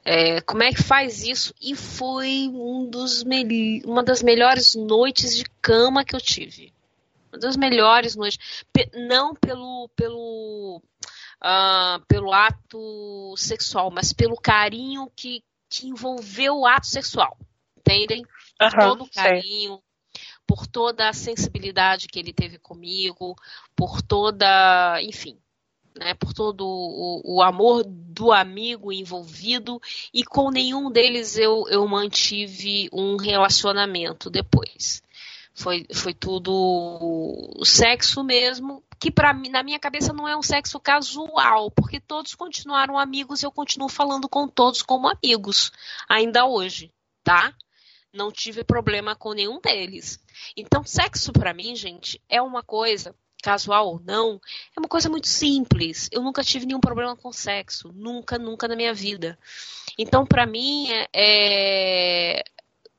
É, 0.05 0.41
como 0.41 0.65
é 0.65 0.73
que 0.73 0.83
faz 0.83 1.23
isso? 1.23 1.55
E 1.61 1.77
foi 1.77 2.49
um 2.53 2.89
dos 2.91 3.25
uma 3.85 4.03
das 4.03 4.21
melhores 4.23 4.75
noites 4.75 5.37
de 5.37 5.45
cama 5.61 6.05
que 6.05 6.17
eu 6.17 6.21
tive. 6.21 6.73
Uma 7.33 7.39
das 7.39 7.57
melhores 7.57 8.17
noites. 8.17 8.39
Não 8.93 9.33
pelo, 9.35 9.89
pelo, 9.95 10.83
uh, 11.43 12.05
pelo 12.09 12.33
ato 12.33 13.35
sexual, 13.37 13.91
mas 13.93 14.13
pelo 14.13 14.37
carinho 14.37 15.11
que, 15.15 15.43
que 15.73 15.89
envolveu 15.89 16.59
o 16.59 16.67
ato 16.67 16.87
sexual. 16.87 17.39
Entendem? 17.79 18.23
Uhum, 18.61 18.71
Todo 18.79 19.05
o 19.05 19.11
carinho, 19.11 19.83
por 20.47 20.67
toda 20.67 21.09
a 21.09 21.15
sensibilidade 21.15 22.09
que 22.09 22.19
ele 22.19 22.33
teve 22.33 22.59
comigo, 22.59 23.35
por 23.75 24.03
toda, 24.03 25.01
enfim, 25.03 25.39
né, 25.99 26.13
por 26.15 26.35
todo 26.35 26.67
o, 26.67 27.37
o, 27.37 27.43
amor 27.43 27.85
do 27.85 28.31
amigo 28.33 28.93
envolvido 28.93 29.81
e 30.13 30.23
com 30.25 30.51
nenhum 30.51 30.91
deles 30.91 31.37
eu, 31.39 31.65
eu 31.69 31.87
mantive 31.89 32.89
um 32.93 33.17
relacionamento 33.17 34.29
depois. 34.29 35.03
Foi, 35.55 35.87
foi 35.93 36.15
tudo 36.15 37.61
sexo 37.65 38.23
mesmo, 38.23 38.83
que 39.03 39.11
para 39.11 39.35
na 39.35 39.65
minha 39.65 39.81
cabeça 39.81 40.13
não 40.13 40.29
é 40.29 40.37
um 40.37 40.45
sexo 40.45 40.79
casual, 40.79 41.73
porque 41.73 41.99
todos 41.99 42.37
continuaram 42.37 42.97
amigos 42.97 43.43
e 43.43 43.47
eu 43.47 43.51
continuo 43.51 43.89
falando 43.89 44.29
com 44.29 44.47
todos 44.47 44.81
como 44.81 45.09
amigos, 45.09 45.73
ainda 46.09 46.47
hoje, 46.47 46.93
tá? 47.25 47.53
Não 48.13 48.31
tive 48.31 48.63
problema 48.63 49.17
com 49.17 49.33
nenhum 49.33 49.61
deles. 49.61 50.21
Então, 50.57 50.85
sexo 50.85 51.33
para 51.33 51.53
mim, 51.53 51.75
gente, 51.75 52.23
é 52.29 52.41
uma 52.41 52.63
coisa 52.63 53.13
casual 53.43 53.89
ou 53.89 54.01
não, 54.05 54.41
é 54.77 54.79
uma 54.79 54.89
coisa 54.89 55.09
muito 55.09 55.27
simples. 55.27 56.09
Eu 56.13 56.23
nunca 56.23 56.45
tive 56.45 56.65
nenhum 56.65 56.79
problema 56.79 57.17
com 57.17 57.33
sexo, 57.33 57.91
nunca, 57.93 58.39
nunca 58.39 58.69
na 58.69 58.77
minha 58.77 58.95
vida. 58.95 59.37
Então, 59.99 60.25
para 60.25 60.47
mim, 60.47 60.87
é, 60.93 61.09
é, 61.13 62.45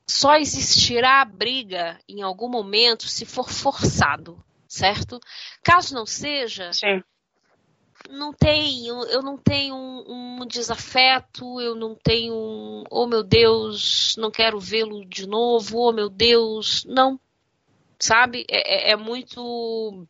só 0.06 0.36
existirá 0.36 1.22
a 1.22 1.24
briga 1.24 1.98
em 2.06 2.20
algum 2.20 2.50
momento 2.50 3.08
se 3.08 3.24
for 3.24 3.48
forçado, 3.48 4.43
certo? 4.74 5.20
Caso 5.62 5.94
não 5.94 6.04
seja, 6.04 6.72
Sim. 6.72 7.02
não 8.10 8.32
tenho, 8.32 9.04
eu 9.04 9.22
não 9.22 9.38
tenho 9.38 9.74
um, 9.74 10.40
um 10.42 10.46
desafeto, 10.46 11.60
eu 11.60 11.74
não 11.74 11.94
tenho 11.94 12.34
um, 12.34 12.84
oh 12.90 13.06
meu 13.06 13.22
Deus, 13.22 14.16
não 14.18 14.30
quero 14.30 14.58
vê-lo 14.58 15.04
de 15.04 15.26
novo, 15.26 15.78
oh 15.78 15.92
meu 15.92 16.08
Deus, 16.08 16.84
não, 16.86 17.18
sabe? 17.98 18.44
É, 18.50 18.88
é, 18.88 18.90
é 18.92 18.96
muito 18.96 20.06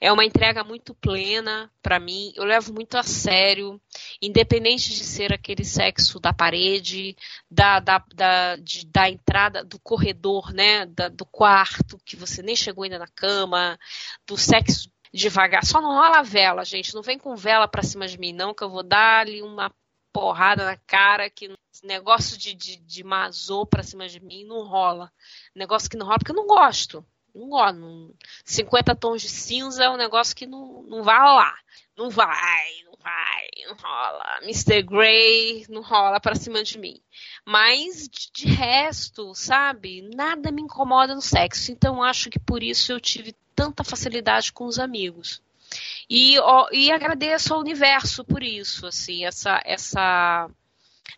é 0.00 0.12
uma 0.12 0.24
entrega 0.24 0.64
muito 0.64 0.94
plena 0.94 1.70
para 1.82 1.98
mim. 1.98 2.32
Eu 2.34 2.44
levo 2.44 2.72
muito 2.72 2.96
a 2.96 3.02
sério, 3.02 3.80
independente 4.20 4.94
de 4.94 5.04
ser 5.04 5.32
aquele 5.32 5.64
sexo 5.64 6.20
da 6.20 6.32
parede, 6.32 7.16
da, 7.50 7.80
da, 7.80 8.04
da, 8.14 8.56
de, 8.56 8.86
da 8.86 9.08
entrada 9.08 9.64
do 9.64 9.78
corredor, 9.78 10.52
né? 10.52 10.86
Da, 10.86 11.08
do 11.08 11.24
quarto, 11.24 12.00
que 12.04 12.16
você 12.16 12.42
nem 12.42 12.56
chegou 12.56 12.84
ainda 12.84 12.98
na 12.98 13.08
cama, 13.08 13.78
do 14.26 14.36
sexo 14.36 14.90
devagar. 15.12 15.64
Só 15.64 15.80
não 15.80 15.94
rola 15.94 16.22
vela, 16.22 16.64
gente. 16.64 16.94
Não 16.94 17.02
vem 17.02 17.18
com 17.18 17.34
vela 17.36 17.66
pra 17.68 17.82
cima 17.82 18.06
de 18.06 18.18
mim, 18.18 18.32
não, 18.32 18.54
que 18.54 18.62
eu 18.62 18.70
vou 18.70 18.82
dar 18.82 19.20
ali 19.20 19.42
uma 19.42 19.72
porrada 20.12 20.64
na 20.64 20.76
cara 20.76 21.30
que 21.30 21.48
negócio 21.82 22.36
de, 22.36 22.54
de, 22.54 22.76
de 22.76 23.04
mazou 23.04 23.64
pra 23.64 23.82
cima 23.82 24.08
de 24.08 24.20
mim 24.20 24.44
não 24.44 24.66
rola. 24.66 25.12
Negócio 25.54 25.88
que 25.88 25.96
não 25.96 26.06
rola 26.06 26.18
porque 26.18 26.32
eu 26.32 26.36
não 26.36 26.46
gosto. 26.46 27.04
Não 27.34 27.48
gosto. 27.48 27.78
Não... 27.78 28.10
50 28.44 28.94
tons 28.94 29.22
de 29.22 29.28
cinza 29.28 29.84
é 29.84 29.90
um 29.90 29.96
negócio 29.96 30.34
que 30.34 30.46
não, 30.46 30.82
não 30.82 31.02
vai 31.02 31.18
rolar. 31.18 31.58
Não 31.96 32.08
vai, 32.08 32.70
não 32.84 32.94
vai, 33.02 33.48
não 33.66 33.76
rola. 33.76 34.38
Mr. 34.42 34.82
Grey 34.82 35.66
não 35.68 35.82
rola 35.82 36.18
pra 36.18 36.34
cima 36.34 36.62
de 36.62 36.78
mim. 36.78 37.00
Mas, 37.44 38.08
de, 38.08 38.30
de 38.32 38.46
resto, 38.46 39.34
sabe? 39.34 40.08
Nada 40.14 40.50
me 40.50 40.62
incomoda 40.62 41.14
no 41.14 41.20
sexo. 41.20 41.70
Então, 41.72 42.02
acho 42.02 42.30
que 42.30 42.38
por 42.38 42.62
isso 42.62 42.92
eu 42.92 43.00
tive 43.00 43.34
tanta 43.54 43.84
facilidade 43.84 44.52
com 44.52 44.64
os 44.64 44.78
amigos. 44.78 45.42
E, 46.08 46.38
ó, 46.40 46.68
e 46.72 46.90
agradeço 46.90 47.54
ao 47.54 47.60
universo 47.60 48.24
por 48.24 48.42
isso, 48.42 48.86
assim, 48.86 49.24
essa, 49.24 49.62
essa 49.64 50.50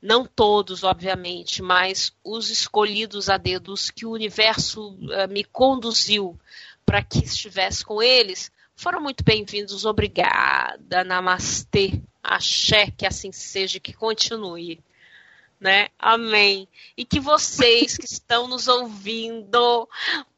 não 0.01 0.25
todos, 0.25 0.85
obviamente, 0.85 1.63
mas 1.63 2.13
os 2.25 2.51
escolhidos 2.51 3.29
a 3.29 3.37
dedos 3.37 3.91
que 3.91 4.07
o 4.07 4.13
universo 4.13 4.91
uh, 4.91 5.29
me 5.29 5.45
conduziu 5.45 6.39
para 6.85 7.03
que 7.03 7.25
estivesse 7.25 7.85
com 7.85 8.03
eles, 8.03 8.51
foram 8.75 9.01
muito 9.01 9.23
bem-vindos. 9.23 9.85
Obrigada, 9.85 11.05
namastê, 11.05 12.01
axé, 12.23 12.91
que 12.91 13.07
assim 13.07 13.33
seja, 13.33 13.79
que 13.81 13.93
continue. 13.93 14.81
Né? 15.61 15.89
Amém. 15.99 16.67
E 16.97 17.05
que 17.05 17.21
vocês 17.21 17.97
que 17.97 18.05
estão 18.05 18.49
nos 18.49 18.67
ouvindo 18.67 19.89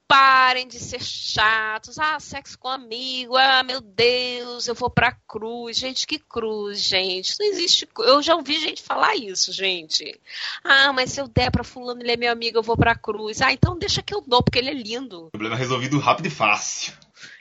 Parem 0.07 0.69
de 0.69 0.79
ser 0.79 1.03
chatos. 1.03 1.99
Ah, 1.99 2.21
sexo 2.21 2.59
com 2.59 2.69
amigo. 2.69 3.37
Ah, 3.37 3.63
meu 3.63 3.81
Deus, 3.81 4.67
eu 4.67 4.75
vou 4.75 4.91
pra 4.91 5.17
cruz. 5.27 5.79
Gente, 5.79 6.07
que 6.07 6.19
cruz, 6.19 6.81
gente. 6.81 7.35
Não 7.39 7.47
existe. 7.47 7.89
Eu 7.99 8.23
já 8.23 8.35
ouvi 8.35 8.61
gente 8.61 8.83
falar 8.83 9.17
isso, 9.17 9.53
gente. 9.53 10.21
Ah, 10.63 10.93
mas 10.93 11.13
se 11.13 11.21
eu 11.21 11.29
der 11.29 11.51
pra 11.51 11.65
fulano, 11.65 12.03
ele 12.03 12.13
é 12.13 12.17
meu 12.17 12.31
amigo, 12.31 12.59
eu 12.59 12.63
vou 12.63 12.77
pra 12.77 12.95
cruz. 12.95 13.41
Ah, 13.41 13.53
então 13.53 13.79
deixa 13.79 14.03
que 14.03 14.15
eu 14.15 14.21
dou, 14.21 14.43
porque 14.43 14.59
ele 14.59 14.71
é 14.71 14.75
lindo. 14.75 15.31
Problema 15.33 15.57
resolvido 15.57 15.99
rápido 15.99 16.27
e 16.27 16.31
fácil. 16.31 16.93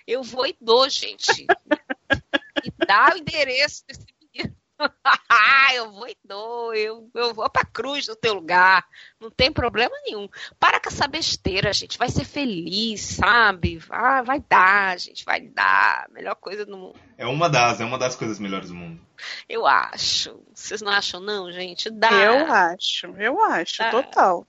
Eu 0.08 0.24
vou 0.24 0.46
e 0.46 0.56
dou, 0.60 0.90
gente. 0.90 1.46
e 2.64 2.86
dá 2.86 3.14
o 3.14 3.18
endereço 3.18 3.84
desse 3.88 4.13
eu 5.76 5.92
vou 5.92 6.08
e 6.08 6.18
dou, 6.24 6.74
eu, 6.74 7.10
eu 7.14 7.34
vou 7.34 7.50
pra 7.50 7.66
cruz 7.66 8.08
no 8.08 8.16
teu 8.16 8.34
lugar. 8.34 8.86
Não 9.20 9.30
tem 9.30 9.52
problema 9.52 9.94
nenhum. 10.06 10.28
Para 10.60 10.80
com 10.80 10.90
essa 10.90 11.08
besteira, 11.08 11.74
gente. 11.74 11.98
Vai 11.98 12.10
ser 12.10 12.26
feliz, 12.26 13.02
sabe? 13.02 13.80
Ah, 13.90 14.22
vai 14.22 14.40
dar, 14.40 15.00
gente, 15.00 15.26
vai 15.26 15.42
dar. 15.42 16.08
Melhor 16.12 16.36
coisa 16.36 16.66
do 16.66 16.78
mundo. 16.78 17.00
É 17.18 17.26
uma 17.26 17.50
das, 17.50 17.82
é 17.82 17.86
uma 17.86 17.98
das 17.98 18.16
coisas 18.16 18.40
melhores 18.40 18.70
do 18.70 18.76
mundo. 18.76 19.00
Eu 19.48 19.66
acho. 19.66 20.40
Vocês 20.54 20.82
não 20.82 20.92
acham, 20.92 21.20
não, 21.20 21.52
gente? 21.52 21.90
Dá. 21.90 22.12
Eu 22.12 22.52
acho, 22.52 23.08
eu 23.18 23.42
acho, 23.42 23.80
dá. 23.80 23.92
total. 23.92 24.48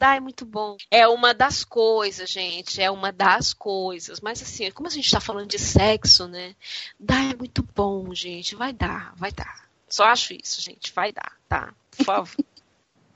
Dá, 0.00 0.16
é 0.16 0.20
muito 0.20 0.46
bom. 0.46 0.76
É 0.90 1.06
uma 1.06 1.34
das 1.34 1.62
coisas, 1.62 2.30
gente. 2.30 2.80
É 2.80 2.90
uma 2.90 3.12
das 3.12 3.52
coisas. 3.52 4.18
Mas 4.20 4.42
assim, 4.42 4.70
como 4.70 4.88
a 4.88 4.90
gente 4.90 5.10
tá 5.10 5.20
falando 5.20 5.48
de 5.48 5.58
sexo, 5.58 6.26
né? 6.26 6.56
Dá 6.98 7.16
é 7.16 7.36
muito 7.36 7.62
bom, 7.62 8.12
gente. 8.14 8.56
Vai 8.56 8.72
dar, 8.72 9.14
vai 9.14 9.30
dar. 9.30 9.68
Só 9.88 10.04
acho 10.04 10.32
isso, 10.32 10.60
gente. 10.62 10.92
Vai 10.92 11.12
dar, 11.12 11.36
tá? 11.46 11.74
Por 11.90 12.04
favor. 12.04 12.36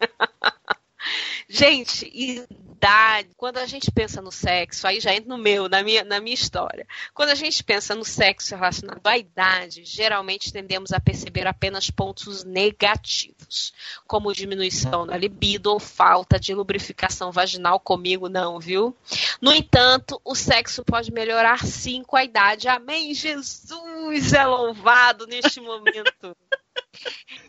gente, 1.48 2.46
idade. 2.84 3.30
Quando 3.36 3.58
a 3.58 3.66
gente 3.66 3.90
pensa 3.90 4.20
no 4.20 4.30
sexo, 4.30 4.86
aí 4.86 5.00
já 5.00 5.14
entra 5.14 5.28
no 5.28 5.38
meu, 5.38 5.68
na 5.68 5.82
minha, 5.82 6.04
na 6.04 6.20
minha 6.20 6.34
história. 6.34 6.86
Quando 7.14 7.30
a 7.30 7.34
gente 7.34 7.64
pensa 7.64 7.94
no 7.94 8.04
sexo 8.04 8.54
relacionado 8.54 9.06
à 9.06 9.16
idade, 9.16 9.84
geralmente 9.84 10.52
tendemos 10.52 10.92
a 10.92 11.00
perceber 11.00 11.46
apenas 11.46 11.90
pontos 11.90 12.44
negativos, 12.44 13.72
como 14.06 14.34
diminuição 14.34 15.06
da 15.06 15.16
libido 15.16 15.72
ou 15.72 15.80
falta 15.80 16.38
de 16.38 16.54
lubrificação 16.54 17.32
vaginal. 17.32 17.80
Comigo, 17.80 18.28
não, 18.28 18.60
viu? 18.60 18.94
No 19.40 19.52
entanto, 19.52 20.20
o 20.24 20.34
sexo 20.34 20.84
pode 20.84 21.10
melhorar 21.10 21.64
sim 21.64 22.02
com 22.02 22.16
a 22.16 22.24
idade. 22.24 22.68
Amém, 22.68 23.14
Jesus 23.14 24.32
é 24.32 24.44
louvado 24.44 25.26
neste 25.26 25.60
momento. 25.60 26.36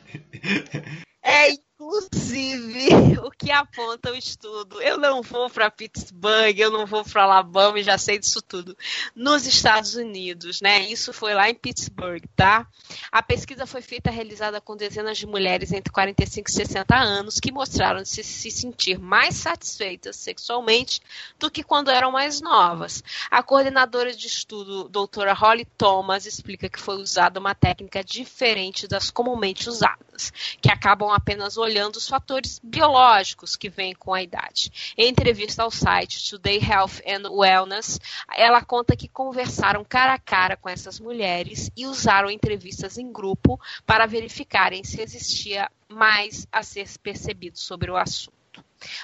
É 1.26 1.48
inclusive 1.84 3.18
o 3.22 3.30
que 3.30 3.50
aponta 3.50 4.10
o 4.10 4.16
estudo. 4.16 4.80
Eu 4.80 4.98
não 4.98 5.22
vou 5.22 5.50
para 5.50 5.70
Pittsburgh, 5.70 6.58
eu 6.58 6.70
não 6.70 6.86
vou 6.86 7.04
para 7.04 7.24
Alabama, 7.24 7.82
já 7.82 7.98
sei 7.98 8.18
disso 8.18 8.40
tudo. 8.40 8.76
Nos 9.14 9.46
Estados 9.46 9.94
Unidos, 9.94 10.60
né? 10.60 10.80
Isso 10.80 11.12
foi 11.12 11.34
lá 11.34 11.48
em 11.48 11.54
Pittsburgh, 11.54 12.24
tá? 12.34 12.66
A 13.12 13.22
pesquisa 13.22 13.66
foi 13.66 13.82
feita, 13.82 14.10
realizada 14.10 14.60
com 14.60 14.76
dezenas 14.76 15.18
de 15.18 15.26
mulheres 15.26 15.72
entre 15.72 15.92
45 15.92 16.48
e 16.48 16.52
60 16.52 16.96
anos 16.96 17.38
que 17.38 17.52
mostraram 17.52 18.04
se, 18.04 18.22
se 18.22 18.50
sentir 18.50 18.98
mais 18.98 19.34
satisfeitas 19.34 20.16
sexualmente 20.16 21.00
do 21.38 21.50
que 21.50 21.62
quando 21.62 21.90
eram 21.90 22.10
mais 22.10 22.40
novas. 22.40 23.02
A 23.30 23.42
coordenadora 23.42 24.14
de 24.14 24.26
estudo, 24.26 24.88
doutora 24.88 25.32
Holly 25.32 25.66
Thomas, 25.76 26.26
explica 26.26 26.68
que 26.68 26.80
foi 26.80 26.96
usada 26.96 27.38
uma 27.38 27.54
técnica 27.54 28.02
diferente 28.02 28.88
das 28.88 29.10
comumente 29.10 29.68
usadas, 29.68 30.32
que 30.60 30.70
acabam 30.70 31.10
apenas 31.10 31.56
olhando 31.56 31.73
os 31.98 32.08
fatores 32.08 32.60
biológicos 32.62 33.56
que 33.56 33.68
vêm 33.68 33.94
com 33.94 34.14
a 34.14 34.22
idade. 34.22 34.94
Em 34.96 35.08
entrevista 35.08 35.62
ao 35.62 35.70
site 35.70 36.30
Today 36.30 36.58
Health 36.58 37.00
and 37.06 37.28
Wellness, 37.30 37.98
ela 38.34 38.62
conta 38.62 38.96
que 38.96 39.08
conversaram 39.08 39.84
cara 39.84 40.14
a 40.14 40.18
cara 40.18 40.56
com 40.56 40.68
essas 40.68 41.00
mulheres 41.00 41.70
e 41.76 41.86
usaram 41.86 42.30
entrevistas 42.30 42.98
em 42.98 43.12
grupo 43.12 43.60
para 43.84 44.06
verificarem 44.06 44.84
se 44.84 45.00
existia 45.00 45.70
mais 45.88 46.46
a 46.52 46.62
ser 46.62 46.88
percebido 47.02 47.58
sobre 47.58 47.90
o 47.90 47.96
assunto. 47.96 48.32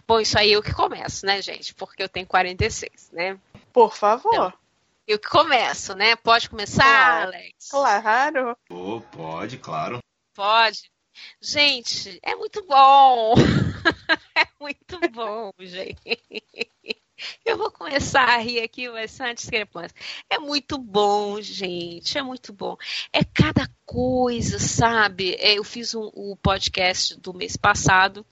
Bom, 0.07 0.21
isso 0.21 0.39
aí 0.39 0.53
eu 0.53 0.63
que 0.63 0.73
começo, 0.73 1.27
né, 1.27 1.41
gente? 1.43 1.75
Porque 1.75 2.03
eu 2.03 2.09
tenho 2.09 2.27
46, 2.27 3.11
né? 3.13 3.39
Por 3.73 3.95
favor. 3.95 4.33
Então, 4.33 4.53
eu 5.07 5.19
que 5.19 5.29
começo, 5.29 5.95
né? 5.95 6.15
Pode 6.17 6.49
começar, 6.49 6.85
claro. 6.85 7.27
Alex? 7.29 7.69
Claro. 7.71 8.57
Oh, 8.71 9.01
pode, 9.01 9.59
claro. 9.59 9.99
Pode. 10.35 10.91
Gente, 11.41 12.19
é 12.23 12.35
muito 12.35 12.65
bom. 12.67 13.35
é 14.37 14.47
muito 14.61 14.99
bom, 15.11 15.53
gente. 15.59 16.23
Eu 17.45 17.59
vou 17.59 17.71
começar 17.71 18.29
a 18.29 18.39
rir 18.39 18.61
aqui, 18.61 18.89
vai 18.89 19.07
ser 19.07 19.25
uma 19.25 19.35
discrepância. 19.35 19.95
É 20.29 20.39
muito 20.39 20.79
bom, 20.79 21.41
gente. 21.41 22.17
É 22.17 22.23
muito 22.23 22.53
bom. 22.53 22.77
É 23.13 23.23
cada 23.23 23.69
coisa, 23.85 24.59
sabe? 24.59 25.35
É, 25.39 25.59
eu 25.59 25.65
fiz 25.65 25.95
um, 25.95 26.11
um 26.15 26.37
podcast 26.37 27.19
do 27.21 27.35
mês 27.35 27.57
passado 27.57 28.25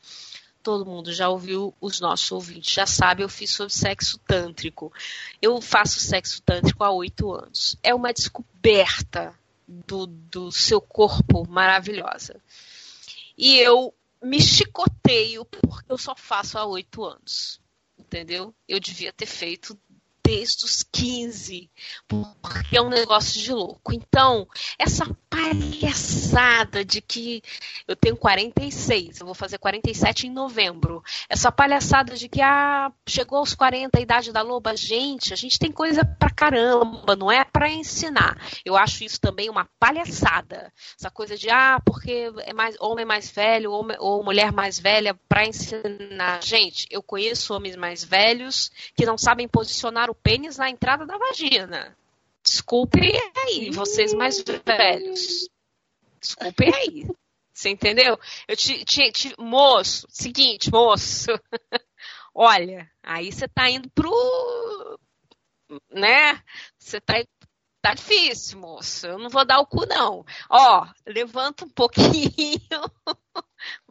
todo 0.68 0.84
mundo 0.84 1.14
já 1.14 1.30
ouviu, 1.30 1.74
os 1.80 1.98
nossos 1.98 2.30
ouvintes 2.30 2.74
já 2.74 2.84
sabem, 2.84 3.22
eu 3.22 3.28
fiz 3.28 3.50
sobre 3.52 3.72
sexo 3.72 4.18
tântrico. 4.18 4.92
Eu 5.40 5.62
faço 5.62 5.98
sexo 5.98 6.42
tântrico 6.42 6.84
há 6.84 6.90
oito 6.90 7.32
anos. 7.32 7.74
É 7.82 7.94
uma 7.94 8.12
descoberta 8.12 9.34
do, 9.66 10.06
do 10.06 10.52
seu 10.52 10.78
corpo 10.78 11.48
maravilhosa. 11.48 12.38
E 13.38 13.56
eu 13.56 13.94
me 14.20 14.42
chicoteio 14.42 15.44
porque 15.44 15.92
eu 15.92 15.96
só 15.96 16.16
faço 16.16 16.58
há 16.58 16.66
oito 16.66 17.04
anos. 17.04 17.60
Entendeu? 17.96 18.54
Eu 18.66 18.80
devia 18.80 19.12
ter 19.12 19.26
feito 19.26 19.78
desde 20.24 20.64
os 20.64 20.82
15, 20.82 21.70
porque 22.06 22.76
é 22.76 22.82
um 22.82 22.90
negócio 22.90 23.40
de 23.40 23.50
louco. 23.52 23.94
Então, 23.94 24.46
essa 24.78 25.06
palhaçada 25.30 26.84
de 26.84 27.00
que 27.00 27.42
eu 27.86 27.94
tenho 27.94 28.16
46, 28.16 29.20
eu 29.20 29.26
vou 29.26 29.34
fazer 29.34 29.58
47 29.58 30.26
em 30.26 30.30
novembro. 30.30 31.02
Essa 31.28 31.52
palhaçada 31.52 32.14
de 32.16 32.28
que 32.28 32.40
ah, 32.40 32.92
chegou 33.06 33.38
aos 33.38 33.54
40 33.54 33.98
a 33.98 34.02
idade 34.02 34.32
da 34.32 34.42
loba, 34.42 34.76
gente, 34.76 35.32
a 35.32 35.36
gente 35.36 35.58
tem 35.58 35.70
coisa 35.70 36.04
pra 36.04 36.30
caramba, 36.30 37.14
não 37.16 37.30
é 37.30 37.44
para 37.44 37.70
ensinar. 37.70 38.38
Eu 38.64 38.76
acho 38.76 39.04
isso 39.04 39.20
também 39.20 39.48
uma 39.48 39.68
palhaçada. 39.78 40.72
Essa 40.98 41.10
coisa 41.10 41.36
de 41.36 41.50
ah, 41.50 41.80
porque 41.84 42.32
é 42.40 42.52
mais 42.52 42.76
homem 42.80 43.04
mais 43.04 43.30
velho 43.30 43.72
ou, 43.72 43.86
ou 43.98 44.24
mulher 44.24 44.52
mais 44.52 44.78
velha 44.78 45.14
para 45.28 45.46
ensinar. 45.46 46.42
Gente, 46.42 46.86
eu 46.90 47.02
conheço 47.02 47.54
homens 47.54 47.76
mais 47.76 48.02
velhos 48.04 48.70
que 48.94 49.06
não 49.06 49.18
sabem 49.18 49.48
posicionar 49.48 50.10
o 50.10 50.14
pênis 50.14 50.56
na 50.58 50.70
entrada 50.70 51.06
da 51.06 51.16
vagina. 51.18 51.96
Desculpem 52.48 53.12
aí, 53.36 53.70
vocês 53.70 54.14
mais 54.14 54.42
velhos. 54.42 55.50
Desculpem 56.18 56.74
aí. 56.74 57.06
Você 57.52 57.68
entendeu? 57.68 58.18
Eu 58.48 58.56
te, 58.56 58.84
te, 58.86 59.12
te 59.12 59.34
moço, 59.38 60.06
seguinte, 60.08 60.70
moço. 60.70 61.26
Olha, 62.34 62.90
aí 63.02 63.30
você 63.30 63.46
tá 63.46 63.68
indo 63.68 63.90
pro. 63.90 64.98
Né? 65.90 66.42
Você 66.78 66.98
tá 67.02 67.22
tá 67.82 67.92
difícil, 67.92 68.58
moço. 68.58 69.06
Eu 69.06 69.18
não 69.18 69.28
vou 69.28 69.44
dar 69.44 69.60
o 69.60 69.66
cu, 69.66 69.84
não. 69.84 70.24
Ó, 70.48 70.86
levanta 71.06 71.66
um 71.66 71.70
pouquinho. 71.70 72.58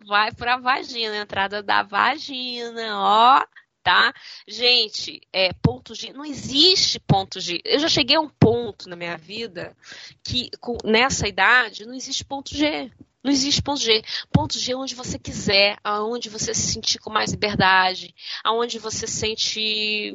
Vai 0.07 0.33
pra 0.33 0.57
vagina, 0.57 1.15
entrada 1.15 1.61
da 1.61 1.83
vagina, 1.83 2.97
ó 2.97 3.45
tá? 3.87 4.13
Gente, 4.45 5.21
é, 5.31 5.53
ponto 5.53 5.95
G, 5.95 6.11
não 6.11 6.25
existe 6.25 6.99
ponto 6.99 7.39
G. 7.39 7.61
Eu 7.63 7.79
já 7.79 7.87
cheguei 7.87 8.17
a 8.17 8.19
um 8.19 8.27
ponto 8.27 8.89
na 8.89 8.97
minha 8.97 9.17
vida 9.17 9.73
que 10.21 10.49
com, 10.59 10.77
nessa 10.83 11.25
idade 11.25 11.85
não 11.85 11.93
existe 11.93 12.25
ponto 12.25 12.53
G. 12.53 12.91
Não 13.23 13.31
existe 13.31 13.61
ponto 13.61 13.79
G. 13.79 14.03
Ponto 14.29 14.59
G 14.59 14.73
é 14.73 14.75
onde 14.75 14.93
você 14.93 15.17
quiser, 15.17 15.77
aonde 15.81 16.27
você 16.27 16.53
se 16.53 16.73
sentir 16.73 16.99
com 16.99 17.09
mais 17.09 17.31
liberdade, 17.31 18.13
aonde 18.43 18.77
você 18.77 19.07
sente 19.07 20.13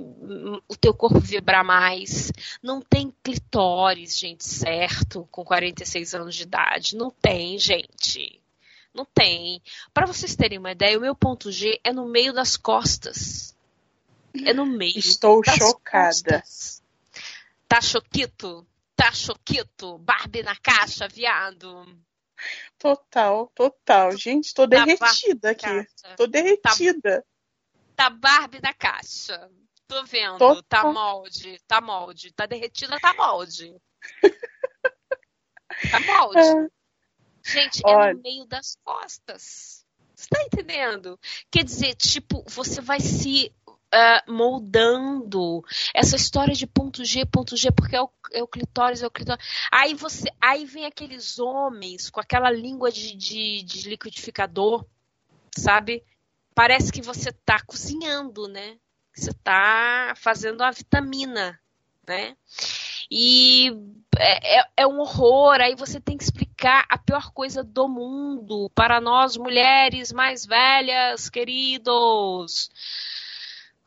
o 0.68 0.76
teu 0.76 0.92
corpo 0.92 1.18
vibrar 1.18 1.64
mais. 1.64 2.30
Não 2.62 2.82
tem 2.82 3.10
clitóris, 3.24 4.18
gente, 4.18 4.44
certo, 4.44 5.26
com 5.30 5.42
46 5.42 6.14
anos 6.14 6.34
de 6.34 6.42
idade. 6.42 6.94
Não 6.94 7.10
tem, 7.10 7.58
gente. 7.58 8.38
Não 8.94 9.06
tem. 9.06 9.62
Para 9.94 10.06
vocês 10.06 10.36
terem 10.36 10.58
uma 10.58 10.72
ideia, 10.72 10.98
o 10.98 11.00
meu 11.00 11.14
ponto 11.14 11.50
G 11.50 11.80
é 11.82 11.90
no 11.90 12.06
meio 12.06 12.34
das 12.34 12.58
costas. 12.58 13.56
É 14.44 14.54
no 14.54 14.66
meio. 14.66 14.98
Estou 14.98 15.42
chocada. 15.44 16.10
Costas. 16.10 16.82
Tá 17.68 17.80
choquito? 17.80 18.66
Tá 18.96 19.12
choquito? 19.12 19.98
Barbie 19.98 20.42
na 20.42 20.56
caixa, 20.56 21.08
viado. 21.08 21.86
Total, 22.78 23.50
total. 23.54 24.16
Gente, 24.16 24.52
tô 24.52 24.68
tá 24.68 24.84
derretida 24.84 25.50
aqui. 25.50 25.62
Caixa. 25.62 26.16
Tô 26.16 26.26
derretida. 26.26 27.24
Tá, 27.94 28.04
tá 28.04 28.10
Barbie 28.10 28.60
na 28.62 28.74
caixa. 28.74 29.50
Tô 29.86 30.04
vendo. 30.04 30.38
Total. 30.38 30.62
Tá 30.68 30.92
molde, 30.92 31.60
tá 31.66 31.80
molde. 31.80 32.32
Tá 32.32 32.46
derretida, 32.46 32.98
tá 32.98 33.14
molde. 33.14 33.74
tá 35.90 36.00
molde. 36.00 36.38
É. 36.38 36.82
Gente, 37.44 37.82
Olha. 37.84 38.10
é 38.10 38.14
no 38.14 38.22
meio 38.22 38.46
das 38.46 38.76
costas. 38.82 39.84
Você 40.14 40.28
tá 40.28 40.42
entendendo? 40.42 41.18
Quer 41.50 41.64
dizer, 41.64 41.94
tipo, 41.96 42.44
você 42.46 42.80
vai 42.80 43.00
se 43.00 43.52
uh, 43.92 44.32
moldando 44.32 45.62
essa 45.94 46.16
história 46.16 46.54
de 46.54 46.66
ponto 46.66 47.04
G, 47.04 47.26
ponto 47.26 47.56
G, 47.56 47.70
porque 47.70 47.96
é 47.96 48.02
o, 48.02 48.10
é 48.32 48.42
o 48.42 48.48
clitóris, 48.48 49.02
é 49.02 49.06
o 49.06 49.10
clitóris. 49.10 49.44
Aí 49.70 49.94
você, 49.94 50.28
aí 50.40 50.64
vem 50.64 50.86
aqueles 50.86 51.38
homens 51.38 52.10
com 52.10 52.20
aquela 52.20 52.50
língua 52.50 52.90
de, 52.90 53.14
de, 53.14 53.62
de 53.62 53.88
liquidificador, 53.88 54.84
sabe? 55.56 56.02
Parece 56.54 56.92
que 56.92 57.02
você 57.02 57.30
está 57.30 57.60
cozinhando, 57.60 58.48
né? 58.48 58.76
Você 59.14 59.30
está 59.30 60.14
fazendo 60.16 60.62
a 60.62 60.70
vitamina, 60.70 61.58
né? 62.06 62.36
E 63.10 63.70
é, 64.18 64.60
é, 64.60 64.64
é, 64.78 64.86
um 64.86 65.00
horror. 65.00 65.60
Aí 65.60 65.74
você 65.74 66.00
tem 66.00 66.16
que 66.16 66.24
explicar 66.24 66.86
a 66.88 66.96
pior 66.96 67.30
coisa 67.32 67.62
do 67.62 67.88
mundo 67.88 68.70
para 68.74 69.00
nós 69.00 69.36
mulheres 69.36 70.12
mais 70.12 70.46
velhas, 70.46 71.28
queridos. 71.28 72.70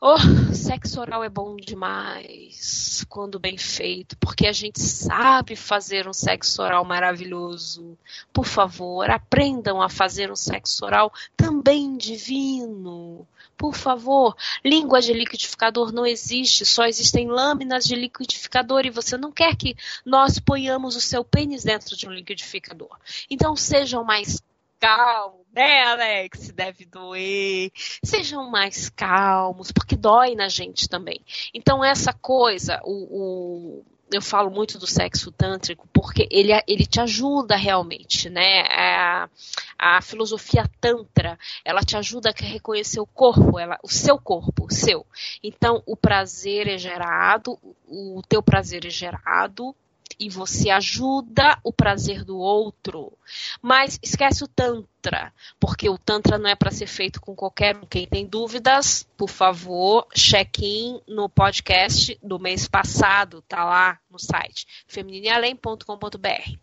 Oh, 0.01 0.17
sexo 0.53 0.99
oral 0.99 1.23
é 1.23 1.29
bom 1.29 1.55
demais 1.55 3.05
quando 3.07 3.39
bem 3.39 3.57
feito, 3.57 4.17
porque 4.17 4.45
a 4.45 4.51
gente 4.51 4.79
sabe 4.81 5.55
fazer 5.55 6.07
um 6.07 6.13
sexo 6.13 6.61
oral 6.61 6.83
maravilhoso. 6.83 7.97
Por 8.33 8.45
favor, 8.45 9.09
aprendam 9.09 9.81
a 9.81 9.87
fazer 9.87 10.29
um 10.29 10.35
sexo 10.35 10.85
oral 10.85 11.13
também 11.35 11.95
divino. 11.95 13.25
Por 13.57 13.73
favor, 13.73 14.35
língua 14.65 14.99
de 14.99 15.13
liquidificador 15.13 15.93
não 15.93 16.05
existe, 16.05 16.65
só 16.65 16.85
existem 16.85 17.27
lâminas 17.27 17.85
de 17.85 17.95
liquidificador 17.95 18.85
e 18.85 18.91
você 18.91 19.15
não 19.17 19.31
quer 19.31 19.55
que 19.55 19.77
nós 20.05 20.39
ponhamos 20.39 20.97
o 20.97 21.01
seu 21.01 21.23
pênis 21.23 21.63
dentro 21.63 21.95
de 21.95 22.05
um 22.05 22.11
liquidificador. 22.11 22.97
Então 23.29 23.55
sejam 23.55 24.03
mais 24.03 24.41
calmos, 24.79 25.45
né, 25.53 25.83
Alex? 25.83 26.51
Deve 26.51 26.85
doer. 26.85 27.71
Sejam 28.03 28.49
mais 28.49 28.89
calmos, 28.89 29.71
porque 29.71 29.95
dói 29.95 30.35
na 30.35 30.49
gente 30.49 30.87
também. 30.87 31.19
Então, 31.53 31.83
essa 31.83 32.13
coisa, 32.13 32.81
o, 32.83 33.81
o 33.81 33.85
eu 34.11 34.21
falo 34.21 34.51
muito 34.51 34.77
do 34.77 34.85
sexo 34.85 35.31
tântrico 35.31 35.87
porque 35.91 36.27
ele, 36.29 36.51
ele 36.67 36.85
te 36.85 36.99
ajuda 36.99 37.55
realmente, 37.55 38.29
né? 38.29 38.61
A, 38.69 39.29
a 39.77 40.01
filosofia 40.01 40.69
tantra, 40.79 41.37
ela 41.63 41.81
te 41.81 41.97
ajuda 41.97 42.29
a 42.29 42.45
reconhecer 42.45 42.99
o 42.99 43.07
corpo, 43.07 43.59
ela, 43.59 43.79
o 43.83 43.89
seu 43.89 44.17
corpo, 44.17 44.65
o 44.65 44.73
seu. 44.73 45.05
Então, 45.43 45.81
o 45.85 45.95
prazer 45.95 46.67
é 46.67 46.77
gerado, 46.77 47.59
o 47.87 48.21
teu 48.27 48.43
prazer 48.43 48.85
é 48.85 48.89
gerado 48.89 49.75
e 50.19 50.29
você 50.29 50.69
ajuda 50.69 51.57
o 51.63 51.71
prazer 51.71 52.23
do 52.23 52.37
outro. 52.37 53.13
Mas 53.61 53.99
esquece 54.01 54.43
o 54.43 54.47
Tantra, 54.47 55.33
porque 55.59 55.89
o 55.89 55.97
Tantra 55.97 56.37
não 56.37 56.49
é 56.49 56.55
para 56.55 56.71
ser 56.71 56.87
feito 56.87 57.19
com 57.21 57.35
qualquer 57.35 57.75
um. 57.75 57.85
Quem 57.85 58.07
tem 58.07 58.25
dúvidas, 58.25 59.07
por 59.17 59.29
favor, 59.29 60.07
check-in 60.15 61.01
no 61.07 61.27
podcast 61.29 62.17
do 62.21 62.39
mês 62.39 62.67
passado, 62.67 63.43
tá 63.47 63.63
lá 63.63 63.99
no 64.09 64.19
site 64.19 64.65
femininealém.com.br. 64.87 66.57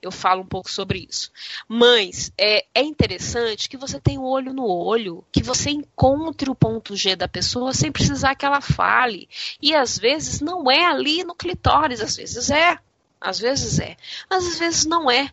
Eu 0.00 0.10
falo 0.10 0.42
um 0.42 0.46
pouco 0.46 0.70
sobre 0.70 1.06
isso. 1.08 1.30
Mas 1.68 2.32
é, 2.38 2.64
é 2.74 2.82
interessante 2.82 3.68
que 3.68 3.76
você 3.76 4.00
tenha 4.00 4.20
o 4.20 4.28
olho 4.28 4.52
no 4.52 4.66
olho, 4.66 5.24
que 5.30 5.42
você 5.42 5.70
encontre 5.70 6.50
o 6.50 6.54
ponto 6.54 6.96
G 6.96 7.16
da 7.16 7.28
pessoa 7.28 7.72
sem 7.72 7.92
precisar 7.92 8.34
que 8.34 8.46
ela 8.46 8.60
fale. 8.60 9.28
E 9.60 9.74
às 9.74 9.98
vezes 9.98 10.40
não 10.40 10.70
é 10.70 10.84
ali 10.84 11.24
no 11.24 11.34
clitóris, 11.34 12.00
às 12.00 12.16
vezes 12.16 12.50
é. 12.50 12.78
Às 13.24 13.38
vezes 13.38 13.78
é. 13.78 13.96
Às 14.30 14.58
vezes 14.58 14.84
não 14.84 15.10
é 15.10 15.32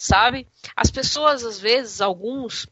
sabe? 0.00 0.48
As 0.74 0.90
pessoas, 0.90 1.44
às 1.44 1.60
vezes, 1.60 2.00
alguns 2.00 2.66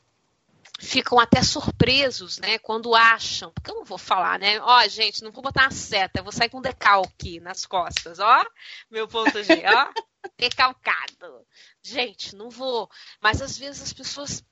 ficam 0.80 1.18
até 1.18 1.42
surpresos, 1.42 2.38
né, 2.38 2.56
quando 2.58 2.94
acham, 2.94 3.52
porque 3.52 3.70
eu 3.70 3.74
não 3.74 3.84
vou 3.84 3.98
falar, 3.98 4.38
né, 4.38 4.60
ó, 4.60 4.86
gente, 4.86 5.22
não 5.24 5.32
vou 5.32 5.42
botar 5.42 5.64
uma 5.64 5.70
seta, 5.72 6.20
eu 6.20 6.22
vou 6.22 6.32
sair 6.32 6.48
com 6.48 6.62
decalque 6.62 7.40
nas 7.40 7.66
costas, 7.66 8.20
ó, 8.20 8.46
meu 8.88 9.08
ponto 9.08 9.42
G, 9.42 9.64
ó, 9.66 9.92
decalcado. 10.38 11.44
Gente, 11.82 12.36
não 12.36 12.48
vou, 12.48 12.88
mas 13.20 13.42
às 13.42 13.58
vezes 13.58 13.82
as 13.82 13.92
pessoas, 13.92 14.42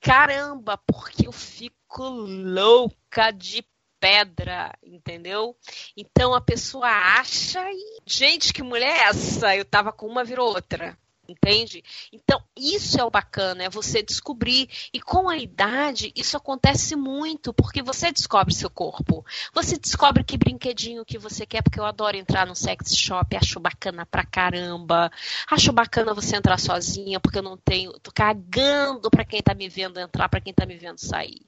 caramba, 0.00 0.76
porque 0.76 1.28
eu 1.28 1.32
fico 1.32 2.02
louca 2.02 3.30
de 3.30 3.64
pedra, 4.00 4.72
entendeu? 4.82 5.56
Então 5.96 6.34
a 6.34 6.40
pessoa 6.40 6.88
acha 6.88 7.60
e, 7.70 7.98
gente, 8.06 8.52
que 8.52 8.62
mulher 8.62 8.96
é 8.96 9.02
essa? 9.08 9.56
Eu 9.56 9.64
tava 9.64 9.92
com 9.92 10.06
uma, 10.06 10.24
virou 10.24 10.48
outra. 10.48 10.96
Entende? 11.28 11.82
Então, 12.12 12.40
isso 12.56 13.00
é 13.00 13.04
o 13.04 13.10
bacana, 13.10 13.64
é 13.64 13.68
você 13.68 14.02
descobrir. 14.02 14.68
E 14.92 15.00
com 15.00 15.28
a 15.28 15.36
idade, 15.36 16.12
isso 16.14 16.36
acontece 16.36 16.94
muito, 16.94 17.52
porque 17.52 17.82
você 17.82 18.12
descobre 18.12 18.54
seu 18.54 18.70
corpo. 18.70 19.24
Você 19.52 19.76
descobre 19.76 20.22
que 20.22 20.38
brinquedinho 20.38 21.04
que 21.04 21.18
você 21.18 21.44
quer, 21.44 21.62
porque 21.62 21.80
eu 21.80 21.84
adoro 21.84 22.16
entrar 22.16 22.46
no 22.46 22.54
sex 22.54 22.96
shop, 22.96 23.36
acho 23.36 23.58
bacana 23.58 24.06
pra 24.06 24.24
caramba. 24.24 25.10
Acho 25.50 25.72
bacana 25.72 26.14
você 26.14 26.36
entrar 26.36 26.58
sozinha, 26.58 27.18
porque 27.18 27.38
eu 27.38 27.42
não 27.42 27.56
tenho. 27.56 27.92
tô 27.98 28.12
cagando 28.12 29.10
pra 29.10 29.24
quem 29.24 29.42
tá 29.42 29.54
me 29.54 29.68
vendo 29.68 29.98
entrar, 29.98 30.28
pra 30.28 30.40
quem 30.40 30.54
tá 30.54 30.64
me 30.64 30.76
vendo 30.76 30.98
sair. 30.98 31.40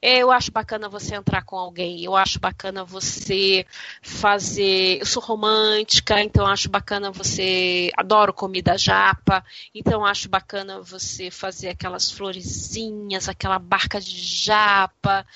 É, 0.00 0.18
eu 0.18 0.30
acho 0.30 0.52
bacana 0.52 0.88
você 0.88 1.16
entrar 1.16 1.42
com 1.42 1.56
alguém. 1.56 2.04
Eu 2.04 2.14
acho 2.14 2.38
bacana 2.38 2.84
você 2.84 3.66
fazer. 4.00 5.00
Eu 5.00 5.06
sou 5.06 5.22
romântica, 5.22 6.22
então 6.22 6.46
acho 6.46 6.68
bacana 6.68 7.10
você. 7.10 7.90
Adoro 7.96 8.32
comida 8.32 8.78
já 8.78 9.07
capa. 9.08 9.44
Então 9.74 10.04
acho 10.04 10.28
bacana 10.28 10.80
você 10.82 11.30
fazer 11.30 11.68
aquelas 11.68 12.10
florezinhas, 12.10 13.28
aquela 13.28 13.58
barca 13.58 14.00
de 14.00 14.16
japa 14.16 15.26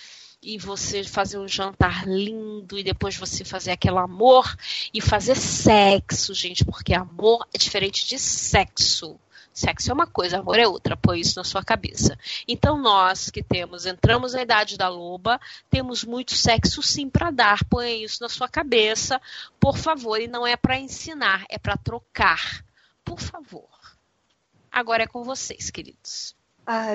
e 0.43 0.59
você 0.59 1.05
fazer 1.05 1.39
um 1.39 1.49
jantar 1.49 2.07
lindo 2.07 2.79
e 2.79 2.83
depois 2.83 3.17
você 3.17 3.45
fazer 3.45 3.71
aquele 3.71 3.99
amor 3.99 4.55
e 4.93 5.01
fazer 5.01 5.37
sexo, 5.37 6.35
gente, 6.35 6.65
porque 6.65 6.93
amor 6.93 7.47
é 7.55 7.59
diferente 7.59 8.07
de 8.07 8.19
sexo. 8.19 9.19
Sexo 9.55 9.91
é 9.91 9.95
uma 9.95 10.07
coisa, 10.07 10.39
amor 10.39 10.59
é 10.59 10.67
outra, 10.67 10.97
põe 10.97 11.21
isso 11.21 11.39
na 11.39 11.45
sua 11.45 11.63
cabeça. 11.63 12.19
Então 12.49 12.79
nós 12.79 13.31
que 13.31 13.43
temos, 13.43 13.85
entramos 13.85 14.33
na 14.33 14.43
idade 14.43 14.79
da 14.79 14.89
loba, 14.89 15.39
temos 15.71 16.05
muito 16.05 16.35
sexo 16.35 16.83
sim 16.83 17.09
para 17.09 17.31
dar, 17.31 17.63
põe 17.67 18.03
isso 18.03 18.23
na 18.23 18.31
sua 18.31 18.49
cabeça, 18.49 19.21
por 19.61 19.77
favor, 19.77 20.21
e 20.21 20.27
não 20.27 20.47
é 20.47 20.57
para 20.57 20.79
ensinar, 20.79 21.45
é 21.51 21.59
para 21.59 21.77
trocar 21.77 22.65
por 23.05 23.21
favor. 23.21 23.69
Agora 24.71 25.03
é 25.03 25.07
com 25.07 25.23
vocês, 25.23 25.71
queridos. 25.71 26.35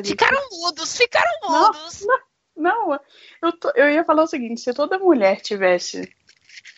Ficaram 0.09 0.41
mudos, 0.51 0.97
ficaram 0.97 1.31
mudos. 1.43 2.05
Não, 2.05 2.19
não, 2.55 2.99
eu, 3.41 3.51
tô, 3.51 3.71
eu 3.75 3.89
ia 3.89 4.03
falar 4.03 4.23
o 4.23 4.27
seguinte: 4.27 4.61
se 4.61 4.73
toda 4.73 4.97
mulher 4.97 5.41
tivesse 5.41 6.11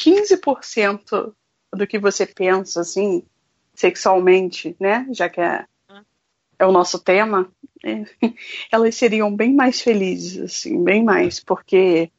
15% 0.03 1.33
do 1.73 1.87
que 1.87 1.99
você 1.99 2.25
pensa, 2.25 2.81
assim, 2.81 3.23
sexualmente, 3.73 4.75
né? 4.79 5.07
Já 5.11 5.29
que 5.29 5.39
é, 5.39 5.65
é 6.57 6.65
o 6.65 6.71
nosso 6.71 6.99
tema, 6.99 7.49
elas 8.71 8.95
seriam 8.95 9.33
bem 9.33 9.53
mais 9.53 9.79
felizes, 9.81 10.41
assim, 10.43 10.83
bem 10.83 11.03
mais, 11.03 11.39
porque 11.39 12.11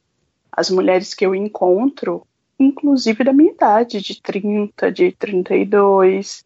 as 0.51 0.69
mulheres 0.69 1.13
que 1.13 1.25
eu 1.25 1.35
encontro, 1.35 2.25
inclusive 2.59 3.23
da 3.23 3.31
minha 3.31 3.51
idade, 3.51 4.01
de 4.01 4.21
30, 4.21 4.91
de 4.91 5.11
32, 5.11 6.45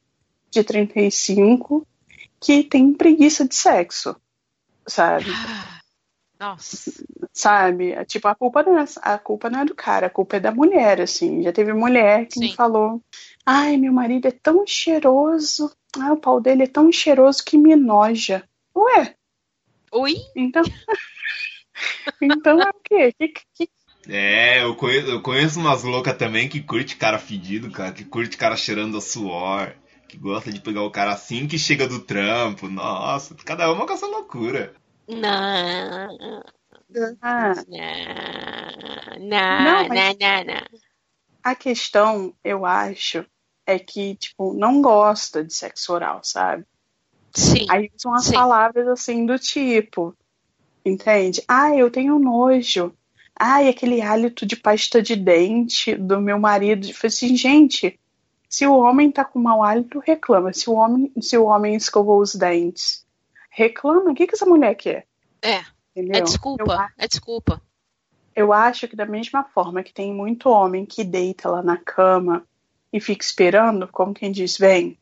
de 0.56 0.64
35 0.64 1.86
que 2.40 2.64
tem 2.64 2.94
preguiça 2.94 3.48
de 3.48 3.56
sexo, 3.56 4.16
sabe? 4.88 5.26
Nossa. 6.40 6.92
Sabe? 7.34 7.92
É, 7.92 8.06
tipo, 8.06 8.28
a 8.28 8.36
culpa, 8.36 8.62
não 8.64 8.78
é, 8.78 8.86
a 9.02 9.18
culpa 9.18 9.50
não 9.50 9.62
é 9.62 9.66
do 9.66 9.76
cara, 9.76 10.08
a 10.08 10.10
culpa 10.10 10.38
é 10.38 10.40
da 10.40 10.52
mulher, 10.52 11.02
assim. 11.02 11.42
Já 11.44 11.52
teve 11.52 11.74
mulher 11.74 12.28
que 12.28 12.36
Sim. 12.36 12.40
me 12.42 12.56
falou: 12.56 13.02
ai, 13.46 13.78
meu 13.78 13.92
marido 13.92 14.28
é 14.28 14.32
tão 14.32 14.66
cheiroso, 14.68 15.72
ah, 15.98 16.14
o 16.14 16.18
pau 16.18 16.42
dele 16.42 16.64
é 16.64 16.68
tão 16.68 16.92
cheiroso 16.92 17.44
que 17.44 17.58
me 17.58 17.76
noja. 17.76 18.44
Ué? 18.76 19.16
Oi? 19.92 20.16
Então. 20.36 20.64
então 22.22 22.62
é 22.62 22.70
o 22.70 22.82
quê? 22.84 23.14
Que, 23.18 23.30
que, 23.30 23.70
é, 24.08 24.64
eu 24.64 24.76
conheço, 24.76 25.08
eu 25.08 25.22
conheço 25.22 25.60
umas 25.60 25.84
loucas 25.84 26.18
também 26.18 26.48
que 26.48 26.62
curte 26.62 26.96
cara 26.96 27.18
fedido, 27.18 27.72
cara, 27.72 27.92
que 27.92 28.04
curte 28.04 28.38
cara 28.38 28.56
cheirando 28.56 28.98
a 28.98 29.02
suor 29.02 29.74
que 30.08 30.18
gosta 30.18 30.52
de 30.52 30.60
pegar 30.60 30.84
o 30.84 30.92
cara 30.92 31.14
assim 31.14 31.48
que 31.48 31.58
chega 31.58 31.88
do 31.88 32.00
trampo. 32.00 32.68
Nossa, 32.68 33.36
cada 33.36 33.72
uma 33.72 33.86
com 33.86 33.94
essa 33.94 34.08
loucura. 34.08 34.74
Não. 35.08 36.34
Ah. 37.22 37.54
Não, 39.20 39.64
não, 39.64 39.88
não, 39.88 40.16
não, 40.20 40.44
não. 40.46 40.80
A 41.44 41.54
questão, 41.54 42.34
eu 42.44 42.66
acho, 42.66 43.26
é 43.66 43.78
que, 43.78 44.16
tipo, 44.16 44.54
não 44.54 44.82
gosta 44.82 45.44
de 45.44 45.54
sexo 45.54 45.94
oral, 45.94 46.22
sabe? 46.24 46.66
Sim. 47.34 47.68
Aí 47.70 47.92
usam 47.96 48.14
as 48.14 48.26
sim. 48.26 48.34
palavras 48.34 48.88
assim 48.88 49.26
do 49.26 49.38
tipo, 49.38 50.16
entende? 50.86 51.44
Ah, 51.48 51.76
eu 51.76 51.92
tenho 51.92 52.18
nojo. 52.18 52.96
Ai, 53.38 53.68
aquele 53.68 54.02
hálito 54.02 54.46
de 54.46 54.56
pasta 54.56 55.02
de 55.02 55.16
dente 55.16 55.94
do 55.96 56.22
meu 56.22 56.40
marido. 56.40 56.88
Eu 56.88 56.94
falei 56.94 57.10
assim, 57.10 57.36
gente, 57.36 58.00
se 58.50 58.66
o 58.66 58.78
homem 58.78 59.12
tá 59.12 59.26
com 59.26 59.40
mau 59.40 59.64
hálito, 59.64 60.00
reclama. 60.00 60.54
Se 60.54 60.70
o 60.70 60.74
homem, 60.74 61.12
se 61.22 61.38
o 61.38 61.46
homem 61.46 61.76
escovou 61.76 62.20
os 62.20 62.36
dentes, 62.36 63.06
reclama. 63.50 64.12
O 64.12 64.16
que, 64.16 64.28
que 64.28 64.36
essa 64.36 64.46
mulher 64.46 64.76
quer? 64.76 65.06
É. 65.42 65.64
Entendeu? 65.96 66.20
É 66.20 66.22
desculpa. 66.22 66.64
Eu, 66.98 67.04
é 67.04 67.08
desculpa. 67.08 67.62
Eu 68.36 68.52
acho 68.52 68.88
que 68.88 68.96
da 68.96 69.06
mesma 69.06 69.44
forma 69.44 69.82
que 69.82 69.94
tem 69.94 70.14
muito 70.14 70.50
homem 70.50 70.86
que 70.86 71.04
deita 71.04 71.50
lá 71.50 71.64
na 71.64 71.78
cama 71.78 72.46
e 72.92 73.00
fica 73.00 73.24
esperando, 73.24 73.88
como 73.88 74.14
quem 74.14 74.32
diz, 74.32 74.58
vem. 74.58 74.98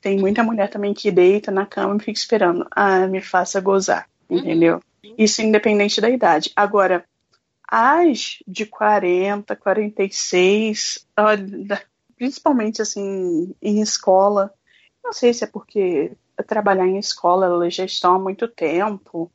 Tem 0.00 0.18
muita 0.18 0.42
mulher 0.42 0.68
também 0.68 0.92
que 0.92 1.10
deita 1.10 1.50
na 1.50 1.64
cama 1.64 1.96
e 1.96 2.00
fica 2.00 2.18
esperando. 2.18 2.66
Ah, 2.70 3.06
me 3.06 3.20
faça 3.20 3.60
gozar. 3.60 4.08
Uhum. 4.28 4.38
Entendeu? 4.38 4.80
Uhum. 5.02 5.14
Isso 5.16 5.42
independente 5.42 6.00
da 6.00 6.10
idade. 6.10 6.52
Agora, 6.54 7.04
as 7.66 8.38
de 8.46 8.66
40, 8.66 9.56
46, 9.56 11.06
olha, 11.16 11.82
principalmente 12.24 12.80
assim 12.80 13.54
em 13.60 13.82
escola. 13.82 14.52
Não 15.02 15.12
sei 15.12 15.34
se 15.34 15.44
é 15.44 15.46
porque 15.46 16.12
trabalhar 16.46 16.86
em 16.86 16.98
escola 16.98 17.68
já 17.68 17.84
estão 17.84 18.14
há 18.14 18.18
muito 18.18 18.48
tempo. 18.48 19.30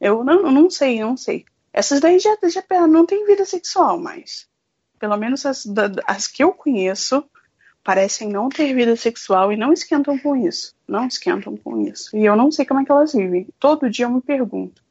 Eu 0.00 0.24
não, 0.24 0.50
não 0.50 0.68
sei, 0.68 1.00
não 1.00 1.16
sei. 1.16 1.44
Essas 1.72 2.00
daí 2.00 2.18
já, 2.18 2.36
já 2.48 2.86
não 2.88 3.06
tem 3.06 3.24
vida 3.26 3.44
sexual 3.44 3.96
mais. 3.98 4.48
Pelo 4.98 5.16
menos 5.16 5.46
as, 5.46 5.64
as 6.04 6.26
que 6.26 6.42
eu 6.42 6.52
conheço 6.52 7.24
parecem 7.84 8.28
não 8.28 8.48
ter 8.48 8.74
vida 8.74 8.96
sexual 8.96 9.52
e 9.52 9.56
não 9.56 9.72
esquentam 9.72 10.18
com 10.18 10.34
isso. 10.34 10.74
Não 10.88 11.06
esquentam 11.06 11.56
com 11.56 11.80
isso. 11.82 12.16
E 12.16 12.24
eu 12.24 12.34
não 12.34 12.50
sei 12.50 12.66
como 12.66 12.80
é 12.80 12.84
que 12.84 12.90
elas 12.90 13.12
vivem. 13.12 13.46
Todo 13.60 13.88
dia 13.88 14.06
eu 14.06 14.10
me 14.10 14.20
pergunto 14.20 14.82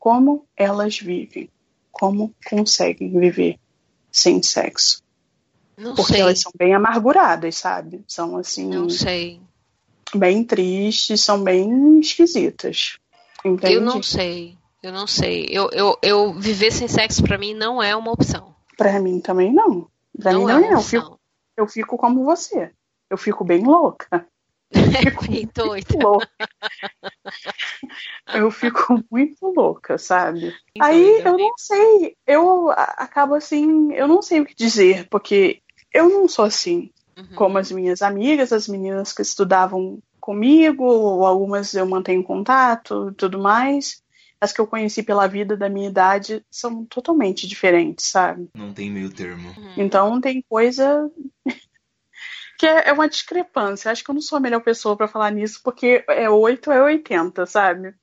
como 0.00 0.44
elas 0.56 0.98
vivem. 0.98 1.48
Como 1.92 2.34
conseguem 2.44 3.16
viver 3.16 3.60
sem 4.10 4.42
sexo. 4.42 5.05
Não 5.76 5.94
porque 5.94 6.14
sei. 6.14 6.22
elas 6.22 6.40
são 6.40 6.52
bem 6.56 6.74
amarguradas, 6.74 7.56
sabe? 7.56 8.02
São 8.08 8.36
assim. 8.36 8.68
Não 8.68 8.88
sei. 8.88 9.40
Bem 10.14 10.42
tristes, 10.42 11.20
são 11.20 11.42
bem 11.42 12.00
esquisitas. 12.00 12.98
Entende? 13.44 13.74
Eu 13.74 13.80
não 13.80 14.02
sei. 14.02 14.56
Eu 14.82 14.92
não 14.92 15.06
sei. 15.06 15.46
Eu, 15.50 15.68
eu, 15.72 15.98
eu 16.02 16.32
viver 16.34 16.70
sem 16.70 16.88
sexo 16.88 17.22
para 17.22 17.36
mim 17.36 17.54
não 17.54 17.82
é 17.82 17.94
uma 17.94 18.12
opção. 18.12 18.54
Para 18.76 18.98
mim 19.00 19.20
também 19.20 19.52
não. 19.52 19.88
Pra 20.18 20.32
não 20.32 20.40
mim 20.40 20.46
não 20.46 20.64
é. 20.64 20.74
Eu 20.74 20.80
fico, 20.80 21.20
eu 21.56 21.66
fico 21.66 21.96
como 21.96 22.24
você. 22.24 22.70
Eu 23.10 23.18
fico 23.18 23.44
bem 23.44 23.64
louca. 23.64 24.26
Eu 24.70 25.10
fico 25.10 25.26
bem 25.30 25.50
doida. 25.54 25.98
Louca. 26.00 26.28
eu 28.34 28.50
fico 28.50 29.04
muito 29.10 29.46
louca, 29.54 29.98
sabe? 29.98 30.54
Aí 30.80 31.20
eu 31.22 31.36
não 31.36 31.52
sei. 31.56 32.16
Eu 32.26 32.70
acabo 32.70 33.34
assim, 33.34 33.92
eu 33.92 34.08
não 34.08 34.22
sei 34.22 34.40
o 34.40 34.46
que 34.46 34.54
dizer, 34.54 35.08
porque 35.08 35.62
eu 35.92 36.08
não 36.08 36.28
sou 36.28 36.44
assim. 36.44 36.90
Uhum. 37.16 37.34
Como 37.34 37.58
as 37.58 37.72
minhas 37.72 38.02
amigas, 38.02 38.52
as 38.52 38.68
meninas 38.68 39.12
que 39.12 39.22
estudavam 39.22 40.02
comigo, 40.20 41.24
algumas 41.24 41.72
eu 41.74 41.86
mantenho 41.86 42.22
contato, 42.22 43.12
tudo 43.16 43.38
mais. 43.38 44.02
As 44.40 44.52
que 44.52 44.60
eu 44.60 44.66
conheci 44.66 45.02
pela 45.02 45.26
vida 45.26 45.56
da 45.56 45.68
minha 45.68 45.88
idade 45.88 46.44
são 46.50 46.84
totalmente 46.84 47.46
diferentes, 47.46 48.06
sabe? 48.06 48.50
Não 48.54 48.72
tem 48.72 48.90
meio 48.90 49.10
termo. 49.10 49.48
Uhum. 49.56 49.74
Então 49.78 50.20
tem 50.20 50.44
coisa 50.46 51.10
que 52.58 52.66
é, 52.66 52.88
é 52.88 52.92
uma 52.92 53.08
discrepância. 53.08 53.90
Acho 53.90 54.04
que 54.04 54.10
eu 54.10 54.14
não 54.14 54.20
sou 54.20 54.36
a 54.36 54.40
melhor 54.40 54.60
pessoa 54.60 54.96
para 54.96 55.08
falar 55.08 55.30
nisso, 55.30 55.60
porque 55.64 56.04
é 56.08 56.28
8 56.28 56.70
é 56.70 56.82
80, 56.82 57.46
sabe? 57.46 57.94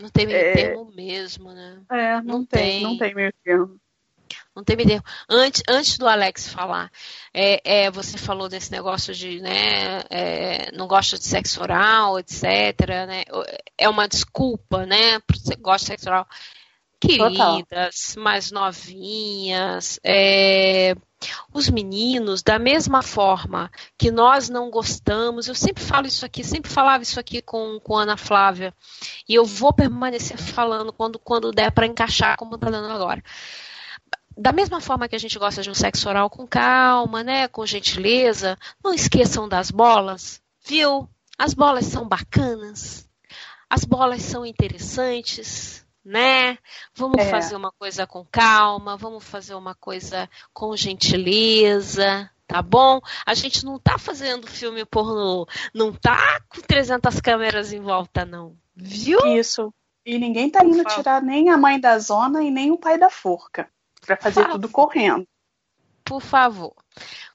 Não 0.00 0.08
tem 0.08 0.26
meio 0.26 0.38
é... 0.38 0.52
termo 0.52 0.90
mesmo, 0.94 1.52
né? 1.52 1.82
É, 1.90 2.16
não, 2.16 2.22
não 2.22 2.44
tem, 2.44 2.62
tem, 2.62 2.82
não 2.82 2.98
tem 2.98 3.14
meio 3.14 3.32
termo. 3.44 3.80
Não 4.58 4.64
tem 4.64 4.76
termo. 4.76 5.04
Antes, 5.28 5.62
antes 5.68 5.98
do 5.98 6.08
Alex 6.08 6.48
falar, 6.48 6.90
é, 7.32 7.84
é, 7.84 7.90
você 7.92 8.18
falou 8.18 8.48
desse 8.48 8.72
negócio 8.72 9.14
de, 9.14 9.40
né, 9.40 10.02
é, 10.10 10.72
não 10.72 10.88
gosta 10.88 11.16
de 11.16 11.24
sexo 11.24 11.62
oral, 11.62 12.18
etc, 12.18 12.42
né? 13.06 13.22
É 13.78 13.88
uma 13.88 14.08
desculpa, 14.08 14.84
né, 14.84 15.20
gosta 15.60 15.84
de 15.84 15.86
sexo 15.92 16.08
oral. 16.08 16.26
Queridas, 17.00 18.08
Total. 18.08 18.24
mais 18.24 18.50
novinhas, 18.50 20.00
é, 20.02 20.96
os 21.54 21.70
meninos, 21.70 22.42
da 22.42 22.58
mesma 22.58 23.00
forma 23.00 23.70
que 23.96 24.10
nós 24.10 24.48
não 24.48 24.68
gostamos, 24.68 25.46
eu 25.46 25.54
sempre 25.54 25.84
falo 25.84 26.08
isso 26.08 26.26
aqui, 26.26 26.42
sempre 26.42 26.68
falava 26.68 27.04
isso 27.04 27.20
aqui 27.20 27.40
com, 27.40 27.78
com 27.78 27.96
Ana 27.96 28.16
Flávia, 28.16 28.74
e 29.28 29.36
eu 29.36 29.44
vou 29.44 29.72
permanecer 29.72 30.36
falando 30.36 30.92
quando, 30.92 31.16
quando 31.20 31.52
der 31.52 31.70
para 31.70 31.86
encaixar, 31.86 32.36
como 32.36 32.56
está 32.56 32.68
dando 32.68 32.92
agora 32.92 33.22
da 34.38 34.52
mesma 34.52 34.80
forma 34.80 35.08
que 35.08 35.16
a 35.16 35.18
gente 35.18 35.36
gosta 35.36 35.62
de 35.62 35.68
um 35.68 35.74
sexo 35.74 36.08
oral 36.08 36.30
com 36.30 36.46
calma, 36.46 37.24
né, 37.24 37.48
com 37.48 37.66
gentileza, 37.66 38.56
não 38.82 38.94
esqueçam 38.94 39.48
das 39.48 39.70
bolas, 39.70 40.40
viu? 40.64 41.08
As 41.36 41.54
bolas 41.54 41.86
são 41.86 42.06
bacanas, 42.06 43.08
as 43.68 43.84
bolas 43.84 44.22
são 44.22 44.46
interessantes, 44.46 45.84
né? 46.04 46.56
Vamos 46.94 47.18
é. 47.18 47.28
fazer 47.28 47.56
uma 47.56 47.72
coisa 47.72 48.06
com 48.06 48.24
calma, 48.24 48.96
vamos 48.96 49.24
fazer 49.24 49.54
uma 49.54 49.74
coisa 49.74 50.30
com 50.52 50.76
gentileza, 50.76 52.30
tá 52.46 52.62
bom? 52.62 53.00
A 53.26 53.34
gente 53.34 53.64
não 53.64 53.76
tá 53.76 53.98
fazendo 53.98 54.46
filme 54.46 54.84
pornô, 54.84 55.48
não 55.74 55.92
tá 55.92 56.40
com 56.48 56.60
300 56.60 57.20
câmeras 57.20 57.72
em 57.72 57.80
volta, 57.80 58.24
não, 58.24 58.56
viu? 58.76 59.18
Isso. 59.36 59.74
E 60.06 60.16
ninguém 60.16 60.48
tá 60.48 60.64
indo 60.64 60.84
tirar 60.84 61.20
nem 61.20 61.50
a 61.50 61.56
mãe 61.56 61.78
da 61.78 61.98
zona 61.98 62.42
e 62.44 62.52
nem 62.52 62.70
o 62.70 62.78
pai 62.78 62.96
da 62.96 63.10
forca 63.10 63.68
para 64.08 64.16
fazer 64.16 64.48
tudo 64.48 64.70
correndo. 64.70 65.26
Por 66.02 66.22
favor. 66.22 66.74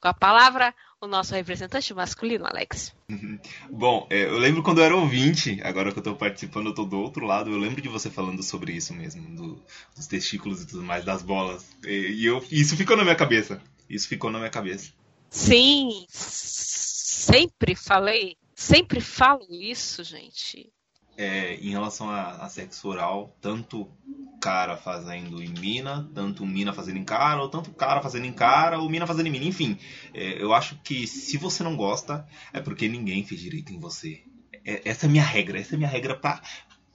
Com 0.02 0.08
a 0.08 0.14
palavra, 0.14 0.74
o 1.00 1.06
nosso 1.06 1.36
representante 1.36 1.94
masculino, 1.94 2.48
Alex. 2.48 2.96
Bom, 3.70 4.08
é, 4.10 4.24
eu 4.24 4.40
lembro 4.40 4.64
quando 4.64 4.80
eu 4.80 4.86
era 4.86 4.96
ouvinte, 4.96 5.62
agora 5.64 5.92
que 5.92 6.00
eu 6.00 6.02
estou 6.02 6.16
participando, 6.16 6.66
eu 6.66 6.70
estou 6.72 6.86
do 6.86 7.00
outro 7.00 7.28
lado, 7.28 7.52
eu 7.52 7.58
lembro 7.60 7.80
de 7.80 7.88
você 7.88 8.10
falando 8.10 8.42
sobre 8.42 8.72
isso 8.72 8.92
mesmo, 8.96 9.24
do, 9.36 9.64
dos 9.96 10.08
testículos 10.08 10.64
e 10.64 10.68
tudo 10.68 10.82
mais, 10.82 11.06
das 11.06 11.22
bolas. 11.22 11.64
E, 11.86 12.24
e 12.24 12.26
eu, 12.26 12.44
isso 12.50 12.76
ficou 12.76 12.98
na 12.98 13.04
minha 13.04 13.16
cabeça. 13.16 13.62
Isso 13.88 14.08
ficou 14.08 14.32
na 14.32 14.40
minha 14.40 14.50
cabeça. 14.50 14.92
Sim, 15.30 16.06
sempre 16.10 17.76
falei, 17.76 18.36
sempre 18.56 19.00
falo 19.00 19.46
isso, 19.52 20.04
gente 20.04 20.72
é, 21.18 21.56
em 21.56 21.70
relação 21.70 22.10
a, 22.10 22.32
a, 22.38 22.50
sexo 22.50 22.88
oral, 22.88 23.36
tanto 23.42 23.90
cara 24.42 24.76
fazendo 24.76 25.42
em 25.42 25.50
mina, 25.50 26.10
tanto 26.14 26.46
mina 26.46 26.74
fazendo 26.74 26.98
em 26.98 27.04
cara, 27.06 27.42
ou 27.42 27.50
tanto 27.50 27.72
cara 27.72 28.02
fazendo 28.02 28.26
em 28.26 28.34
cara, 28.34 28.80
ou 28.80 28.90
mina 28.90 29.08
fazendo 29.08 29.28
em 29.28 29.32
mina, 29.32 29.46
enfim. 29.46 29.78
É, 30.14 30.42
eu 30.42 30.54
acho 30.54 30.78
que 30.84 31.08
se 31.08 31.38
você 31.38 31.64
não 31.64 31.76
gosta, 31.76 32.28
é 32.52 32.60
porque 32.60 32.88
ninguém 32.88 33.24
fez 33.24 33.40
direito 33.40 33.72
em 33.72 33.80
você. 33.80 34.24
É, 34.66 34.82
essa 34.90 35.06
é 35.06 35.10
a 35.10 35.12
minha 35.12 35.24
regra, 35.24 35.60
essa 35.60 35.74
é 35.74 35.76
a 35.76 35.78
minha 35.78 35.90
regra 35.90 36.16
pra, 36.16 36.42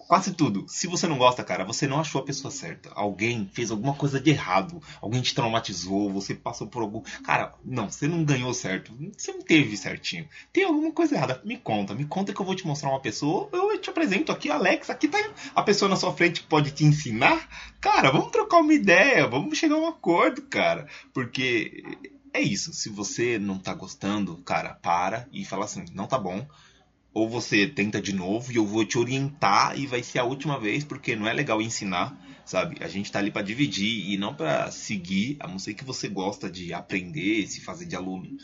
quase 0.09 0.33
tudo. 0.33 0.65
Se 0.67 0.87
você 0.87 1.07
não 1.07 1.19
gosta, 1.19 1.45
cara, 1.45 1.65
você 1.65 1.87
não 1.87 2.01
achou 2.01 2.23
a 2.23 2.25
pessoa 2.25 2.51
certa. 2.51 2.91
Alguém 2.95 3.49
fez 3.53 3.71
alguma 3.71 3.95
coisa 3.95 4.19
de 4.19 4.31
errado. 4.31 4.81
Alguém 5.03 5.21
te 5.21 5.35
traumatizou, 5.35 6.11
você 6.11 6.35
passou 6.35 6.67
por 6.67 6.81
algum. 6.81 7.03
Cara, 7.23 7.55
não, 7.63 7.91
você 7.91 8.09
não 8.09 8.25
ganhou 8.25 8.55
certo. 8.55 8.91
Você 9.17 9.33
não 9.33 9.43
teve 9.43 9.77
certinho. 9.77 10.27
Tem 10.51 10.65
alguma 10.65 10.91
coisa 10.91 11.15
errada. 11.15 11.43
Me 11.45 11.59
conta, 11.59 11.95
me 11.95 12.07
conta 12.07 12.33
que 12.33 12.41
eu 12.41 12.47
vou 12.47 12.55
te 12.55 12.67
mostrar 12.67 12.89
uma 12.89 13.03
pessoa. 13.03 13.51
Eu 13.53 13.79
te 13.79 13.91
apresento 13.91 14.33
aqui, 14.33 14.51
Alex. 14.51 14.89
Aqui 14.89 15.09
tá 15.09 15.19
a 15.55 15.63
pessoa 15.63 15.91
na 15.91 15.97
sua 15.97 16.15
frente 16.15 16.41
que 16.41 16.49
pode 16.49 16.71
te 16.71 16.85
ensinar. 16.85 17.47
Cara, 17.79 18.11
vamos 18.11 18.33
trocar 18.33 18.59
uma 18.59 18.73
ideia, 18.73 19.27
vamos 19.27 19.59
chegar 19.59 19.75
a 19.75 19.79
um 19.79 19.89
acordo, 19.89 20.41
cara. 20.43 20.89
Porque 21.13 21.85
é 22.33 22.41
isso. 22.41 22.73
Se 22.73 22.89
você 22.89 23.39
não 23.39 23.59
tá 23.59 23.75
gostando, 23.75 24.39
cara, 24.39 24.75
para 24.75 25.29
e 25.31 25.45
fala 25.45 25.67
assim: 25.67 25.85
não 25.93 26.07
tá 26.07 26.19
bom 26.19 26.47
ou 27.19 27.29
você 27.29 27.67
tenta 27.67 28.01
de 28.01 28.13
novo 28.13 28.53
e 28.53 28.57
eu 28.57 28.65
vou 28.65 28.85
te 28.85 28.97
orientar 28.97 29.77
e 29.77 29.89
vai 29.89 30.05
ser 30.05 30.21
a 30.21 30.25
última 30.25 30.57
vez, 30.61 30.85
porque 30.85 31.17
não 31.17 31.27
é 31.27 31.33
legal 31.33 31.61
ensinar, 31.61 32.17
sabe? 32.47 32.77
A 32.81 32.87
gente 32.87 33.11
tá 33.11 33.19
ali 33.19 33.33
para 33.33 33.43
dividir 33.43 34.09
e 34.09 34.17
não 34.17 34.33
para 34.33 34.71
seguir, 34.71 35.37
a 35.41 35.49
não 35.49 35.59
ser 35.59 35.75
que 35.75 35.85
você 35.85 36.09
gosta 36.09 36.49
de 36.49 36.73
aprender, 36.73 37.45
se 37.49 37.61
fazer 37.61 37.87
de 37.87 37.97
aluno, 37.97 38.39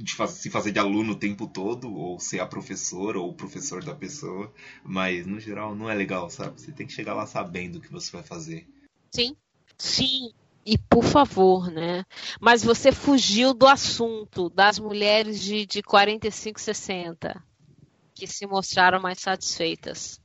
de 0.00 0.12
se 0.28 0.50
fazer 0.50 0.72
de 0.72 0.80
aluno 0.80 1.12
o 1.12 1.16
tempo 1.16 1.46
todo, 1.46 1.94
ou 1.94 2.18
ser 2.18 2.40
a 2.40 2.46
professora 2.46 3.20
ou 3.20 3.30
o 3.30 3.34
professor 3.34 3.84
da 3.84 3.94
pessoa, 3.94 4.52
mas 4.82 5.24
no 5.24 5.38
geral 5.38 5.76
não 5.76 5.88
é 5.88 5.94
legal, 5.94 6.28
sabe? 6.28 6.60
Você 6.60 6.72
tem 6.72 6.84
que 6.84 6.92
chegar 6.92 7.14
lá 7.14 7.26
sabendo 7.26 7.76
o 7.76 7.80
que 7.80 7.92
você 7.92 8.10
vai 8.10 8.24
fazer. 8.24 8.66
Sim, 9.12 9.36
sim. 9.78 10.32
E 10.64 10.76
por 10.76 11.04
favor, 11.04 11.70
né? 11.70 12.04
Mas 12.40 12.64
você 12.64 12.90
fugiu 12.90 13.54
do 13.54 13.68
assunto 13.68 14.50
das 14.50 14.80
mulheres 14.80 15.40
de, 15.40 15.64
de 15.64 15.80
45, 15.80 16.60
60 16.60 17.40
que 18.16 18.26
se 18.26 18.46
mostraram 18.46 19.00
mais 19.00 19.20
satisfeitas? 19.20 20.18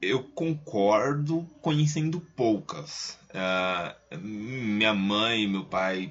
Eu 0.00 0.22
concordo, 0.22 1.48
conhecendo 1.62 2.20
poucas. 2.36 3.18
Uh, 3.30 4.18
minha 4.18 4.94
mãe 4.94 5.44
e 5.44 5.48
meu 5.48 5.64
pai 5.64 6.10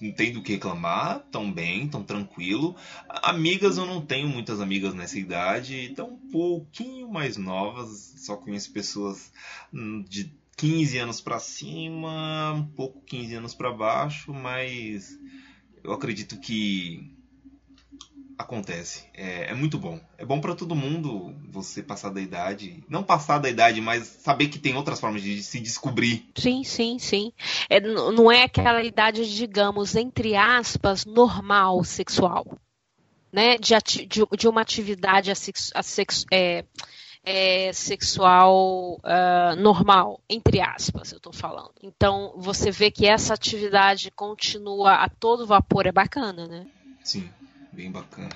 não 0.00 0.12
tem 0.12 0.32
do 0.32 0.42
que 0.42 0.52
reclamar, 0.52 1.20
tão 1.30 1.52
bem, 1.52 1.88
tão 1.88 2.02
tranquilo. 2.02 2.74
Amigas, 3.08 3.76
eu 3.76 3.86
não 3.86 4.00
tenho 4.04 4.28
muitas 4.28 4.60
amigas 4.60 4.94
nessa 4.94 5.18
idade, 5.18 5.92
tão 5.94 6.14
um 6.14 6.30
pouquinho 6.30 7.08
mais 7.08 7.36
novas, 7.36 8.14
só 8.18 8.36
conheço 8.36 8.72
pessoas 8.72 9.32
hum, 9.72 10.02
de 10.08 10.32
15 10.56 10.98
anos 10.98 11.20
para 11.20 11.38
cima, 11.38 12.52
um 12.52 12.66
pouco 12.66 13.00
15 13.02 13.34
anos 13.34 13.54
para 13.54 13.72
baixo, 13.72 14.32
mas 14.32 15.18
eu 15.82 15.92
acredito 15.92 16.38
que 16.38 17.15
acontece. 18.38 19.04
É, 19.14 19.50
é, 19.50 19.54
muito 19.54 19.78
bom. 19.78 20.00
É 20.18 20.24
bom 20.24 20.40
para 20.40 20.54
todo 20.54 20.74
mundo 20.74 21.34
você 21.48 21.82
passar 21.82 22.10
da 22.10 22.20
idade. 22.20 22.82
Não 22.88 23.02
passar 23.02 23.38
da 23.38 23.48
idade, 23.48 23.80
mas 23.80 24.06
saber 24.06 24.48
que 24.48 24.58
tem 24.58 24.76
outras 24.76 25.00
formas 25.00 25.22
de 25.22 25.42
se 25.42 25.58
descobrir. 25.60 26.28
Sim, 26.36 26.62
sim, 26.62 26.98
sim. 26.98 27.32
É, 27.68 27.80
não 27.80 28.30
é 28.30 28.42
aquela 28.42 28.82
idade, 28.82 29.34
digamos, 29.34 29.96
entre 29.96 30.36
aspas, 30.36 31.04
normal 31.04 31.82
sexual. 31.84 32.46
Né? 33.32 33.58
De, 33.58 33.74
de, 34.06 34.24
de 34.36 34.48
uma 34.48 34.60
atividade 34.60 35.30
é, 36.30 36.64
é, 37.24 37.72
sexual 37.72 39.00
uh, 39.02 39.56
normal, 39.58 40.20
entre 40.28 40.60
aspas, 40.60 41.12
eu 41.12 41.16
estou 41.16 41.32
falando. 41.32 41.74
Então, 41.82 42.34
você 42.36 42.70
vê 42.70 42.90
que 42.90 43.06
essa 43.06 43.34
atividade 43.34 44.10
continua 44.12 44.94
a 44.94 45.08
todo 45.08 45.46
vapor, 45.46 45.86
é 45.86 45.92
bacana, 45.92 46.46
né? 46.46 46.66
Sim. 47.02 47.28
Bem 47.76 47.90
bacana. 47.90 48.30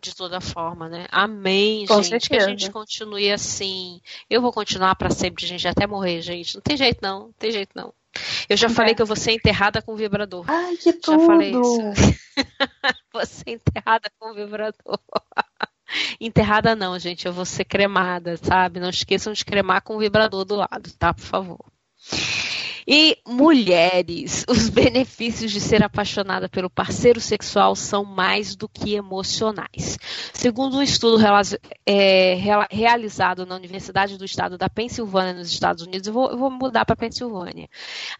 De 0.00 0.16
toda 0.16 0.40
forma, 0.40 0.88
né? 0.88 1.06
Amém, 1.12 1.84
Com 1.86 2.02
gente. 2.02 2.08
Certeza. 2.08 2.28
Que 2.30 2.36
a 2.36 2.48
gente 2.48 2.70
continue 2.70 3.30
assim. 3.30 4.00
Eu 4.30 4.40
vou 4.40 4.50
continuar 4.50 4.94
para 4.94 5.10
sempre, 5.10 5.46
gente, 5.46 5.68
até 5.68 5.86
morrer, 5.86 6.22
gente. 6.22 6.54
Não 6.54 6.62
tem 6.62 6.78
jeito, 6.78 7.00
não. 7.02 7.20
Não 7.24 7.32
tem 7.32 7.50
jeito, 7.50 7.72
não. 7.74 7.92
Eu 8.48 8.56
já 8.56 8.68
é. 8.68 8.70
falei 8.70 8.94
que 8.94 9.02
eu 9.02 9.06
vou 9.06 9.14
ser 9.16 9.32
enterrada 9.32 9.82
com 9.82 9.94
vibrador. 9.94 10.46
Ai, 10.48 10.78
que 10.78 10.94
tudo! 10.94 11.20
Já 11.20 11.26
falei 11.26 11.50
isso. 11.50 12.16
vou 13.12 13.26
ser 13.26 13.50
enterrada 13.50 14.10
com 14.18 14.32
vibrador. 14.32 14.98
enterrada 16.18 16.74
não, 16.74 16.98
gente. 16.98 17.26
Eu 17.26 17.34
vou 17.34 17.44
ser 17.44 17.66
cremada, 17.66 18.38
sabe? 18.38 18.80
Não 18.80 18.88
esqueçam 18.88 19.34
de 19.34 19.44
cremar 19.44 19.82
com 19.82 19.96
o 19.96 19.98
vibrador 19.98 20.46
do 20.46 20.56
lado, 20.56 20.90
tá? 20.98 21.12
Por 21.12 21.24
favor. 21.24 21.58
E 22.88 23.18
mulheres, 23.26 24.44
os 24.48 24.68
benefícios 24.70 25.50
de 25.50 25.60
ser 25.60 25.82
apaixonada 25.82 26.48
pelo 26.48 26.70
parceiro 26.70 27.20
sexual 27.20 27.74
são 27.74 28.04
mais 28.04 28.54
do 28.54 28.68
que 28.68 28.94
emocionais. 28.94 29.98
Segundo 30.32 30.76
um 30.76 30.82
estudo 30.82 31.20
é, 31.84 32.38
realizado 32.70 33.44
na 33.44 33.56
Universidade 33.56 34.16
do 34.16 34.24
Estado 34.24 34.56
da 34.56 34.68
Pensilvânia, 34.68 35.34
nos 35.34 35.50
Estados 35.50 35.82
Unidos, 35.82 36.06
eu 36.06 36.14
vou, 36.14 36.30
eu 36.30 36.38
vou 36.38 36.50
mudar 36.50 36.84
para 36.84 36.94
Pensilvânia. 36.94 37.68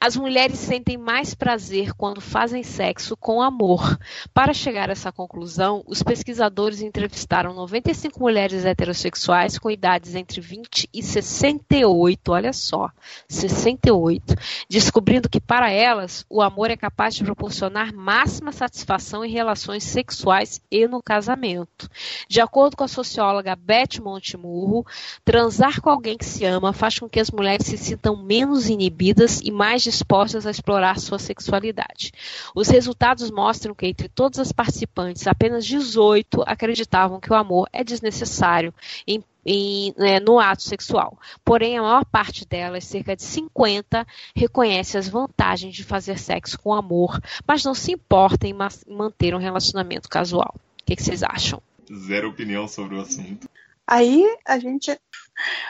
As 0.01 0.17
mulheres 0.17 0.59
sentem 0.59 0.97
mais 0.97 1.33
prazer 1.33 1.93
quando 1.95 2.21
fazem 2.21 2.65
sexo 2.65 3.17
com 3.17 3.41
amor. 3.41 3.97
Para 4.35 4.53
chegar 4.53 4.89
a 4.89 4.93
essa 4.93 5.13
conclusão, 5.13 5.85
os 5.87 6.03
pesquisadores 6.03 6.83
entrevistaram 6.83 7.55
95 7.55 8.19
mulheres 8.19 8.65
heterossexuais 8.65 9.59
com 9.59 9.71
idades 9.71 10.17
entre 10.17 10.41
20 10.41 10.89
e 10.93 11.03
68, 11.03 12.33
olha 12.33 12.53
só, 12.53 12.91
68 13.29 14.35
descobrindo 14.69 15.29
que 15.29 15.41
para 15.41 15.71
elas 15.71 16.25
o 16.29 16.43
amor 16.43 16.71
é 16.71 16.77
capaz 16.77 17.15
de 17.15 17.25
proporcionar 17.25 17.93
máxima 17.93 18.53
satisfação 18.53 19.25
em 19.25 19.31
relações 19.31 19.85
sexuais 19.85 20.61
e 20.71 20.87
no 20.87 21.03
casamento. 21.03 21.89
De 22.29 22.41
acordo 22.41 22.77
com 22.77 22.85
a 22.85 22.89
socióloga 22.89 23.57
Beth 23.57 24.01
Montemurro, 24.03 24.87
transar 25.25 25.81
com 25.81 25.91
alguém 25.91 26.17
que 26.17 26.25
se 26.25 26.45
ama 26.45 26.73
faz 26.73 26.99
com 26.99 27.09
que 27.09 27.21
as 27.21 27.31
mulheres 27.31 27.67
se 27.67 27.77
sintam 27.77 28.17
menos 28.17 28.69
inibidas 28.69 29.41
e 29.41 29.51
mais 29.51 29.83
dispostas 29.83 30.47
a 30.47 30.51
explorar 30.51 30.99
sua 30.99 31.19
sexualidade. 31.19 32.13
Os 32.55 32.69
resultados 32.69 33.31
mostram 33.31 33.75
que 33.75 33.87
entre 33.87 34.09
todas 34.09 34.39
as 34.39 34.53
participantes, 34.53 35.27
apenas 35.27 35.65
18 35.65 36.43
acreditavam 36.47 37.21
que 37.21 37.33
o 37.33 37.37
amor 37.37 37.69
é 37.73 37.85
desnecessário 37.85 38.75
em 39.07 39.23
em, 39.47 39.95
né, 39.97 40.19
no 40.19 40.41
ato 40.41 40.65
sexual. 40.65 41.19
Porém, 41.45 41.79
a 41.79 41.83
maior 41.83 42.05
parte 42.05 42.45
delas, 42.45 42.85
cerca 42.85 43.15
de 43.15 43.23
50, 43.23 44.05
reconhece 44.35 44.99
as 44.99 45.09
vantagens 45.09 45.75
de 45.75 45.85
fazer 45.85 46.19
sexo 46.19 46.59
com 46.59 46.75
amor, 46.75 47.21
mas 47.47 47.65
não 47.65 47.75
se 47.75 47.93
importa 47.93 48.49
em 48.49 48.55
manter 48.89 49.35
um 49.35 49.39
relacionamento 49.39 50.09
casual. 50.09 50.55
O 50.57 50.85
que, 50.85 50.97
que 50.97 51.03
vocês 51.03 51.23
acham? 51.23 51.63
Zero 51.93 52.29
opinião 52.29 52.67
sobre 52.67 52.97
o 52.97 53.01
assunto. 53.01 53.49
Aí 53.87 54.25
a 54.45 54.59
gente. 54.59 54.99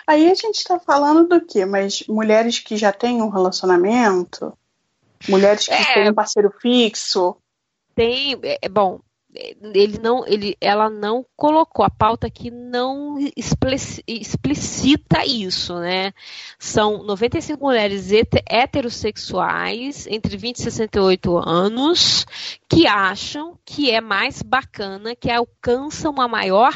Aí 0.07 0.31
a 0.31 0.35
gente 0.35 0.65
tá 0.65 0.79
falando 0.79 1.29
do 1.29 1.45
quê? 1.45 1.67
Mas 1.67 2.05
mulheres 2.09 2.59
que 2.59 2.77
já 2.77 2.93
têm 2.93 3.21
um 3.21 3.29
relacionamento, 3.29 4.57
mulheres 5.29 5.67
que 5.67 5.75
é, 5.75 5.95
têm 5.95 6.11
um 6.11 6.15
parceiro 6.15 6.51
fixo. 6.61 7.37
Tem, 7.95 8.39
é, 8.43 8.69
bom, 8.69 9.01
ele 9.35 9.99
não, 9.99 10.27
ele, 10.27 10.57
ela 10.61 10.89
não 10.89 11.25
colocou 11.37 11.85
a 11.85 11.91
pauta 11.91 12.31
que 12.31 12.51
não 12.51 13.19
explicita 13.37 15.27
isso, 15.27 15.79
né? 15.79 16.13
São 16.59 17.03
95 17.03 17.63
mulheres 17.63 18.11
heterossexuais 18.49 20.07
entre 20.07 20.37
20 20.37 20.57
e 20.57 20.63
68 20.63 21.37
anos 21.39 22.25
que 22.69 22.87
acham 22.87 23.59
que 23.65 23.91
é 23.91 24.01
mais 24.01 24.43
bacana, 24.43 25.15
que 25.15 25.31
alcançam 25.31 26.13
uma 26.13 26.29
maior 26.29 26.73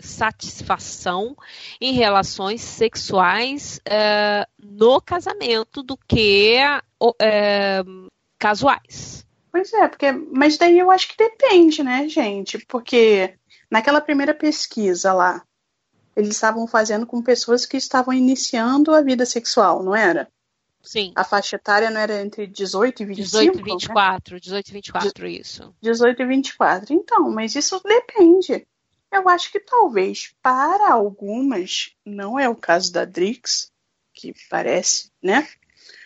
satisfação 0.00 1.36
em 1.80 1.94
relações 1.94 2.60
sexuais 2.60 3.80
uh, 3.88 4.46
no 4.58 5.00
casamento 5.00 5.82
do 5.82 5.96
que 5.96 6.56
uh, 7.02 8.08
casuais. 8.38 9.27
Pois 9.58 9.72
é, 9.72 9.88
porque, 9.88 10.12
mas 10.12 10.56
daí 10.56 10.78
eu 10.78 10.88
acho 10.88 11.08
que 11.08 11.16
depende, 11.16 11.82
né, 11.82 12.08
gente? 12.08 12.64
Porque 12.66 13.34
naquela 13.68 14.00
primeira 14.00 14.32
pesquisa 14.32 15.12
lá, 15.12 15.42
eles 16.14 16.36
estavam 16.36 16.64
fazendo 16.68 17.04
com 17.04 17.20
pessoas 17.20 17.66
que 17.66 17.76
estavam 17.76 18.14
iniciando 18.14 18.94
a 18.94 19.02
vida 19.02 19.26
sexual, 19.26 19.82
não 19.82 19.96
era? 19.96 20.30
Sim. 20.80 21.12
A 21.16 21.24
faixa 21.24 21.56
etária 21.56 21.90
não 21.90 22.00
era 22.00 22.22
entre 22.22 22.46
18 22.46 23.02
e 23.02 23.06
25? 23.06 23.52
18 23.52 23.58
e 23.58 23.62
24, 23.72 24.34
né? 24.34 24.40
18 24.40 24.68
e 24.68 24.72
24, 24.72 25.26
isso. 25.26 25.74
18 25.82 26.22
e 26.22 26.26
24. 26.26 26.94
Então, 26.94 27.28
mas 27.32 27.56
isso 27.56 27.80
depende. 27.82 28.64
Eu 29.10 29.28
acho 29.28 29.50
que 29.50 29.58
talvez 29.58 30.32
para 30.40 30.92
algumas, 30.92 31.96
não 32.06 32.38
é 32.38 32.48
o 32.48 32.54
caso 32.54 32.92
da 32.92 33.04
Drix, 33.04 33.72
que 34.14 34.32
parece, 34.48 35.10
né? 35.20 35.48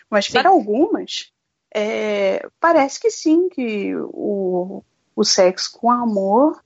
Mas 0.09 0.25
sim. 0.25 0.33
para 0.33 0.49
algumas, 0.49 1.31
é, 1.73 2.47
parece 2.59 2.99
que 2.99 3.09
sim, 3.09 3.49
que 3.49 3.95
o, 3.95 4.83
o 5.15 5.23
sexo 5.23 5.71
com 5.73 5.89
amor 5.89 6.61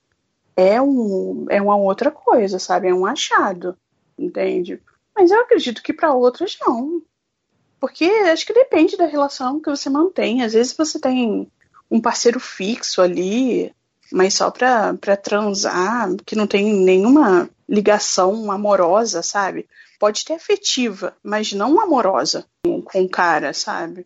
é, 0.55 0.81
um, 0.81 1.45
é 1.49 1.61
uma 1.61 1.77
outra 1.77 2.11
coisa, 2.11 2.59
sabe? 2.59 2.87
É 2.87 2.93
um 2.93 3.05
achado, 3.05 3.77
entende? 4.17 4.81
Mas 5.15 5.31
eu 5.31 5.39
acredito 5.39 5.81
que 5.81 5.93
para 5.93 6.13
outras 6.13 6.57
não. 6.59 7.01
Porque 7.79 8.05
acho 8.05 8.45
que 8.45 8.53
depende 8.53 8.97
da 8.97 9.05
relação 9.05 9.59
que 9.59 9.69
você 9.69 9.89
mantém. 9.89 10.41
Às 10.41 10.53
vezes 10.53 10.75
você 10.75 10.99
tem 10.99 11.49
um 11.89 12.01
parceiro 12.01 12.39
fixo 12.39 13.01
ali, 13.01 13.73
mas 14.11 14.33
só 14.33 14.51
pra, 14.51 14.93
pra 14.95 15.15
transar, 15.15 16.09
que 16.25 16.35
não 16.35 16.47
tem 16.47 16.73
nenhuma 16.73 17.49
ligação 17.69 18.51
amorosa, 18.51 19.21
sabe? 19.21 19.67
Pode 19.99 20.25
ter 20.25 20.33
afetiva, 20.33 21.15
mas 21.23 21.53
não 21.53 21.79
amorosa 21.79 22.45
com 22.63 23.01
o 23.01 23.09
cara, 23.09 23.53
sabe? 23.53 24.05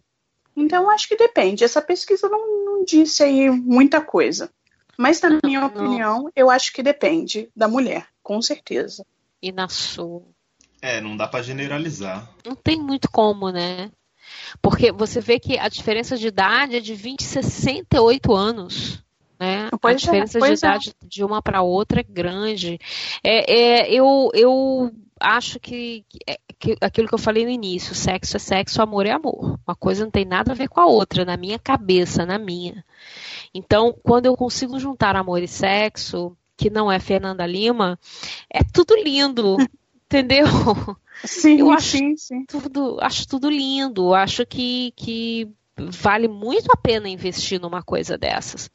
Então, 0.61 0.89
acho 0.89 1.07
que 1.07 1.15
depende. 1.15 1.63
Essa 1.63 1.81
pesquisa 1.81 2.29
não, 2.29 2.65
não 2.65 2.85
disse 2.85 3.23
aí 3.23 3.49
muita 3.49 3.99
coisa. 4.01 4.49
Mas, 4.97 5.19
na 5.21 5.39
minha 5.43 5.65
opinião, 5.65 6.29
eu 6.35 6.49
acho 6.49 6.71
que 6.71 6.83
depende 6.83 7.49
da 7.55 7.67
mulher, 7.67 8.05
com 8.21 8.41
certeza. 8.41 9.05
E 9.41 9.51
na 9.51 9.67
sua? 9.67 10.21
É, 10.81 11.01
não 11.01 11.17
dá 11.17 11.27
para 11.27 11.43
generalizar. 11.43 12.29
Não 12.45 12.55
tem 12.55 12.79
muito 12.79 13.09
como, 13.09 13.49
né? 13.49 13.91
Porque 14.61 14.91
você 14.91 15.19
vê 15.19 15.39
que 15.39 15.57
a 15.57 15.67
diferença 15.67 16.17
de 16.17 16.27
idade 16.27 16.75
é 16.75 16.79
de 16.79 16.93
20 16.93 17.21
e 17.21 17.23
68 17.23 18.33
anos. 18.33 19.03
Né? 19.39 19.69
a 19.71 19.91
é, 19.91 19.95
diferença 19.95 20.37
é, 20.37 20.41
de 20.41 20.53
idade 20.53 20.89
é. 20.89 21.07
de 21.07 21.23
uma 21.23 21.41
para 21.41 21.63
outra 21.63 22.01
é 22.01 22.03
grande. 22.03 22.79
É, 23.23 23.51
é, 23.51 23.91
eu, 23.91 24.29
eu 24.35 24.91
acho 25.21 25.59
que, 25.59 26.05
é, 26.27 26.39
que, 26.59 26.77
aquilo 26.81 27.07
que 27.07 27.13
eu 27.13 27.19
falei 27.19 27.45
no 27.45 27.51
início, 27.51 27.95
sexo 27.95 28.37
é 28.37 28.39
sexo, 28.39 28.81
amor 28.81 29.05
é 29.05 29.11
amor. 29.11 29.59
Uma 29.65 29.75
coisa 29.75 30.03
não 30.03 30.11
tem 30.11 30.25
nada 30.25 30.51
a 30.51 30.55
ver 30.55 30.67
com 30.67 30.79
a 30.79 30.85
outra, 30.85 31.23
na 31.23 31.37
minha 31.37 31.59
cabeça, 31.59 32.25
na 32.25 32.37
minha. 32.37 32.83
Então, 33.53 33.95
quando 34.03 34.25
eu 34.25 34.35
consigo 34.35 34.79
juntar 34.79 35.15
amor 35.15 35.41
e 35.41 35.47
sexo, 35.47 36.35
que 36.57 36.69
não 36.69 36.91
é 36.91 36.99
Fernanda 36.99 37.45
Lima, 37.45 37.97
é 38.49 38.63
tudo 38.63 38.95
lindo, 38.95 39.57
entendeu? 40.05 40.45
Sim, 41.23 41.59
eu 41.59 41.71
acho 41.71 41.97
sim, 41.97 42.17
sim. 42.17 42.45
Tudo, 42.45 42.97
acho 43.01 43.27
tudo 43.27 43.49
lindo. 43.49 44.13
Acho 44.13 44.45
que, 44.45 44.93
que 44.95 45.49
vale 45.75 46.27
muito 46.27 46.71
a 46.71 46.77
pena 46.77 47.09
investir 47.09 47.59
numa 47.59 47.81
coisa 47.81 48.17
dessas. 48.17 48.69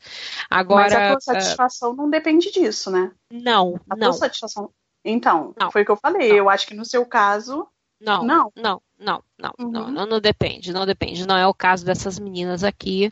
Agora, 0.50 0.84
Mas 0.84 0.94
a 0.94 1.10
tua 1.10 1.20
satisfação 1.20 1.90
uh, 1.92 1.96
não 1.96 2.10
depende 2.10 2.50
disso, 2.50 2.90
né? 2.90 3.12
Não, 3.30 3.80
a 3.88 3.96
não. 3.96 4.10
tua 4.10 4.12
satisfação 4.14 4.70
então, 5.06 5.54
não, 5.58 5.70
foi 5.70 5.82
o 5.82 5.84
que 5.84 5.90
eu 5.90 5.96
falei. 5.96 6.30
Não. 6.30 6.36
Eu 6.36 6.50
acho 6.50 6.66
que 6.66 6.74
no 6.74 6.84
seu 6.84 7.06
caso. 7.06 7.66
Não, 8.00 8.24
não, 8.24 8.52
não, 8.54 8.82
não, 8.98 9.22
não, 9.38 9.52
uhum. 9.58 9.70
não, 9.70 9.90
não, 9.90 10.06
não, 10.06 10.20
depende, 10.20 10.72
não 10.72 10.86
depende. 10.86 11.26
Não 11.26 11.36
é 11.36 11.46
o 11.46 11.52
caso 11.52 11.84
dessas 11.84 12.18
meninas 12.18 12.64
aqui 12.64 13.10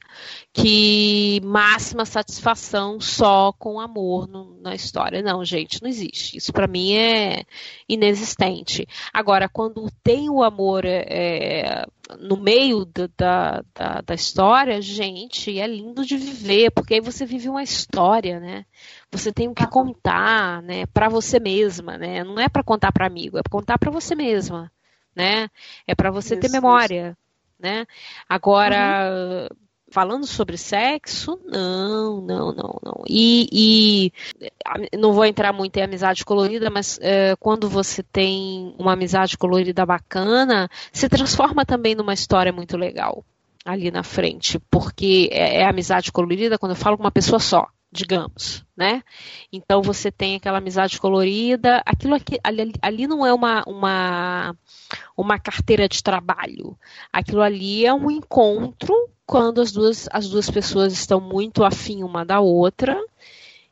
que 0.53 1.41
máxima 1.45 2.07
satisfação 2.07 2.99
só 2.99 3.53
com 3.53 3.78
amor 3.78 4.26
no, 4.26 4.59
na 4.62 4.74
história. 4.74 5.22
Não, 5.22 5.45
gente, 5.45 5.82
não 5.82 5.89
existe. 5.89 6.39
Isso 6.39 6.53
para 6.55 6.66
mim 6.66 6.95
é 6.95 7.45
inexistente. 7.87 8.87
Agora, 9.12 9.47
quando 9.47 9.91
tem 10.03 10.30
o 10.30 10.43
amor 10.43 10.87
é, 10.87 11.85
no 12.18 12.37
meio 12.37 12.85
da, 12.85 13.62
da, 13.74 14.01
da 14.01 14.14
história, 14.14 14.80
gente, 14.80 15.59
é 15.59 15.66
lindo 15.66 16.05
de 16.05 16.16
viver, 16.16 16.70
porque 16.70 16.95
aí 16.95 17.01
você 17.01 17.26
vive 17.26 17.49
uma 17.49 17.62
história, 17.62 18.41
né? 18.41 18.64
Você 19.11 19.32
tem 19.32 19.49
o 19.49 19.55
que 19.55 19.66
contar, 19.66 20.62
né, 20.62 20.87
para 20.87 21.09
você 21.09 21.39
mesma, 21.39 21.97
né? 21.97 22.24
Não 22.24 22.39
é 22.39 22.49
para 22.49 22.64
contar 22.64 22.93
para 22.93 23.07
amigo, 23.07 23.39
é 23.39 23.43
para 23.43 23.51
contar 23.51 23.78
para 23.78 23.91
você 23.91 24.14
mesma, 24.14 24.70
né? 25.15 25.49
É 25.87 25.95
para 25.95 26.11
você 26.11 26.35
isso, 26.35 26.41
ter 26.41 26.51
memória, 26.51 27.09
isso. 27.09 27.17
né? 27.59 27.87
Agora, 28.29 29.49
uhum. 29.51 29.57
falando 29.91 30.27
sobre 30.27 30.57
sexo, 30.57 31.39
não, 31.45 32.21
não, 32.21 32.53
não, 32.53 32.81
não. 32.83 33.05
E, 33.09 34.12
e 34.91 34.97
não 34.97 35.12
vou 35.12 35.25
entrar 35.25 35.53
muito 35.53 35.77
em 35.77 35.83
amizade 35.83 36.25
colorida, 36.25 36.71
mas 36.71 36.99
é, 37.01 37.37
quando 37.37 37.69
você 37.69 38.03
tem 38.03 38.75
uma 38.79 38.93
amizade 38.93 39.39
colorida 39.39 39.87
bacana, 39.87 40.69
se 40.93 41.09
transforma 41.09 41.65
também 41.65 41.95
numa 41.95 42.15
história 42.15 42.53
muito 42.53 42.77
legal 42.77 43.25
ali 43.65 43.91
na 43.91 44.03
frente, 44.03 44.59
porque 44.71 45.31
é, 45.33 45.62
é 45.62 45.65
amizade 45.65 46.12
colorida 46.12 46.59
quando 46.59 46.73
eu 46.73 46.77
falo 46.77 46.99
com 46.99 47.05
uma 47.05 47.11
pessoa 47.11 47.39
só 47.39 47.67
digamos, 47.95 48.64
né? 48.76 49.03
Então 49.53 49.80
você 49.80 50.11
tem 50.11 50.34
aquela 50.34 50.59
amizade 50.59 51.01
colorida, 51.01 51.80
aquilo 51.86 52.14
aqui, 52.14 52.40
ali, 52.42 52.72
ali 52.82 53.07
não 53.07 53.24
é 53.24 53.32
uma, 53.32 53.62
uma, 53.66 54.57
uma 55.16 55.38
carteira 55.38 55.88
de 55.88 56.03
trabalho, 56.03 56.76
aquilo 57.12 57.40
ali 57.40 57.86
é 57.86 57.95
um 57.95 58.11
encontro 58.11 58.92
quando 59.24 59.61
as 59.61 59.70
duas, 59.70 60.09
as 60.12 60.28
duas 60.28 60.51
pessoas 60.51 60.92
estão 60.92 61.20
muito 61.20 61.64
afim 61.64 62.03
uma 62.03 62.24
da 62.24 62.40
outra 62.40 63.01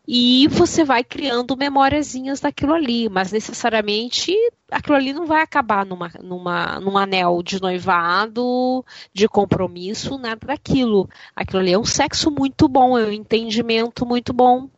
e 0.06 0.48
você 0.48 0.84
vai 0.84 1.04
criando 1.04 1.56
memóriazinhas 1.56 2.40
daquilo 2.40 2.74
ali, 2.74 3.08
mas 3.08 3.30
necessariamente 3.30 4.34
aquilo 4.70 4.96
ali 4.96 5.12
não 5.12 5.26
vai 5.26 5.42
acabar 5.42 5.86
numa, 5.86 6.10
numa, 6.20 6.80
num 6.80 6.98
anel 6.98 7.42
de 7.42 7.60
noivado, 7.60 8.84
de 9.12 9.28
compromisso, 9.28 10.18
nada 10.18 10.46
daquilo. 10.46 11.08
Aquilo 11.36 11.60
ali 11.60 11.72
é 11.72 11.78
um 11.78 11.84
sexo 11.84 12.30
muito 12.30 12.68
bom, 12.68 12.98
é 12.98 13.04
um 13.04 13.12
entendimento 13.12 14.04
muito 14.04 14.32
bom. 14.32 14.68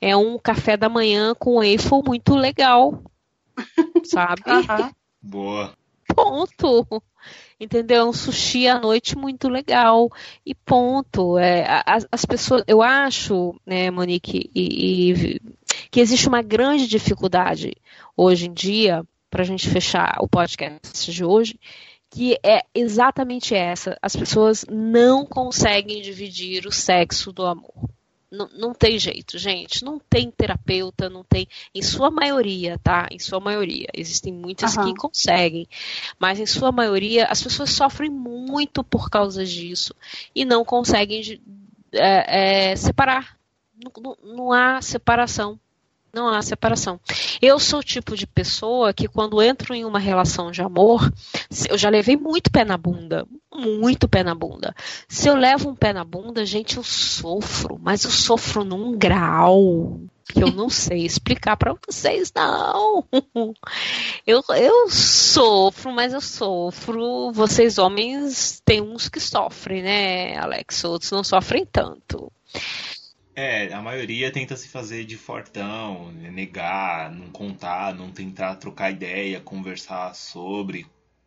É 0.00 0.16
um 0.16 0.38
café 0.38 0.76
da 0.76 0.88
manhã 0.88 1.34
com 1.34 1.62
Eiffel 1.62 2.02
muito 2.06 2.34
legal. 2.34 3.02
Sabe? 4.04 4.42
Boa. 5.20 5.72
Ponto 6.14 7.02
entendeu? 7.64 8.02
É 8.02 8.04
um 8.04 8.12
sushi 8.12 8.66
à 8.66 8.78
noite 8.80 9.16
muito 9.16 9.48
legal 9.48 10.10
e 10.44 10.54
ponto. 10.54 11.38
É, 11.38 11.82
as, 11.86 12.06
as 12.10 12.24
pessoas, 12.24 12.64
eu 12.66 12.82
acho, 12.82 13.54
né, 13.64 13.90
Monique, 13.90 14.50
e, 14.54 15.12
e, 15.12 15.40
que 15.90 16.00
existe 16.00 16.28
uma 16.28 16.42
grande 16.42 16.86
dificuldade 16.86 17.72
hoje 18.16 18.46
em 18.48 18.52
dia 18.52 19.04
para 19.30 19.42
a 19.42 19.46
gente 19.46 19.68
fechar 19.68 20.16
o 20.20 20.28
podcast 20.28 21.10
de 21.10 21.24
hoje, 21.24 21.58
que 22.10 22.36
é 22.42 22.62
exatamente 22.74 23.54
essa. 23.54 23.96
As 24.02 24.14
pessoas 24.14 24.64
não 24.68 25.24
conseguem 25.24 26.02
dividir 26.02 26.66
o 26.66 26.72
sexo 26.72 27.32
do 27.32 27.46
amor. 27.46 27.88
Não, 28.32 28.48
não 28.54 28.72
tem 28.72 28.98
jeito, 28.98 29.36
gente. 29.36 29.84
Não 29.84 29.98
tem 29.98 30.30
terapeuta, 30.30 31.10
não 31.10 31.22
tem. 31.22 31.46
Em 31.74 31.82
sua 31.82 32.10
maioria, 32.10 32.78
tá? 32.82 33.06
Em 33.10 33.18
sua 33.18 33.38
maioria. 33.38 33.88
Existem 33.92 34.32
muitas 34.32 34.74
uhum. 34.74 34.84
que 34.84 34.94
conseguem. 34.98 35.68
Mas 36.18 36.40
em 36.40 36.46
sua 36.46 36.72
maioria, 36.72 37.26
as 37.26 37.42
pessoas 37.42 37.70
sofrem 37.70 38.10
muito 38.10 38.82
por 38.82 39.10
causa 39.10 39.44
disso. 39.44 39.94
E 40.34 40.46
não 40.46 40.64
conseguem 40.64 41.42
é, 41.92 42.70
é, 42.70 42.76
separar. 42.76 43.36
Não, 43.76 43.92
não, 44.02 44.16
não 44.34 44.52
há 44.52 44.80
separação. 44.80 45.60
Não 46.12 46.28
há 46.28 46.42
separação. 46.42 47.00
Eu 47.40 47.58
sou 47.58 47.80
o 47.80 47.84
tipo 47.84 48.14
de 48.14 48.26
pessoa 48.26 48.92
que, 48.92 49.08
quando 49.08 49.40
entro 49.40 49.74
em 49.74 49.84
uma 49.84 49.98
relação 49.98 50.50
de 50.50 50.60
amor, 50.60 51.10
eu 51.70 51.78
já 51.78 51.88
levei 51.88 52.18
muito 52.18 52.50
pé 52.50 52.66
na 52.66 52.76
bunda. 52.76 53.26
Muito 53.54 54.06
pé 54.06 54.22
na 54.22 54.34
bunda. 54.34 54.74
Se 55.08 55.28
eu 55.28 55.34
levo 55.34 55.70
um 55.70 55.74
pé 55.74 55.92
na 55.94 56.04
bunda, 56.04 56.44
gente, 56.44 56.76
eu 56.76 56.82
sofro. 56.82 57.78
Mas 57.80 58.04
eu 58.04 58.10
sofro 58.10 58.62
num 58.62 58.92
grau 58.96 60.00
que 60.32 60.42
eu 60.42 60.52
não 60.52 60.68
sei 60.68 61.04
explicar 61.04 61.56
para 61.56 61.74
vocês, 61.86 62.32
não. 62.34 63.04
Eu, 64.26 64.42
eu 64.56 64.88
sofro, 64.88 65.92
mas 65.92 66.12
eu 66.12 66.20
sofro. 66.20 67.32
Vocês, 67.32 67.76
homens, 67.76 68.62
tem 68.64 68.80
uns 68.80 69.08
que 69.08 69.18
sofrem, 69.18 69.82
né, 69.82 70.36
Alex? 70.38 70.84
Outros 70.84 71.10
não 71.10 71.24
sofrem 71.24 71.66
tanto. 71.66 72.30
É, 73.34 73.72
a 73.72 73.80
maioria 73.80 74.30
tenta 74.30 74.56
se 74.56 74.68
fazer 74.68 75.04
de 75.04 75.16
fortão, 75.16 76.12
negar, 76.12 77.10
não 77.10 77.30
contar, 77.30 77.94
não 77.94 78.10
tentar 78.10 78.56
trocar 78.56 78.90
ideia, 78.90 79.40
conversar 79.40 80.14
sobre, 80.14 80.86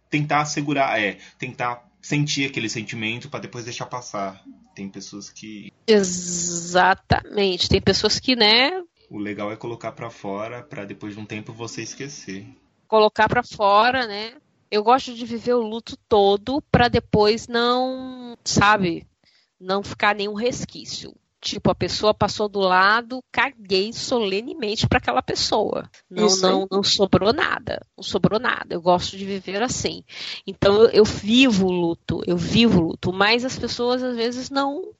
tentar 0.10 0.45
segurar, 0.45 1.01
é, 1.01 1.18
tentar 1.39 1.84
sentir 2.01 2.45
aquele 2.45 2.70
sentimento 2.70 3.30
para 3.30 3.39
depois 3.39 3.66
deixar 3.66 3.88
passar. 3.88 4.43
Tem 4.76 4.88
pessoas 4.89 5.30
que 5.30 5.72
Exatamente, 5.88 7.70
tem 7.70 7.82
pessoas 7.82 8.20
que, 8.20 8.36
né, 8.36 8.84
o 9.10 9.18
legal 9.18 9.51
é 9.51 9.56
colocar 9.56 9.91
para 9.91 10.10
fora 10.10 10.64
para 10.64 10.86
depois 10.86 11.14
de 11.14 11.20
um 11.20 11.26
tempo 11.26 11.53
você 11.53 11.82
esquecer. 11.82 12.45
Colocar 12.88 13.28
para 13.28 13.43
fora, 13.43 14.08
né? 14.08 14.34
Eu 14.70 14.84
gosto 14.84 15.14
de 15.14 15.26
viver 15.26 15.53
o 15.53 15.62
luto 15.62 15.95
todo 16.10 16.62
para 16.72 16.88
depois 16.88 17.47
não, 17.47 18.36
sabe, 18.43 19.08
não 19.60 19.84
ficar 19.84 20.16
nenhum 20.16 20.34
resquício. 20.34 21.16
Tipo, 21.46 21.70
a 21.70 21.76
pessoa 21.76 22.12
passou 22.12 22.50
do 22.50 22.60
lado, 22.60 23.24
caguei 23.32 23.93
solenemente 23.93 24.88
para 24.88 24.98
aquela 24.98 25.22
pessoa. 25.22 25.88
Não, 26.10 26.28
não, 26.38 26.68
não 26.72 26.82
sobrou 26.82 27.32
nada. 27.32 27.86
Não 27.96 28.04
sobrou 28.04 28.39
nada. 28.39 28.74
Eu 28.74 28.82
gosto 28.82 29.16
de 29.16 29.24
viver 29.24 29.62
assim. 29.62 30.04
Então 30.48 30.74
eu, 30.74 30.89
eu 30.89 31.06
vivo 31.06 31.68
o 31.68 31.72
luto, 31.72 32.24
eu 32.26 32.36
vivo 32.36 32.80
o 32.80 32.88
luto, 32.88 33.14
mas 33.14 33.46
as 33.46 33.60
pessoas 33.60 34.02
às 34.02 34.16
vezes 34.16 34.50
não 34.50 34.91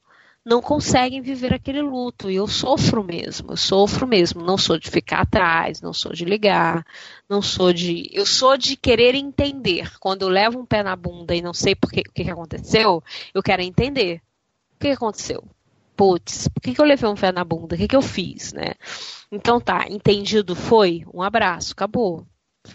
não 0.46 0.62
conseguem 0.62 1.20
viver 1.20 1.52
aquele 1.52 1.82
luto. 1.82 2.30
E 2.30 2.36
eu 2.36 2.46
sofro 2.46 3.04
mesmo, 3.04 3.54
eu 3.54 3.58
sofro 3.58 4.06
mesmo. 4.06 4.43
Não 4.43 4.56
sou 4.56 4.78
de 4.78 4.88
ficar 4.88 5.22
atrás, 5.22 5.82
não 5.82 5.93
sou 5.93 6.14
de 6.14 6.26
ligar, 6.26 6.86
não 7.28 7.41
sou 7.41 7.74
de. 7.74 8.08
Eu 8.14 8.28
sou 8.28 8.56
de 8.56 8.78
querer 8.78 9.16
entender. 9.16 9.98
Quando 10.00 10.22
eu 10.22 10.30
levo 10.30 10.60
um 10.60 10.66
pé 10.66 10.84
na 10.84 10.96
bunda 10.96 11.34
e 11.34 11.41
não 11.41 11.56
sei 11.56 11.74
por 11.74 11.91
que, 11.91 12.02
o 12.02 12.14
que 12.14 12.30
aconteceu, 12.30 13.04
eu 13.34 13.41
quero 13.41 13.64
entender. 13.64 14.22
O 14.76 14.78
que 14.80 14.89
aconteceu? 14.89 15.43
Putz, 15.96 16.48
por 16.48 16.62
que, 16.62 16.74
que 16.74 16.82
eu 16.82 16.86
levei 16.86 17.10
um 17.10 17.16
pé 17.16 17.32
na 17.32 17.43
bunda? 17.43 17.76
O 17.76 17.78
que, 17.78 17.88
que 17.88 17.96
eu 17.96 18.02
fiz, 18.02 18.54
né? 18.54 18.74
Então 19.32 19.60
tá, 19.60 19.86
entendido 19.89 20.56
foi? 20.56 21.04
Um 21.14 21.22
abraço, 21.22 21.74
acabou. 21.74 22.26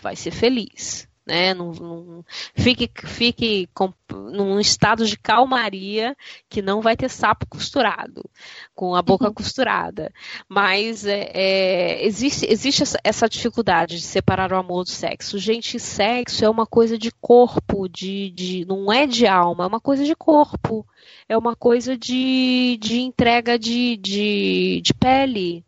Vai 0.00 0.16
ser 0.16 0.30
feliz. 0.30 1.09
Né? 1.30 1.54
Não, 1.54 1.70
não, 1.70 2.24
fique 2.56 2.90
fique 3.06 3.68
com, 3.72 3.94
num 4.10 4.58
estado 4.58 5.06
de 5.06 5.16
calmaria 5.16 6.16
que 6.48 6.60
não 6.60 6.80
vai 6.80 6.96
ter 6.96 7.08
sapo 7.08 7.46
costurado, 7.46 8.28
com 8.74 8.96
a 8.96 9.00
boca 9.00 9.28
uhum. 9.28 9.32
costurada. 9.32 10.12
Mas 10.48 11.06
é, 11.06 11.30
é, 11.32 12.04
existe, 12.04 12.44
existe 12.50 12.82
essa, 12.82 12.98
essa, 13.04 13.28
dificuldade 13.28 13.94
de 13.94 14.02
separar 14.02 14.52
o 14.52 14.56
amor 14.56 14.82
do 14.82 14.90
sexo. 14.90 15.38
Gente, 15.38 15.78
sexo 15.78 16.44
é 16.44 16.50
uma 16.50 16.66
coisa 16.66 16.98
de 16.98 17.12
corpo, 17.20 17.88
de, 17.88 18.30
de, 18.30 18.64
não 18.66 18.92
é 18.92 19.06
de 19.06 19.28
alma, 19.28 19.62
é 19.62 19.68
uma 19.68 19.80
coisa 19.80 20.04
de 20.04 20.16
corpo 20.16 20.84
é 21.28 21.38
uma 21.38 21.54
coisa 21.54 21.96
de, 21.96 22.76
de 22.80 23.00
entrega 23.00 23.56
de, 23.56 23.96
de, 23.96 24.80
de 24.82 24.92
pele, 24.92 25.64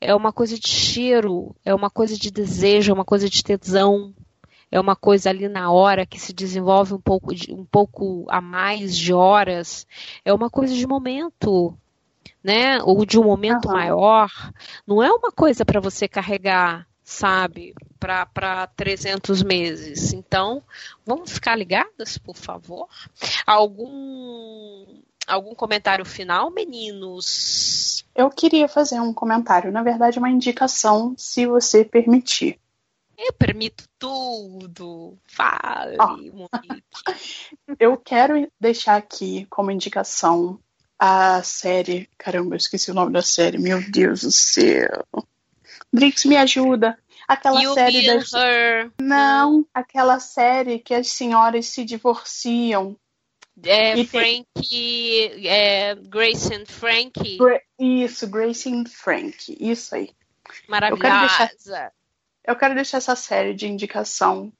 é 0.00 0.14
uma 0.14 0.32
coisa 0.32 0.58
de 0.58 0.68
cheiro, 0.68 1.54
é 1.64 1.74
uma 1.74 1.88
coisa 1.88 2.16
de 2.16 2.30
desejo, 2.30 2.90
é 2.90 2.94
uma 2.94 3.04
coisa 3.04 3.28
de 3.28 3.42
tesão, 3.42 4.12
é 4.70 4.80
uma 4.80 4.94
coisa 4.96 5.30
ali 5.30 5.48
na 5.48 5.70
hora 5.70 6.06
que 6.06 6.20
se 6.20 6.32
desenvolve 6.32 6.94
um 6.94 7.00
pouco, 7.00 7.34
de, 7.34 7.52
um 7.52 7.64
pouco 7.64 8.26
a 8.28 8.40
mais 8.40 8.96
de 8.96 9.12
horas, 9.12 9.86
é 10.24 10.32
uma 10.32 10.50
coisa 10.50 10.74
de 10.74 10.86
momento, 10.86 11.76
né? 12.42 12.78
Ou 12.82 13.04
de 13.04 13.18
um 13.18 13.24
momento 13.24 13.66
uhum. 13.66 13.74
maior. 13.74 14.30
Não 14.86 15.02
é 15.02 15.10
uma 15.10 15.32
coisa 15.32 15.64
para 15.64 15.80
você 15.80 16.06
carregar 16.06 16.86
sabe, 17.08 17.74
para 17.98 18.66
300 18.76 19.42
meses. 19.42 20.12
Então, 20.12 20.62
vamos 21.06 21.32
ficar 21.32 21.56
ligadas, 21.56 22.18
por 22.18 22.36
favor? 22.36 22.86
Algum 23.46 24.84
algum 25.26 25.54
comentário 25.54 26.04
final, 26.04 26.50
meninos? 26.50 28.04
Eu 28.14 28.30
queria 28.30 28.68
fazer 28.68 29.00
um 29.00 29.12
comentário, 29.12 29.72
na 29.72 29.82
verdade, 29.82 30.18
uma 30.18 30.30
indicação, 30.30 31.14
se 31.16 31.46
você 31.46 31.84
permitir. 31.84 32.58
Eu 33.18 33.32
permito 33.32 33.84
tudo. 33.98 35.18
Fale, 35.26 35.96
oh. 35.98 36.48
Eu 37.78 37.96
quero 37.96 38.48
deixar 38.60 38.94
aqui 38.94 39.44
como 39.50 39.72
indicação 39.72 40.60
a 40.96 41.42
série. 41.42 42.08
Caramba, 42.16 42.54
eu 42.54 42.58
esqueci 42.58 42.92
o 42.92 42.94
nome 42.94 43.12
da 43.12 43.20
série. 43.20 43.58
Meu 43.58 43.82
Deus 43.90 44.20
do 44.20 44.30
céu. 44.30 45.04
Drix, 45.92 46.24
me 46.26 46.36
ajuda. 46.36 46.96
Aquela 47.26 47.60
you 47.60 47.74
série 47.74 48.06
das... 48.06 48.32
Her. 48.32 48.92
Não, 49.00 49.66
aquela 49.74 50.20
série 50.20 50.78
que 50.78 50.94
as 50.94 51.08
senhoras 51.08 51.66
se 51.66 51.84
divorciam. 51.84 52.96
É, 53.64 54.04
Frank, 54.04 54.46
tem... 54.54 55.48
é, 55.48 55.96
Grace 55.96 56.54
and 56.54 56.66
Frank. 56.66 57.38
Isso, 57.76 58.28
Grace 58.28 58.72
and 58.72 58.84
Frank. 58.86 59.56
Isso 59.58 59.96
aí. 59.96 60.10
Maravilhosa. 60.68 61.04
Eu 61.04 61.10
quero, 61.10 61.48
deixar, 61.58 61.92
eu 62.48 62.56
quero 62.56 62.74
deixar 62.74 62.96
essa 62.96 63.14
série 63.14 63.52
de 63.52 63.68
indicação 63.68 64.50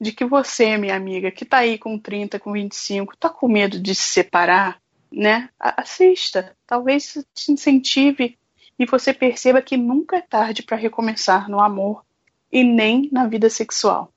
de 0.00 0.12
que 0.12 0.24
você, 0.24 0.76
minha 0.76 0.94
amiga, 0.94 1.28
que 1.28 1.44
tá 1.44 1.58
aí 1.58 1.76
com 1.76 1.98
30, 1.98 2.38
com 2.38 2.52
25, 2.52 3.16
tá 3.16 3.28
com 3.28 3.48
medo 3.48 3.80
de 3.80 3.96
se 3.96 4.04
separar, 4.04 4.80
né? 5.10 5.50
Assista. 5.58 6.56
Talvez 6.64 7.24
te 7.34 7.50
incentive 7.50 8.38
e 8.78 8.86
você 8.86 9.12
perceba 9.12 9.60
que 9.60 9.76
nunca 9.76 10.16
é 10.16 10.20
tarde 10.20 10.62
para 10.62 10.76
recomeçar 10.76 11.50
no 11.50 11.60
amor 11.60 12.04
e 12.50 12.62
nem 12.62 13.08
na 13.10 13.26
vida 13.26 13.50
sexual, 13.50 14.12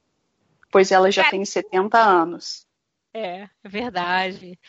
pois 0.71 0.91
ela 0.91 1.09
já 1.09 1.23
é. 1.23 1.30
tem 1.32 1.43
70 1.43 1.97
anos. 1.97 2.67
É, 3.11 3.49
é 3.63 3.69
verdade. 3.69 4.59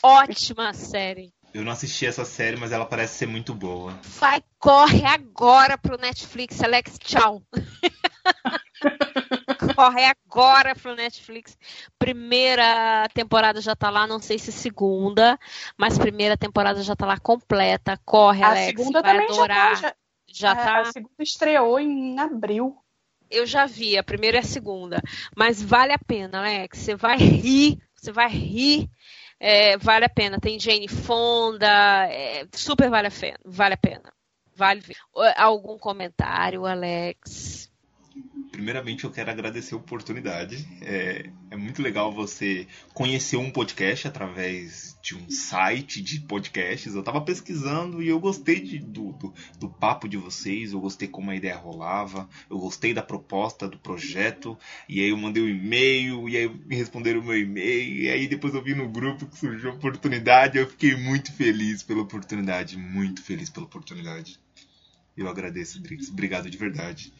Ótima 0.00 0.72
série. 0.72 1.32
Eu 1.52 1.62
não 1.62 1.72
assisti 1.72 2.04
essa 2.04 2.24
série, 2.24 2.56
mas 2.56 2.72
ela 2.72 2.84
parece 2.84 3.14
ser 3.14 3.26
muito 3.26 3.54
boa. 3.54 3.96
Vai, 4.18 4.42
corre 4.58 5.04
agora 5.04 5.78
pro 5.78 5.96
Netflix, 5.96 6.60
Alex, 6.60 6.98
tchau. 6.98 7.42
corre 9.74 10.04
agora 10.04 10.74
pro 10.74 10.94
Netflix. 10.94 11.56
Primeira 11.98 13.08
temporada 13.12 13.60
já 13.60 13.74
tá 13.74 13.90
lá, 13.90 14.06
não 14.06 14.20
sei 14.20 14.38
se 14.38 14.52
segunda, 14.52 15.38
mas 15.76 15.98
primeira 15.98 16.36
temporada 16.36 16.82
já 16.82 16.94
tá 16.94 17.06
lá 17.06 17.18
completa. 17.18 18.00
Corre, 18.04 18.42
a 18.42 18.48
Alex. 18.48 18.64
A 18.64 18.66
segunda 18.66 19.02
vai 19.02 19.12
também 19.12 19.28
adorar. 19.30 19.76
já 19.76 19.82
tá. 19.90 19.96
Já, 20.26 20.54
já 20.54 20.60
é, 20.60 20.64
tá. 20.64 20.80
A 20.80 20.84
segunda 20.92 21.22
estreou 21.22 21.78
em 21.78 22.18
abril. 22.18 22.76
Eu 23.30 23.46
já 23.46 23.66
vi, 23.66 23.98
a 23.98 24.02
primeira 24.02 24.36
e 24.38 24.40
a 24.40 24.44
segunda. 24.44 25.02
Mas 25.36 25.62
vale 25.62 25.92
a 25.92 25.98
pena, 25.98 26.38
Alex. 26.38 26.78
Você 26.78 26.94
vai 26.94 27.16
rir, 27.16 27.78
você 27.94 28.12
vai 28.12 28.28
rir. 28.28 28.88
É, 29.40 29.76
vale 29.78 30.04
a 30.04 30.08
pena. 30.08 30.38
Tem 30.38 30.58
Jane 30.58 30.88
Fonda, 30.88 32.06
é, 32.08 32.46
super 32.52 32.88
vale 32.90 33.08
a 33.08 33.10
pena. 33.10 33.38
Vale 33.44 33.74
a 33.74 33.78
pena. 33.78 34.12
Vale 34.56 34.80
ver. 34.80 34.96
Algum 35.36 35.76
comentário, 35.78 36.64
Alex? 36.64 37.73
Primeiramente 38.54 39.02
eu 39.02 39.10
quero 39.10 39.30
agradecer 39.30 39.74
a 39.74 39.78
oportunidade. 39.78 40.64
É, 40.80 41.28
é, 41.50 41.56
muito 41.56 41.82
legal 41.82 42.12
você 42.12 42.68
conhecer 42.92 43.36
um 43.36 43.50
podcast 43.50 44.06
através 44.06 44.96
de 45.02 45.16
um 45.16 45.28
site 45.28 46.00
de 46.00 46.20
podcasts. 46.20 46.94
Eu 46.94 47.00
estava 47.00 47.20
pesquisando 47.20 48.00
e 48.00 48.08
eu 48.08 48.20
gostei 48.20 48.60
de, 48.60 48.78
do, 48.78 49.12
do, 49.12 49.34
do, 49.58 49.68
papo 49.68 50.08
de 50.08 50.16
vocês, 50.16 50.72
eu 50.72 50.80
gostei 50.80 51.08
como 51.08 51.32
a 51.32 51.36
ideia 51.36 51.56
rolava, 51.56 52.28
eu 52.48 52.58
gostei 52.58 52.94
da 52.94 53.02
proposta 53.02 53.68
do 53.68 53.78
projeto. 53.78 54.56
E 54.88 55.00
aí 55.00 55.08
eu 55.08 55.16
mandei 55.16 55.42
um 55.42 55.48
e-mail, 55.48 56.28
e 56.28 56.36
aí 56.36 56.48
me 56.48 56.76
responderam 56.76 57.20
o 57.20 57.24
meu 57.24 57.38
e-mail, 57.38 58.02
e 58.02 58.08
aí 58.08 58.28
depois 58.28 58.54
eu 58.54 58.62
vi 58.62 58.74
no 58.74 58.88
grupo 58.88 59.26
que 59.26 59.36
surgiu 59.36 59.70
a 59.70 59.74
oportunidade. 59.74 60.58
Eu 60.58 60.68
fiquei 60.68 60.94
muito 60.94 61.32
feliz 61.32 61.82
pela 61.82 62.02
oportunidade, 62.02 62.78
muito 62.78 63.20
feliz 63.20 63.50
pela 63.50 63.66
oportunidade. 63.66 64.43
Eu 65.16 65.28
agradeço, 65.28 65.80
Drix. 65.80 66.08
Obrigado 66.08 66.50
de 66.50 66.56
verdade. 66.56 67.12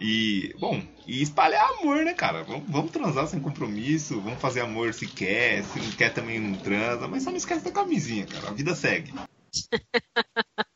E, 0.00 0.54
bom, 0.58 0.82
e 1.06 1.22
espalhar 1.22 1.66
amor, 1.78 2.04
né, 2.04 2.12
cara? 2.12 2.42
Vamos, 2.44 2.68
vamos, 2.68 2.90
transar 2.90 3.26
sem 3.26 3.40
compromisso, 3.40 4.20
vamos 4.20 4.40
fazer 4.40 4.60
amor 4.60 4.92
se 4.92 5.06
quer, 5.06 5.64
se 5.64 5.78
não 5.78 5.90
quer 5.92 6.12
também 6.12 6.38
não 6.38 6.58
transa, 6.58 7.08
mas 7.08 7.22
só 7.22 7.30
não 7.30 7.38
esquece 7.38 7.64
da 7.64 7.70
camisinha, 7.70 8.26
cara. 8.26 8.48
A 8.48 8.52
vida 8.52 8.74
segue. 8.74 9.12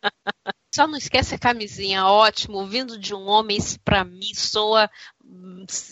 Só 0.75 0.87
não 0.87 0.97
esquece 0.97 1.35
a 1.35 1.39
camisinha, 1.39 2.07
ótimo. 2.07 2.67
Vindo 2.67 2.99
de 2.99 3.15
um 3.15 3.27
homem, 3.27 3.59
isso 3.59 3.79
pra 3.81 4.05
mim 4.05 4.33
soa 4.35 4.91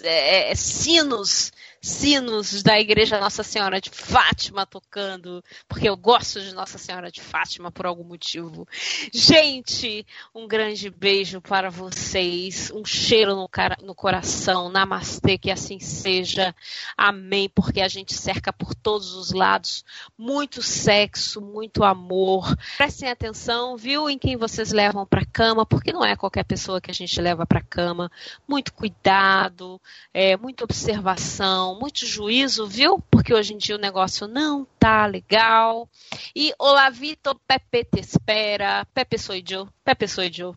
é, 0.03 0.51
é, 0.51 0.55
sinos, 0.55 1.53
sinos 1.81 2.63
da 2.63 2.79
Igreja 2.79 3.19
Nossa 3.19 3.43
Senhora 3.43 3.81
de 3.81 3.91
Fátima 3.91 4.67
tocando, 4.67 5.43
porque 5.69 5.89
eu 5.89 5.97
gosto 5.97 6.41
de 6.41 6.55
Nossa 6.55 6.79
Senhora 6.79 7.11
de 7.11 7.21
Fátima 7.21 7.71
por 7.71 7.87
algum 7.87 8.05
motivo. 8.05 8.67
Gente, 9.13 10.07
um 10.35 10.47
grande 10.47 10.91
beijo 10.91 11.41
para 11.41 11.71
vocês, 11.71 12.71
um 12.75 12.85
cheiro 12.85 13.35
no, 13.35 13.49
cara, 13.49 13.77
no 13.83 13.95
coração, 13.95 14.69
namastê, 14.69 15.39
que 15.39 15.51
assim 15.51 15.79
seja, 15.79 16.55
amém, 16.97 17.49
porque 17.49 17.81
a 17.81 17.89
gente 17.89 18.15
cerca 18.15 18.53
por 18.53 18.75
todos 18.75 19.15
os 19.15 19.33
lados 19.33 19.85
muito 20.19 20.63
sexo, 20.63 21.41
muito 21.41 21.85
amor. 21.85 22.57
Prestem 22.77 23.09
atenção, 23.09 23.77
viu, 23.77 24.09
em 24.11 24.19
quem 24.19 24.37
vocês 24.37 24.73
levam 24.73 25.07
para 25.07 25.25
cama, 25.25 25.65
porque 25.65 25.93
não 25.93 26.05
é 26.05 26.17
qualquer 26.17 26.45
pessoa 26.45 26.81
que 26.81 26.91
a 26.91 26.95
gente 26.95 27.21
leva 27.21 27.47
para 27.47 27.63
cama. 27.63 28.11
Muito 28.47 28.73
cuidado 28.73 29.81
é, 30.13 30.37
muita 30.37 30.65
observação, 30.65 31.70
muito 31.75 32.07
juízo, 32.07 32.67
viu? 32.67 32.99
Porque 33.11 33.35
hoje 33.35 33.55
em 33.55 33.59
dia 33.59 33.77
o 33.77 33.81
negócio 33.81 34.27
não 34.27 34.67
tá 34.79 35.07
legal. 35.07 35.89
E 36.35 36.53
Olavito 36.59 37.35
Pepe 37.47 37.85
te 37.85 38.01
espera. 38.01 38.87
Pepe 38.95 39.19
sou 39.19 39.35
eu, 39.35 39.69
Pepe 39.85 40.09
sou 40.09 40.25
eu. 40.25 40.57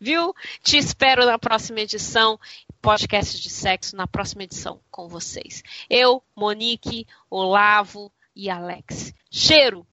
Viu? 0.00 0.34
Te 0.62 0.76
espero 0.76 1.24
na 1.24 1.38
próxima 1.38 1.80
edição, 1.80 2.38
podcast 2.82 3.40
de 3.40 3.50
sexo, 3.50 3.96
na 3.96 4.06
próxima 4.06 4.42
edição 4.42 4.80
com 4.90 5.08
vocês. 5.08 5.62
Eu, 5.88 6.22
Monique, 6.36 7.06
Olavo 7.30 8.12
e 8.34 8.50
Alex. 8.50 9.14
Cheiro! 9.30 9.86